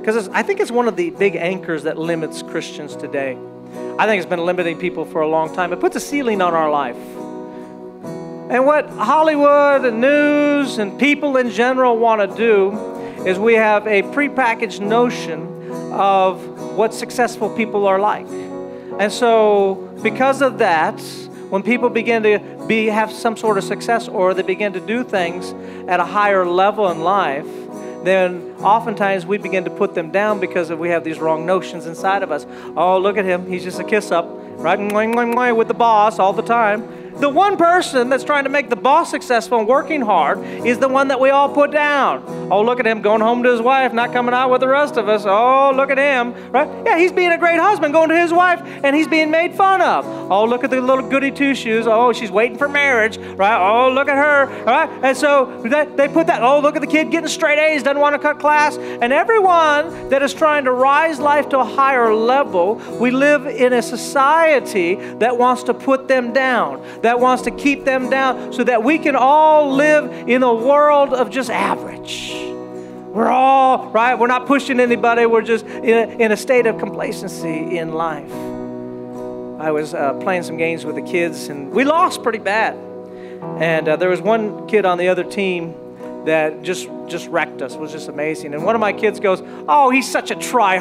because 0.01 0.29
I 0.31 0.43
think 0.43 0.61
it's 0.61 0.71
one 0.71 0.89
of 0.89 0.97
the 0.97 1.11
big 1.11 1.37
anchors 1.37 1.83
that 1.83 1.99
limits 1.99 2.43
Christians 2.43 2.97
today. 2.97 3.37
I 3.99 4.07
think 4.07 4.21
it's 4.21 4.29
been 4.29 4.45
limiting 4.45 4.79
people 4.79 5.05
for 5.05 5.21
a 5.21 5.29
long 5.29 5.55
time. 5.55 5.75
It 5.75 5.81
puts 5.81 5.95
a 5.95 6.01
ceiling 6.01 6.41
on 6.41 6.55
our 6.55 6.71
life. 6.71 6.97
And 8.51 8.65
what 8.65 8.89
Hollywood 8.89 9.85
and 9.85 10.01
news 10.01 10.79
and 10.79 10.99
people 10.99 11.37
in 11.37 11.51
general 11.51 11.99
want 11.99 12.29
to 12.29 12.37
do 12.37 12.73
is 13.27 13.39
we 13.39 13.55
have 13.55 13.87
a 13.87 14.03
prepackaged 14.03 14.81
notion 14.81 15.71
of 15.93 16.43
what 16.77 16.95
successful 16.95 17.51
people 17.51 17.87
are 17.87 18.01
like. 18.01 18.27
And 18.99 19.13
so, 19.13 19.75
because 20.03 20.41
of 20.41 20.59
that, 20.59 20.99
when 21.51 21.63
people 21.63 21.91
begin 21.91 22.23
to 22.23 22.65
be 22.67 22.87
have 22.87 23.13
some 23.13 23.37
sort 23.37 23.59
of 23.59 23.65
success 23.65 24.09
or 24.09 24.33
they 24.33 24.43
begin 24.43 24.73
to 24.73 24.81
do 24.81 25.05
things 25.05 25.53
at 25.89 26.01
a 26.01 26.05
higher 26.05 26.47
level 26.47 26.91
in 26.91 27.01
life, 27.01 27.47
then 28.05 28.55
oftentimes 28.61 29.27
we 29.27 29.39
begin 29.39 29.65
to 29.65 29.71
put 29.71 29.95
them 29.95 30.11
down 30.11 30.41
because 30.41 30.71
we 30.71 30.89
have 30.91 31.05
these 31.05 31.19
wrong 31.19 31.47
notions 31.47 31.87
inside 31.87 32.23
of 32.23 32.31
us. 32.31 32.47
Oh, 32.77 32.99
look 32.99 33.17
at 33.17 33.25
him. 33.25 33.47
He's 33.47 33.65
just 33.65 33.79
a 33.81 33.85
kiss 33.85 34.11
up, 34.11 34.27
right? 34.29 34.79
With 35.53 35.69
the 35.69 35.75
boss 35.75 36.19
all 36.19 36.33
the 36.33 36.43
time. 36.43 37.00
The 37.19 37.29
one 37.29 37.57
person 37.57 38.09
that's 38.09 38.25
trying 38.25 38.45
to 38.45 38.51
make 38.51 38.71
the 38.71 38.77
boss 38.77 39.11
successful 39.11 39.59
and 39.59 39.69
working 39.69 40.01
hard 40.01 40.39
is 40.41 40.79
the 40.79 40.89
one 40.89 41.09
that 41.09 41.21
we 41.21 41.31
all 41.31 41.49
put 41.53 41.71
down. 41.71 42.25
Oh, 42.51 42.63
look 42.63 42.81
at 42.81 42.87
him 42.87 43.03
going 43.03 43.21
home 43.21 43.43
to 43.43 43.51
his 43.51 43.61
wife, 43.61 43.93
not 43.93 44.13
coming 44.13 44.35
out 44.35 44.51
with 44.51 44.61
the 44.61 44.69
rest 44.69 44.97
of 44.97 45.09
us. 45.09 45.25
Oh, 45.27 45.73
look 45.75 45.91
at 45.91 45.99
him, 45.99 46.35
right? 46.51 46.69
Yeah, 46.85 46.99
he's 46.99 47.13
being 47.13 47.33
a 47.33 47.39
great 47.39 47.59
husband, 47.59 47.93
going 47.93 48.09
to 48.09 48.19
his 48.19 48.33
wife, 48.33 48.61
and 48.83 48.97
he's 48.97 49.09
being 49.09 49.31
made 49.31 49.55
fun 49.55 49.81
of. 49.81 50.07
Oh, 50.31 50.45
look 50.45 50.65
at 50.65 50.71
the 50.71 50.81
little 50.81 51.09
goody 51.09 51.31
two 51.31 51.55
shoes. 51.55 51.87
Oh, 51.87 52.13
she's 52.13 52.31
waiting 52.31 52.57
for 52.57 52.69
marriage, 52.69 53.19
right? 53.19 53.59
Oh, 53.61 53.93
look 53.93 54.09
at 54.09 54.17
her, 54.17 54.65
right? 54.65 54.89
And 55.03 55.17
so 55.17 55.61
they 55.63 56.09
put 56.09 56.27
that. 56.29 56.43
Oh, 56.43 56.61
look 56.61 56.77
at 56.77 56.81
the 56.81 56.89
kid 56.89 57.11
getting 57.11 57.29
straight 57.29 57.59
A's, 57.59 57.83
doesn't 57.83 58.01
want 58.01 58.15
to 58.15 58.19
cut 58.19 58.39
class. 58.39 58.77
And 58.79 59.13
everyone 59.13 60.09
that 60.09 60.23
is 60.23 60.33
trying 60.33 60.65
to 60.65 60.73
rise 60.73 61.19
life 61.19 61.49
to 61.51 61.59
a 61.59 61.65
higher 61.65 62.15
level, 62.15 62.77
we 62.99 63.11
live 63.11 63.47
in 63.47 63.73
a 63.73 63.83
society 63.83 64.95
that 64.95 65.37
wants 65.37 65.65
to 65.65 65.75
put 65.75 66.09
them 66.09 66.33
down 66.33 66.83
that 67.03 67.21
wants 67.21 67.45
to 67.45 67.51
keep 67.51 67.85
them 67.85 68.11
down 68.11 68.53
so 68.53 68.65
that 68.65 68.83
we 68.83 68.99
can 68.99 69.17
all 69.17 69.75
live 69.75 70.29
in 70.29 70.43
a 70.43 70.53
world 70.53 71.13
of 71.15 71.31
just 71.31 71.51
average. 71.51 72.33
We're 73.11 73.29
all, 73.29 73.91
right? 73.91 74.17
We're 74.17 74.29
not 74.29 74.47
pushing 74.47 74.79
anybody. 74.79 75.27
We're 75.27 75.43
just 75.43 75.65
in 75.67 76.11
a, 76.11 76.25
in 76.25 76.33
a 76.33 76.37
state 76.37 76.67
of 76.67 76.79
complacency 76.79 77.77
in 77.79 77.93
life. 77.93 78.31
I 79.61 79.73
was 79.73 79.95
uh, 79.95 80.15
playing 80.15 80.45
some 80.45 80.57
games 80.57 80.85
with 80.85 80.95
the 80.95 81.03
kids, 81.03 81.49
and 81.49 81.71
we 81.73 81.85
lost 81.85 82.23
pretty 82.23 82.39
bad. 82.39 82.77
And 83.59 83.89
uh, 83.89 83.97
there 83.97 84.09
was 84.09 84.21
one 84.21 84.69
kid 84.69 84.85
on 84.85 84.97
the 84.97 85.09
other 85.09 85.25
team 85.25 85.75
that 86.25 86.63
just 86.63 86.89
just 87.09 87.29
wrecked 87.29 87.63
us. 87.63 87.75
It 87.75 87.81
was 87.81 87.91
just 87.91 88.09
amazing. 88.09 88.55
And 88.55 88.65
one 88.65 88.75
of 88.75 88.81
my 88.81 88.93
kids 88.93 89.19
goes, 89.19 89.43
"Oh, 89.69 89.91
he's 89.91 90.11
such 90.11 90.31
a 90.31 90.37
try 90.37 90.79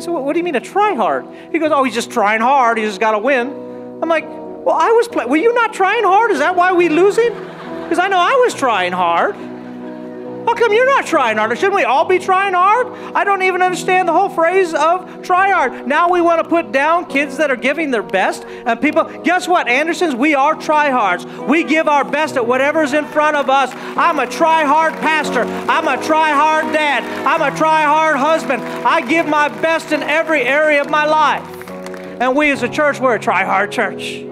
I 0.00 0.04
said, 0.04 0.12
what 0.12 0.32
do 0.32 0.38
you 0.38 0.44
mean 0.44 0.56
a 0.56 0.60
try 0.60 0.94
hard? 0.94 1.26
He 1.52 1.58
goes, 1.58 1.70
oh, 1.72 1.84
he's 1.84 1.94
just 1.94 2.10
trying 2.10 2.40
hard. 2.40 2.78
He 2.78 2.84
just 2.84 3.00
got 3.00 3.10
to 3.12 3.18
win. 3.18 3.48
I'm 4.02 4.08
like, 4.08 4.24
well, 4.26 4.76
I 4.76 4.90
was 4.92 5.08
playing. 5.08 5.28
Were 5.28 5.36
you 5.36 5.52
not 5.52 5.74
trying 5.74 6.04
hard? 6.04 6.30
Is 6.30 6.38
that 6.38 6.56
why 6.56 6.72
we 6.72 6.88
losing? 6.88 7.34
Because 7.34 7.98
I 7.98 8.08
know 8.08 8.18
I 8.18 8.34
was 8.44 8.54
trying 8.54 8.92
hard. 8.92 9.36
How 10.50 10.56
come 10.56 10.72
you're 10.72 10.84
not 10.84 11.06
trying 11.06 11.36
hard? 11.36 11.56
Shouldn't 11.56 11.76
we 11.76 11.84
all 11.84 12.04
be 12.04 12.18
trying 12.18 12.54
hard? 12.54 12.88
I 13.14 13.22
don't 13.22 13.42
even 13.42 13.62
understand 13.62 14.08
the 14.08 14.12
whole 14.12 14.28
phrase 14.28 14.74
of 14.74 15.22
try 15.22 15.52
hard. 15.52 15.86
Now 15.86 16.10
we 16.10 16.20
want 16.20 16.42
to 16.42 16.48
put 16.48 16.72
down 16.72 17.06
kids 17.06 17.36
that 17.36 17.52
are 17.52 17.56
giving 17.56 17.92
their 17.92 18.02
best. 18.02 18.42
And 18.66 18.80
people, 18.80 19.04
guess 19.22 19.46
what, 19.46 19.68
Andersons? 19.68 20.16
We 20.16 20.34
are 20.34 20.56
tryhards. 20.56 21.46
We 21.46 21.62
give 21.62 21.86
our 21.86 22.02
best 22.02 22.36
at 22.36 22.44
whatever's 22.44 22.94
in 22.94 23.06
front 23.06 23.36
of 23.36 23.48
us. 23.48 23.70
I'm 23.96 24.18
a 24.18 24.26
try 24.26 24.64
hard 24.64 24.94
pastor. 24.94 25.42
I'm 25.70 25.86
a 25.86 26.04
try 26.04 26.32
hard 26.32 26.64
dad. 26.72 27.04
I'm 27.24 27.42
a 27.42 27.56
try 27.56 27.84
hard 27.84 28.16
husband. 28.16 28.60
I 28.60 29.02
give 29.02 29.28
my 29.28 29.46
best 29.46 29.92
in 29.92 30.02
every 30.02 30.42
area 30.42 30.80
of 30.80 30.90
my 30.90 31.04
life. 31.04 31.46
And 32.20 32.34
we 32.34 32.50
as 32.50 32.64
a 32.64 32.68
church, 32.68 32.98
we're 32.98 33.14
a 33.14 33.20
try 33.20 33.44
hard 33.44 33.70
church. 33.70 34.24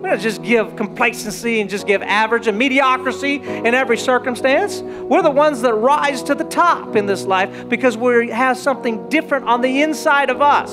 We 0.00 0.08
don't 0.08 0.20
just 0.20 0.42
give 0.42 0.76
complacency 0.76 1.60
and 1.60 1.68
just 1.68 1.86
give 1.86 2.02
average 2.02 2.46
and 2.46 2.56
mediocrity 2.56 3.36
in 3.36 3.74
every 3.74 3.98
circumstance. 3.98 4.80
We're 4.80 5.22
the 5.22 5.30
ones 5.30 5.60
that 5.62 5.74
rise 5.74 6.22
to 6.24 6.34
the 6.34 6.44
top 6.44 6.96
in 6.96 7.06
this 7.06 7.24
life 7.24 7.68
because 7.68 7.96
we 7.96 8.30
have 8.30 8.56
something 8.56 9.08
different 9.08 9.46
on 9.46 9.60
the 9.60 9.82
inside 9.82 10.30
of 10.30 10.40
us. 10.40 10.70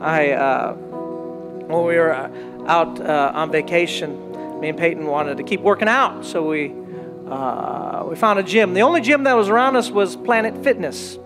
I, 0.00 0.30
uh, 0.30 0.74
when 0.74 1.84
we 1.84 1.96
were 1.96 2.14
uh, 2.14 2.30
out 2.66 3.00
uh, 3.00 3.32
on 3.34 3.50
vacation, 3.50 4.60
me 4.60 4.68
and 4.68 4.78
Peyton 4.78 5.06
wanted 5.06 5.36
to 5.38 5.42
keep 5.42 5.60
working 5.60 5.88
out, 5.88 6.24
so 6.24 6.46
we 6.46 6.72
Uh, 7.28 8.08
we 8.08 8.16
found 8.16 8.38
a 8.38 8.42
gym. 8.42 8.72
The 8.72 8.80
only 8.80 9.02
gym 9.02 9.24
that 9.24 9.36
was 9.36 9.50
around 9.50 9.76
us 9.76 9.90
was 9.90 10.16
Planet 10.16 10.64
Fitness. 10.64 11.18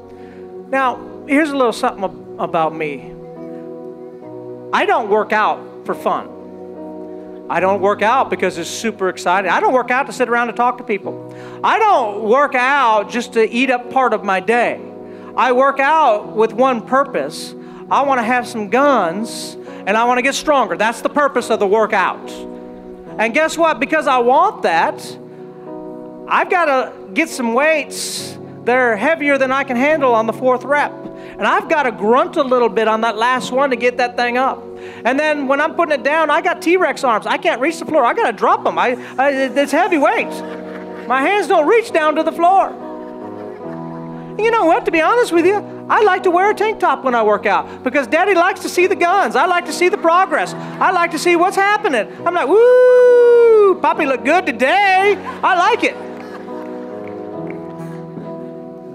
Now, 0.68 0.98
here's 1.28 1.52
a 1.52 1.56
little 1.56 1.72
something 1.72 2.02
about 2.40 2.74
me 2.74 3.12
I 4.72 4.84
don't 4.84 5.08
work 5.08 5.32
out 5.32 5.60
for 5.86 5.94
fun. 5.94 6.26
I 7.52 7.60
don't 7.60 7.82
work 7.82 8.00
out 8.00 8.30
because 8.30 8.56
it's 8.56 8.70
super 8.70 9.10
exciting. 9.10 9.50
I 9.50 9.60
don't 9.60 9.74
work 9.74 9.90
out 9.90 10.06
to 10.06 10.12
sit 10.14 10.26
around 10.26 10.48
and 10.48 10.56
talk 10.56 10.78
to 10.78 10.84
people. 10.84 11.36
I 11.62 11.78
don't 11.78 12.22
work 12.22 12.54
out 12.54 13.10
just 13.10 13.34
to 13.34 13.46
eat 13.46 13.68
up 13.70 13.90
part 13.90 14.14
of 14.14 14.24
my 14.24 14.40
day. 14.40 14.80
I 15.36 15.52
work 15.52 15.78
out 15.78 16.34
with 16.34 16.54
one 16.54 16.80
purpose. 16.80 17.54
I 17.90 18.04
want 18.04 18.20
to 18.20 18.22
have 18.22 18.48
some 18.48 18.70
guns 18.70 19.58
and 19.86 19.98
I 19.98 20.04
want 20.04 20.16
to 20.16 20.22
get 20.22 20.34
stronger. 20.34 20.78
That's 20.78 21.02
the 21.02 21.10
purpose 21.10 21.50
of 21.50 21.58
the 21.58 21.66
workout. 21.66 22.26
And 23.18 23.34
guess 23.34 23.58
what? 23.58 23.78
Because 23.78 24.06
I 24.06 24.16
want 24.16 24.62
that, 24.62 24.94
I've 26.28 26.48
got 26.48 26.64
to 26.64 27.12
get 27.12 27.28
some 27.28 27.52
weights 27.52 28.38
that 28.64 28.76
are 28.76 28.96
heavier 28.96 29.38
than 29.38 29.50
I 29.50 29.64
can 29.64 29.76
handle 29.76 30.14
on 30.14 30.26
the 30.26 30.32
fourth 30.32 30.64
rep. 30.64 30.92
And 30.92 31.42
I've 31.42 31.68
got 31.68 31.84
to 31.84 31.92
grunt 31.92 32.36
a 32.36 32.42
little 32.42 32.68
bit 32.68 32.88
on 32.88 33.00
that 33.00 33.16
last 33.16 33.52
one 33.52 33.70
to 33.70 33.76
get 33.76 33.96
that 33.96 34.16
thing 34.16 34.36
up. 34.38 34.62
And 35.04 35.18
then 35.18 35.48
when 35.48 35.60
I'm 35.60 35.74
putting 35.74 35.94
it 35.94 36.02
down, 36.02 36.30
I 36.30 36.40
got 36.40 36.62
T 36.62 36.76
Rex 36.76 37.04
arms. 37.04 37.26
I 37.26 37.38
can't 37.38 37.60
reach 37.60 37.78
the 37.78 37.86
floor. 37.86 38.04
I 38.04 38.14
got 38.14 38.30
to 38.30 38.36
drop 38.36 38.64
them. 38.64 38.78
I, 38.78 38.90
I, 39.18 39.30
it's 39.30 39.72
heavy 39.72 39.98
weights. 39.98 40.40
My 41.08 41.22
hands 41.22 41.48
don't 41.48 41.66
reach 41.66 41.90
down 41.92 42.16
to 42.16 42.22
the 42.22 42.32
floor. 42.32 42.70
You 44.38 44.50
know 44.50 44.64
what? 44.64 44.84
To 44.86 44.90
be 44.90 45.00
honest 45.00 45.32
with 45.32 45.44
you, 45.44 45.56
I 45.88 46.02
like 46.02 46.22
to 46.22 46.30
wear 46.30 46.50
a 46.50 46.54
tank 46.54 46.80
top 46.80 47.04
when 47.04 47.14
I 47.14 47.22
work 47.22 47.44
out 47.44 47.82
because 47.82 48.06
daddy 48.06 48.34
likes 48.34 48.60
to 48.60 48.68
see 48.68 48.86
the 48.86 48.96
guns. 48.96 49.36
I 49.36 49.46
like 49.46 49.66
to 49.66 49.72
see 49.72 49.88
the 49.88 49.98
progress. 49.98 50.54
I 50.54 50.90
like 50.90 51.10
to 51.10 51.18
see 51.18 51.36
what's 51.36 51.56
happening. 51.56 52.10
I'm 52.26 52.34
like, 52.34 52.48
woo, 52.48 53.78
Poppy 53.80 54.06
look 54.06 54.24
good 54.24 54.46
today. 54.46 55.16
I 55.42 55.54
like 55.54 55.84
it. 55.84 56.11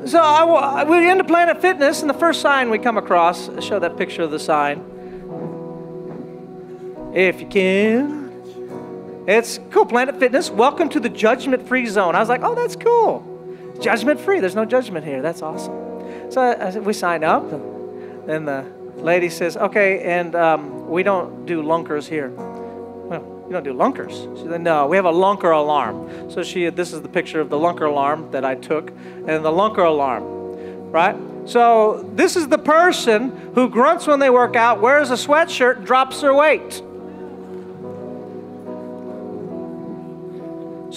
So 0.07 0.21
I, 0.21 0.85
we 0.85 1.09
into 1.11 1.25
Planet 1.25 1.61
Fitness, 1.61 1.99
and 1.99 2.09
the 2.09 2.13
first 2.13 2.39
sign 2.39 2.69
we 2.69 2.79
come 2.79 2.97
across, 2.97 3.49
show 3.61 3.77
that 3.77 3.97
picture 3.97 4.21
of 4.21 4.31
the 4.31 4.39
sign. 4.39 4.79
If 7.13 7.41
you 7.41 7.47
can. 7.47 9.25
It's 9.27 9.59
cool, 9.69 9.85
Planet 9.85 10.17
Fitness. 10.17 10.49
Welcome 10.49 10.87
to 10.89 11.01
the 11.01 11.09
judgment 11.09 11.67
free 11.67 11.87
zone. 11.87 12.15
I 12.15 12.21
was 12.21 12.29
like, 12.29 12.39
oh, 12.41 12.55
that's 12.55 12.77
cool. 12.77 13.75
Judgment 13.81 14.21
free. 14.21 14.39
There's 14.39 14.55
no 14.55 14.63
judgment 14.63 15.05
here. 15.05 15.21
That's 15.21 15.41
awesome. 15.41 16.31
So 16.31 16.39
I, 16.39 16.53
I, 16.53 16.79
we 16.79 16.93
sign 16.93 17.25
up, 17.25 17.51
and 17.51 18.47
the 18.47 18.65
lady 18.95 19.29
says, 19.29 19.57
okay, 19.57 20.03
and 20.03 20.35
um, 20.35 20.87
we 20.87 21.03
don't 21.03 21.45
do 21.45 21.61
lunkers 21.61 22.07
here. 22.07 22.31
You 23.47 23.53
don't 23.53 23.63
do 23.63 23.71
lunkers. 23.71 24.27
She 24.37 24.47
said, 24.47 24.59
no, 24.59 24.87
we 24.87 24.97
have 24.97 25.05
a 25.05 25.11
lunker 25.11 25.57
alarm. 25.57 26.29
So 26.29 26.43
she, 26.43 26.69
this 26.69 26.91
is 26.91 27.01
the 27.01 27.07
picture 27.07 27.39
of 27.39 27.49
the 27.49 27.55
lunker 27.55 27.87
alarm 27.87 28.29
that 28.31 28.43
I 28.43 28.55
took, 28.55 28.89
and 28.89 29.45
the 29.45 29.51
lunker 29.51 29.87
alarm, 29.87 30.91
right? 30.91 31.15
So 31.45 32.09
this 32.13 32.35
is 32.35 32.49
the 32.49 32.57
person 32.57 33.53
who 33.55 33.69
grunts 33.69 34.05
when 34.05 34.19
they 34.19 34.29
work 34.29 34.57
out, 34.57 34.81
wears 34.81 35.11
a 35.11 35.13
sweatshirt, 35.13 35.85
drops 35.85 36.19
their 36.19 36.33
weight. 36.33 36.81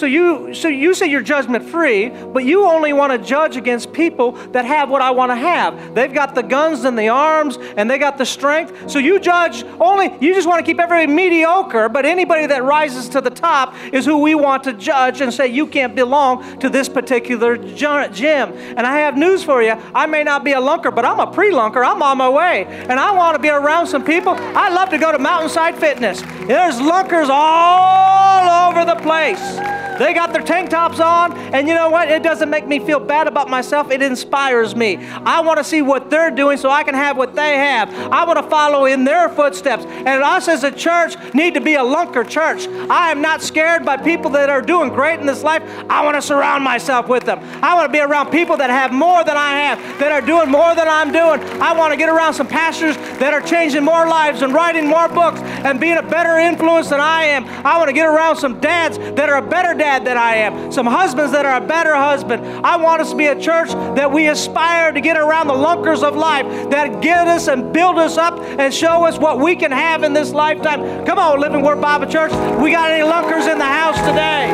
So 0.00 0.06
you, 0.06 0.54
so 0.54 0.68
you 0.68 0.94
say 0.94 1.08
you're 1.08 1.20
judgment 1.20 1.62
free, 1.68 2.08
but 2.08 2.46
you 2.46 2.64
only 2.64 2.94
want 2.94 3.12
to 3.12 3.18
judge 3.18 3.58
against 3.58 3.92
people 3.92 4.32
that 4.52 4.64
have 4.64 4.88
what 4.88 5.02
I 5.02 5.10
want 5.10 5.30
to 5.30 5.36
have. 5.36 5.94
They've 5.94 6.10
got 6.10 6.34
the 6.34 6.42
guns 6.42 6.84
and 6.84 6.98
the 6.98 7.10
arms 7.10 7.58
and 7.76 7.90
they 7.90 7.98
got 7.98 8.16
the 8.16 8.24
strength. 8.24 8.90
So 8.90 8.98
you 8.98 9.20
judge 9.20 9.62
only, 9.78 10.06
you 10.18 10.32
just 10.32 10.48
want 10.48 10.58
to 10.58 10.64
keep 10.64 10.80
everybody 10.80 11.06
mediocre, 11.06 11.90
but 11.90 12.06
anybody 12.06 12.46
that 12.46 12.64
rises 12.64 13.10
to 13.10 13.20
the 13.20 13.28
top 13.28 13.74
is 13.92 14.06
who 14.06 14.22
we 14.22 14.34
want 14.34 14.64
to 14.64 14.72
judge 14.72 15.20
and 15.20 15.34
say 15.34 15.48
you 15.48 15.66
can't 15.66 15.94
belong 15.94 16.58
to 16.60 16.70
this 16.70 16.88
particular 16.88 17.58
gym. 17.58 18.54
And 18.54 18.86
I 18.86 19.00
have 19.00 19.18
news 19.18 19.44
for 19.44 19.62
you. 19.62 19.72
I 19.94 20.06
may 20.06 20.24
not 20.24 20.44
be 20.44 20.52
a 20.52 20.60
lunker, 20.62 20.94
but 20.94 21.04
I'm 21.04 21.20
a 21.20 21.30
pre 21.30 21.52
lunker. 21.52 21.86
I'm 21.86 22.02
on 22.02 22.16
my 22.16 22.30
way. 22.30 22.64
And 22.64 22.98
I 22.98 23.12
want 23.12 23.36
to 23.36 23.42
be 23.42 23.50
around 23.50 23.86
some 23.86 24.02
people. 24.02 24.32
I 24.34 24.70
love 24.70 24.88
to 24.88 24.98
go 24.98 25.12
to 25.12 25.18
Mountainside 25.18 25.76
Fitness. 25.76 26.22
There's 26.46 26.80
lunkers 26.80 27.28
all 27.30 28.70
over 28.70 28.86
the 28.86 28.96
place. 28.96 29.89
They 30.00 30.14
got 30.14 30.32
their 30.32 30.40
tank 30.40 30.70
tops 30.70 30.98
on, 30.98 31.36
and 31.54 31.68
you 31.68 31.74
know 31.74 31.90
what? 31.90 32.08
It 32.08 32.22
doesn't 32.22 32.48
make 32.48 32.66
me 32.66 32.78
feel 32.78 32.98
bad 32.98 33.28
about 33.28 33.50
myself. 33.50 33.90
It 33.90 34.00
inspires 34.00 34.74
me. 34.74 34.96
I 34.96 35.42
want 35.42 35.58
to 35.58 35.64
see 35.64 35.82
what 35.82 36.08
they're 36.08 36.30
doing 36.30 36.56
so 36.56 36.70
I 36.70 36.84
can 36.84 36.94
have 36.94 37.18
what 37.18 37.34
they 37.34 37.58
have. 37.58 37.92
I 38.10 38.24
want 38.24 38.38
to 38.38 38.48
follow 38.48 38.86
in 38.86 39.04
their 39.04 39.28
footsteps. 39.28 39.84
And 39.84 40.22
us 40.22 40.48
as 40.48 40.64
a 40.64 40.70
church 40.70 41.16
need 41.34 41.52
to 41.52 41.60
be 41.60 41.74
a 41.74 41.82
lunker 41.82 42.26
church. 42.26 42.66
I 42.88 43.10
am 43.10 43.20
not 43.20 43.42
scared 43.42 43.84
by 43.84 43.98
people 43.98 44.30
that 44.30 44.48
are 44.48 44.62
doing 44.62 44.88
great 44.88 45.20
in 45.20 45.26
this 45.26 45.42
life. 45.42 45.62
I 45.90 46.02
want 46.02 46.14
to 46.14 46.22
surround 46.22 46.64
myself 46.64 47.06
with 47.06 47.24
them. 47.24 47.38
I 47.62 47.74
want 47.74 47.86
to 47.86 47.92
be 47.92 48.00
around 48.00 48.30
people 48.30 48.56
that 48.56 48.70
have 48.70 48.94
more 48.94 49.22
than 49.22 49.36
I 49.36 49.52
have, 49.66 49.98
that 49.98 50.12
are 50.12 50.22
doing 50.22 50.48
more 50.48 50.74
than 50.74 50.88
I'm 50.88 51.12
doing. 51.12 51.42
I 51.60 51.74
want 51.74 51.92
to 51.92 51.98
get 51.98 52.08
around 52.08 52.32
some 52.32 52.48
pastors 52.48 52.96
that 53.18 53.34
are 53.34 53.42
changing 53.42 53.84
more 53.84 54.06
lives 54.06 54.40
and 54.40 54.54
writing 54.54 54.86
more 54.86 55.08
books 55.08 55.40
and 55.40 55.78
being 55.78 55.98
a 55.98 56.02
better 56.02 56.38
influence 56.38 56.88
than 56.88 57.00
I 57.00 57.24
am. 57.24 57.44
I 57.66 57.76
want 57.76 57.88
to 57.88 57.94
get 57.94 58.06
around 58.06 58.36
some 58.36 58.60
dads 58.60 58.96
that 58.96 59.28
are 59.28 59.36
a 59.36 59.46
better 59.46 59.74
dad 59.74 59.89
dad 59.90 60.04
that 60.04 60.16
I 60.16 60.36
am, 60.36 60.70
some 60.70 60.86
husbands 60.86 61.32
that 61.32 61.44
are 61.44 61.56
a 61.56 61.66
better 61.66 61.94
husband. 61.96 62.44
I 62.64 62.76
want 62.76 63.02
us 63.02 63.10
to 63.10 63.16
be 63.16 63.26
a 63.26 63.40
church 63.40 63.70
that 63.96 64.12
we 64.12 64.28
aspire 64.28 64.92
to 64.92 65.00
get 65.00 65.16
around 65.16 65.48
the 65.48 65.54
lunkers 65.54 66.04
of 66.04 66.14
life, 66.14 66.46
that 66.70 67.02
get 67.02 67.26
us 67.26 67.48
and 67.48 67.72
build 67.72 67.98
us 67.98 68.16
up 68.16 68.38
and 68.38 68.72
show 68.72 69.04
us 69.04 69.18
what 69.18 69.40
we 69.40 69.56
can 69.56 69.72
have 69.72 70.04
in 70.04 70.12
this 70.12 70.30
lifetime. 70.32 71.04
Come 71.04 71.18
on, 71.18 71.40
Living 71.40 71.62
Word 71.62 71.80
Bible 71.80 72.06
Church. 72.06 72.30
We 72.62 72.70
got 72.70 72.92
any 72.92 73.02
lunkers 73.02 73.46
in 73.50 73.58
the 73.58 73.64
house 73.64 73.98
today? 73.98 74.46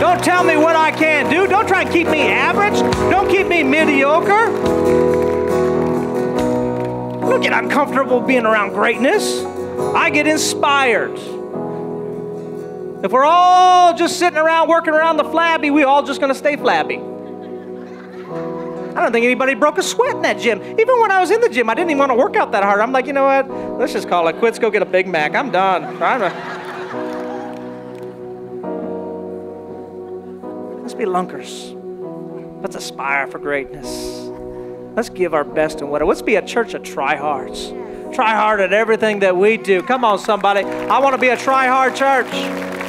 Don't 0.00 0.24
tell 0.24 0.44
me 0.44 0.56
what 0.56 0.74
I 0.74 0.90
can't 0.90 1.28
do. 1.28 1.46
Don't 1.46 1.66
try 1.66 1.82
and 1.82 1.90
keep 1.90 2.08
me 2.08 2.22
average. 2.22 2.78
Don't 3.10 3.28
keep 3.28 3.48
me 3.48 3.62
mediocre. 3.62 4.46
Don't 7.20 7.42
get 7.42 7.52
uncomfortable 7.52 8.20
being 8.20 8.46
around 8.46 8.70
greatness. 8.72 9.44
I 9.44 10.08
get 10.08 10.26
inspired. 10.26 11.37
If 13.02 13.12
we're 13.12 13.24
all 13.24 13.94
just 13.94 14.18
sitting 14.18 14.38
around 14.38 14.68
working 14.68 14.92
around 14.92 15.18
the 15.18 15.24
flabby, 15.24 15.70
we 15.70 15.84
all 15.84 16.02
just 16.02 16.20
going 16.20 16.32
to 16.32 16.38
stay 16.38 16.56
flabby. 16.56 16.96
I 18.96 19.00
don't 19.00 19.12
think 19.12 19.24
anybody 19.24 19.54
broke 19.54 19.78
a 19.78 19.82
sweat 19.84 20.16
in 20.16 20.22
that 20.22 20.40
gym. 20.40 20.60
Even 20.60 21.00
when 21.00 21.12
I 21.12 21.20
was 21.20 21.30
in 21.30 21.40
the 21.40 21.48
gym, 21.48 21.70
I 21.70 21.74
didn't 21.74 21.90
even 21.90 22.00
want 22.00 22.10
to 22.10 22.16
work 22.16 22.34
out 22.34 22.50
that 22.50 22.64
hard. 22.64 22.80
I'm 22.80 22.90
like, 22.90 23.06
you 23.06 23.12
know 23.12 23.24
what? 23.24 23.48
Let's 23.78 23.92
just 23.92 24.08
call 24.08 24.26
it 24.26 24.36
quits. 24.40 24.58
Go 24.58 24.68
get 24.70 24.82
a 24.82 24.86
Big 24.86 25.06
Mac. 25.06 25.36
I'm 25.36 25.52
done. 25.52 26.02
I'm 26.02 26.22
a... 26.22 26.30
Let's 30.82 30.94
be 30.94 31.04
lunkers. 31.04 31.76
Let's 32.62 32.74
aspire 32.74 33.28
for 33.28 33.38
greatness. 33.38 34.28
Let's 34.96 35.08
give 35.08 35.34
our 35.34 35.44
best 35.44 35.80
and 35.80 35.88
whatever. 35.88 36.08
Let's 36.08 36.22
be 36.22 36.34
a 36.34 36.44
church 36.44 36.74
of 36.74 36.82
tryhards. 36.82 38.12
Try 38.12 38.34
hard 38.34 38.60
at 38.60 38.72
everything 38.72 39.20
that 39.20 39.36
we 39.36 39.56
do. 39.56 39.82
Come 39.82 40.04
on, 40.04 40.18
somebody. 40.18 40.64
I 40.64 40.98
want 40.98 41.14
to 41.14 41.20
be 41.20 41.28
a 41.28 41.36
try 41.36 41.68
hard 41.68 41.94
church. 41.94 42.26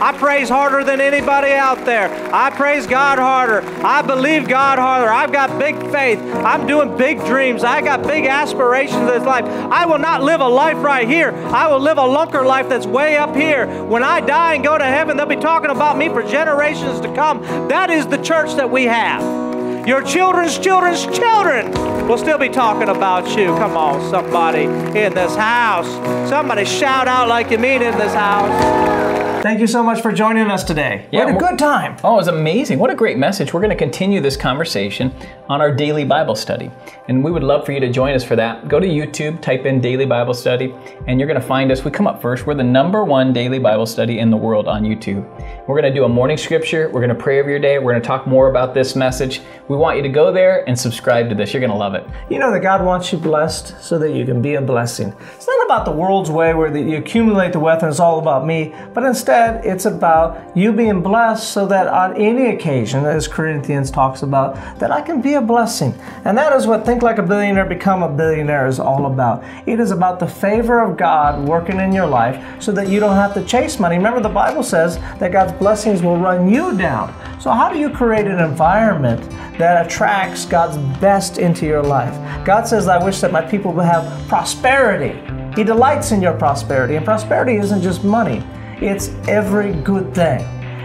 I 0.01 0.13
praise 0.17 0.47
harder 0.47 0.83
than 0.83 1.01
anybody 1.01 1.51
out 1.51 1.85
there. 1.85 2.09
I 2.33 2.49
praise 2.49 2.87
God 2.87 3.19
harder. 3.19 3.61
I 3.85 4.01
believe 4.01 4.47
God 4.47 4.79
harder. 4.79 5.11
I've 5.11 5.31
got 5.31 5.59
big 5.59 5.75
faith. 5.91 6.19
I'm 6.19 6.65
doing 6.65 6.95
big 6.97 7.23
dreams. 7.25 7.63
I 7.63 7.81
got 7.81 8.03
big 8.03 8.25
aspirations 8.25 9.01
in 9.01 9.07
this 9.07 9.23
life. 9.23 9.45
I 9.45 9.85
will 9.85 9.99
not 9.99 10.23
live 10.23 10.39
a 10.41 10.47
life 10.47 10.77
right 10.77 11.07
here. 11.07 11.31
I 11.31 11.67
will 11.67 11.79
live 11.79 11.97
a 11.97 12.01
lunker 12.01 12.45
life 12.45 12.69
that's 12.69 12.85
way 12.85 13.17
up 13.17 13.35
here. 13.35 13.67
When 13.83 14.03
I 14.03 14.21
die 14.21 14.55
and 14.55 14.63
go 14.63 14.77
to 14.77 14.85
heaven, 14.85 15.17
they'll 15.17 15.25
be 15.25 15.35
talking 15.35 15.69
about 15.69 15.97
me 15.97 16.07
for 16.07 16.23
generations 16.23 17.01
to 17.01 17.13
come. 17.13 17.41
That 17.67 17.89
is 17.89 18.07
the 18.07 18.17
church 18.17 18.55
that 18.55 18.69
we 18.69 18.85
have. 18.85 19.39
Your 19.87 20.01
children's 20.01 20.57
children's 20.59 21.05
children 21.07 21.71
will 22.07 22.17
still 22.17 22.37
be 22.37 22.49
talking 22.49 22.89
about 22.89 23.37
you. 23.37 23.47
Come 23.57 23.75
on, 23.75 24.09
somebody 24.09 24.63
in 24.63 25.13
this 25.13 25.35
house. 25.35 25.87
Somebody 26.29 26.65
shout 26.65 27.07
out 27.07 27.27
like 27.27 27.49
you 27.49 27.57
mean 27.57 27.81
in 27.81 27.97
this 27.97 28.13
house. 28.13 29.18
Thank 29.41 29.61
you 29.61 29.67
so 29.67 29.81
much 29.81 30.01
for 30.01 30.11
joining 30.11 30.51
us 30.51 30.65
today. 30.65 31.07
Yeah, 31.13 31.23
we 31.23 31.31
had 31.31 31.35
a 31.37 31.39
good 31.39 31.57
time. 31.57 31.95
Oh, 32.03 32.15
it 32.15 32.17
was 32.17 32.27
amazing. 32.27 32.77
What 32.77 32.89
a 32.89 32.95
great 32.95 33.17
message. 33.17 33.53
We're 33.53 33.61
going 33.61 33.69
to 33.69 33.75
continue 33.75 34.19
this 34.19 34.35
conversation 34.35 35.15
on 35.47 35.61
our 35.61 35.73
daily 35.73 36.03
Bible 36.03 36.35
study. 36.35 36.69
And 37.07 37.23
we 37.23 37.31
would 37.31 37.41
love 37.41 37.65
for 37.65 37.71
you 37.71 37.79
to 37.79 37.89
join 37.89 38.13
us 38.13 38.23
for 38.23 38.35
that. 38.35 38.67
Go 38.67 38.81
to 38.81 38.85
YouTube, 38.85 39.41
type 39.41 39.65
in 39.65 39.79
Daily 39.79 40.05
Bible 40.05 40.33
Study, 40.33 40.75
and 41.07 41.19
you're 41.19 41.27
going 41.27 41.39
to 41.39 41.47
find 41.47 41.71
us. 41.71 41.85
We 41.85 41.89
come 41.89 42.05
up 42.05 42.21
first. 42.21 42.45
We're 42.45 42.53
the 42.53 42.65
number 42.65 43.05
one 43.05 43.31
daily 43.31 43.59
Bible 43.59 43.85
study 43.85 44.19
in 44.19 44.29
the 44.29 44.35
world 44.35 44.67
on 44.67 44.83
YouTube. 44.83 45.25
We're 45.67 45.79
going 45.79 45.91
to 45.91 45.97
do 45.97 46.03
a 46.03 46.09
morning 46.09 46.35
scripture. 46.35 46.89
We're 46.89 46.99
going 46.99 47.15
to 47.17 47.23
pray 47.23 47.39
over 47.39 47.49
your 47.49 47.59
day. 47.59 47.79
We're 47.79 47.93
going 47.93 48.01
to 48.01 48.07
talk 48.07 48.27
more 48.27 48.49
about 48.49 48.73
this 48.73 48.93
message. 48.93 49.41
We 49.69 49.77
want 49.77 49.95
you 49.95 50.03
to 50.03 50.09
go 50.09 50.33
there 50.33 50.67
and 50.67 50.77
subscribe 50.77 51.29
to 51.29 51.35
this. 51.35 51.53
You're 51.53 51.61
going 51.61 51.71
to 51.71 51.77
love 51.77 51.95
it. 51.95 52.05
You 52.29 52.39
know 52.39 52.51
that 52.51 52.59
God 52.59 52.83
wants 52.83 53.13
you 53.13 53.17
blessed 53.17 53.81
so 53.81 53.97
that 53.99 54.11
you 54.11 54.25
can 54.25 54.41
be 54.41 54.55
a 54.55 54.61
blessing. 54.61 55.15
It's 55.33 55.47
not 55.47 55.65
about 55.65 55.85
the 55.85 55.91
world's 55.91 56.29
way 56.29 56.53
where 56.53 56.75
you 56.75 56.97
accumulate 56.97 57.53
the 57.53 57.59
wealth 57.59 57.83
and 57.83 57.89
it's 57.89 58.01
all 58.01 58.19
about 58.19 58.45
me, 58.45 58.75
but 58.93 59.03
instead, 59.03 59.28
instead, 59.29 59.63
it's 59.63 59.85
about 59.85 60.57
you 60.57 60.73
being 60.73 61.03
blessed 61.03 61.51
so 61.51 61.67
that 61.67 61.87
on 61.87 62.17
any 62.17 62.47
occasion, 62.47 63.05
as 63.05 63.27
Corinthians 63.27 63.91
talks 63.91 64.23
about, 64.23 64.55
that 64.79 64.91
I 64.91 65.01
can 65.01 65.21
be 65.21 65.35
a 65.35 65.41
blessing. 65.41 65.93
And 66.25 66.35
that 66.35 66.51
is 66.53 66.65
what 66.65 66.83
Think 66.83 67.03
Like 67.03 67.19
a 67.19 67.23
Billionaire, 67.23 67.65
Become 67.65 68.01
a 68.01 68.09
Billionaire 68.09 68.65
is 68.65 68.79
all 68.79 69.05
about. 69.05 69.43
It 69.67 69.79
is 69.79 69.91
about 69.91 70.19
the 70.19 70.27
favor 70.27 70.79
of 70.79 70.97
God 70.97 71.47
working 71.47 71.79
in 71.79 71.91
your 71.91 72.07
life 72.07 72.43
so 72.59 72.71
that 72.71 72.87
you 72.89 72.99
don't 72.99 73.15
have 73.15 73.35
to 73.35 73.45
chase 73.45 73.79
money. 73.79 73.97
Remember, 73.97 74.19
the 74.19 74.29
Bible 74.29 74.63
says 74.63 74.97
that 75.19 75.31
God's 75.31 75.53
blessings 75.53 76.01
will 76.01 76.17
run 76.17 76.49
you 76.49 76.75
down. 76.75 77.13
So, 77.39 77.51
how 77.51 77.71
do 77.71 77.77
you 77.77 77.91
create 77.91 78.25
an 78.25 78.39
environment 78.39 79.21
that 79.59 79.85
attracts 79.85 80.45
God's 80.45 80.77
best 80.99 81.37
into 81.37 81.67
your 81.67 81.83
life? 81.83 82.15
God 82.45 82.67
says, 82.67 82.87
I 82.87 83.03
wish 83.03 83.21
that 83.21 83.31
my 83.31 83.41
people 83.41 83.73
would 83.73 83.85
have 83.85 84.27
prosperity. 84.27 85.13
He 85.55 85.63
delights 85.63 86.11
in 86.11 86.21
your 86.21 86.33
prosperity, 86.33 86.95
and 86.95 87.05
prosperity 87.05 87.57
isn't 87.57 87.81
just 87.81 88.03
money, 88.03 88.43
it's 88.81 89.09
every 89.27 89.73
good 89.73 90.13
thing. 90.13 90.41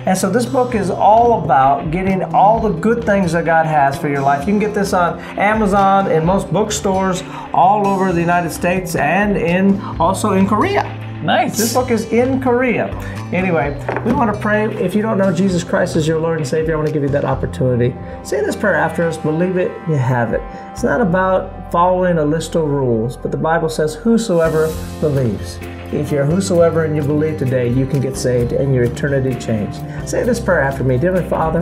And 0.07 0.19
so 0.19 0.29
this 0.29 0.45
book 0.45 0.75
is 0.75 0.91
all 0.91 1.43
about 1.45 1.91
getting 1.91 2.23
all 2.35 2.61
the 2.61 2.69
good 2.69 3.05
things 3.05 3.33
that 3.33 3.47
God 3.47 3.65
has 3.65 3.97
for 3.97 4.09
your 4.09 4.21
life. 4.21 4.41
You 4.41 4.53
can 4.53 4.59
get 4.59 4.75
this 4.75 4.93
on 4.93 5.19
Amazon 5.39 6.13
in 6.13 6.27
most 6.27 6.53
bookstores 6.53 7.23
all 7.55 7.87
over 7.87 8.13
the 8.13 8.21
United 8.21 8.51
States 8.51 8.97
and 8.97 9.37
in 9.37 9.81
also 9.99 10.33
in 10.33 10.47
Korea. 10.47 11.04
Nice. 11.25 11.57
This 11.57 11.73
book 11.73 11.91
is 11.91 12.05
in 12.13 12.43
Korea. 12.43 12.89
Anyway, 13.33 13.73
we 14.05 14.13
want 14.13 14.33
to 14.35 14.39
pray. 14.39 14.67
If 14.75 14.95
you 14.95 15.01
don't 15.01 15.17
know 15.17 15.33
Jesus 15.33 15.65
Christ 15.65 15.97
as 15.97 16.07
your 16.07 16.21
Lord 16.21 16.37
and 16.37 16.47
Savior, 16.47 16.75
I 16.75 16.77
want 16.77 16.89
to 16.89 16.93
give 16.93 17.03
you 17.03 17.09
that 17.09 17.25
opportunity. 17.25 17.97
Say 18.23 18.43
this 18.43 18.55
prayer 18.55 18.75
after 18.75 19.05
us. 19.05 19.17
Believe 19.17 19.57
it, 19.57 19.71
you 19.89 19.95
have 19.95 20.35
it. 20.35 20.43
It's 20.73 20.83
not 20.83 21.01
about 21.01 21.73
following 21.73 22.19
a 22.19 22.25
list 22.25 22.57
of 22.57 22.69
rules, 22.69 23.17
but 23.17 23.31
the 23.31 23.39
Bible 23.39 23.71
says, 23.71 23.95
Whosoever 23.95 24.67
believes. 25.01 25.59
If 25.95 26.13
you're 26.13 26.27
whosoever 26.27 26.85
and 26.85 26.95
you 26.95 27.03
believe 27.03 27.39
today, 27.39 27.71
you 27.71 27.87
can 27.87 28.01
get 28.01 28.19
saved 28.19 28.53
and 28.53 28.75
your 28.75 28.85
eternity 28.85 29.35
changed. 29.41 29.83
Say 30.07 30.25
this 30.25 30.41
prayer 30.41 30.61
after 30.61 30.85
me. 30.85 30.99
Dear 30.99 31.23
Father, 31.31 31.61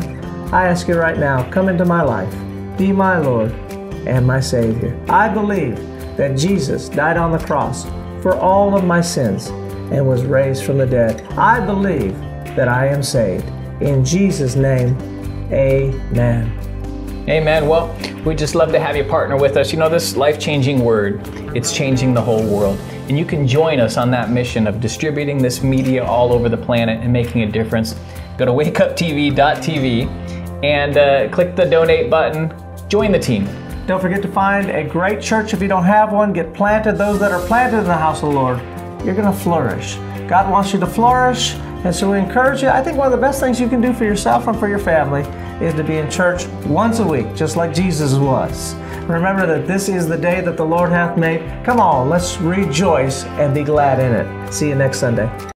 I 0.52 0.66
ask 0.66 0.88
you 0.88 0.98
right 0.98 1.18
now, 1.18 1.48
come 1.50 1.68
into 1.68 1.84
my 1.84 2.02
life. 2.02 2.32
Be 2.76 2.90
my 2.90 3.18
Lord 3.18 3.52
and 4.08 4.26
my 4.26 4.40
Savior. 4.40 4.98
I 5.08 5.28
believe 5.28 5.76
that 6.16 6.36
Jesus 6.36 6.88
died 6.88 7.16
on 7.16 7.30
the 7.30 7.38
cross 7.38 7.86
for 8.22 8.36
all 8.36 8.76
of 8.76 8.84
my 8.84 9.00
sins 9.00 9.48
and 9.90 10.06
was 10.06 10.24
raised 10.24 10.64
from 10.64 10.78
the 10.78 10.86
dead. 10.86 11.22
I 11.32 11.60
believe 11.64 12.14
that 12.56 12.68
I 12.68 12.86
am 12.86 13.02
saved. 13.02 13.46
In 13.82 14.04
Jesus' 14.04 14.54
name, 14.54 14.96
amen. 15.52 16.58
Amen. 17.28 17.68
Well, 17.68 17.94
we'd 18.24 18.38
just 18.38 18.54
love 18.54 18.72
to 18.72 18.80
have 18.80 18.96
you 18.96 19.04
partner 19.04 19.36
with 19.36 19.56
us. 19.56 19.72
You 19.72 19.78
know, 19.78 19.88
this 19.88 20.16
life 20.16 20.40
changing 20.40 20.84
word, 20.84 21.20
it's 21.54 21.72
changing 21.72 22.14
the 22.14 22.20
whole 22.20 22.44
world. 22.44 22.78
And 23.08 23.18
you 23.18 23.24
can 23.24 23.46
join 23.46 23.80
us 23.80 23.96
on 23.96 24.10
that 24.12 24.30
mission 24.30 24.66
of 24.66 24.80
distributing 24.80 25.38
this 25.38 25.62
media 25.62 26.04
all 26.04 26.32
over 26.32 26.48
the 26.48 26.56
planet 26.56 27.00
and 27.00 27.12
making 27.12 27.42
a 27.42 27.50
difference. 27.50 27.94
Go 28.38 28.44
to 28.44 28.52
wakeuptv.tv 28.52 30.06
and 30.64 30.96
uh, 30.96 31.28
click 31.28 31.54
the 31.54 31.64
donate 31.64 32.08
button. 32.08 32.52
Join 32.88 33.12
the 33.12 33.18
team. 33.18 33.46
Don't 33.86 34.00
forget 34.00 34.22
to 34.22 34.28
find 34.28 34.70
a 34.70 34.84
great 34.84 35.20
church 35.20 35.52
if 35.52 35.60
you 35.60 35.66
don't 35.66 35.84
have 35.84 36.12
one. 36.12 36.32
Get 36.32 36.54
planted. 36.54 36.92
Those 36.92 37.18
that 37.18 37.32
are 37.32 37.44
planted 37.46 37.78
in 37.78 37.84
the 37.84 37.96
house 37.96 38.22
of 38.22 38.28
the 38.28 38.34
Lord, 38.34 38.58
you're 39.04 39.14
going 39.14 39.30
to 39.30 39.32
flourish. 39.32 39.96
God 40.28 40.48
wants 40.48 40.72
you 40.72 40.78
to 40.80 40.86
flourish. 40.86 41.54
And 41.84 41.92
so 41.92 42.12
we 42.12 42.18
encourage 42.18 42.62
you. 42.62 42.68
I 42.68 42.80
think 42.80 42.96
one 42.96 43.06
of 43.08 43.12
the 43.12 43.18
best 43.18 43.40
things 43.40 43.60
you 43.60 43.68
can 43.68 43.80
do 43.80 43.92
for 43.92 44.04
yourself 44.04 44.46
and 44.46 44.56
for 44.56 44.68
your 44.68 44.78
family 44.78 45.22
is 45.64 45.74
to 45.74 45.82
be 45.82 45.96
in 45.96 46.08
church 46.08 46.46
once 46.66 47.00
a 47.00 47.06
week, 47.06 47.34
just 47.34 47.56
like 47.56 47.74
Jesus 47.74 48.14
was. 48.14 48.74
Remember 49.08 49.46
that 49.46 49.66
this 49.66 49.88
is 49.88 50.06
the 50.06 50.16
day 50.16 50.40
that 50.42 50.56
the 50.56 50.64
Lord 50.64 50.90
hath 50.90 51.18
made. 51.18 51.64
Come 51.64 51.80
on, 51.80 52.08
let's 52.08 52.38
rejoice 52.38 53.24
and 53.24 53.52
be 53.52 53.64
glad 53.64 53.98
in 53.98 54.12
it. 54.14 54.52
See 54.52 54.68
you 54.68 54.76
next 54.76 55.00
Sunday. 55.00 55.28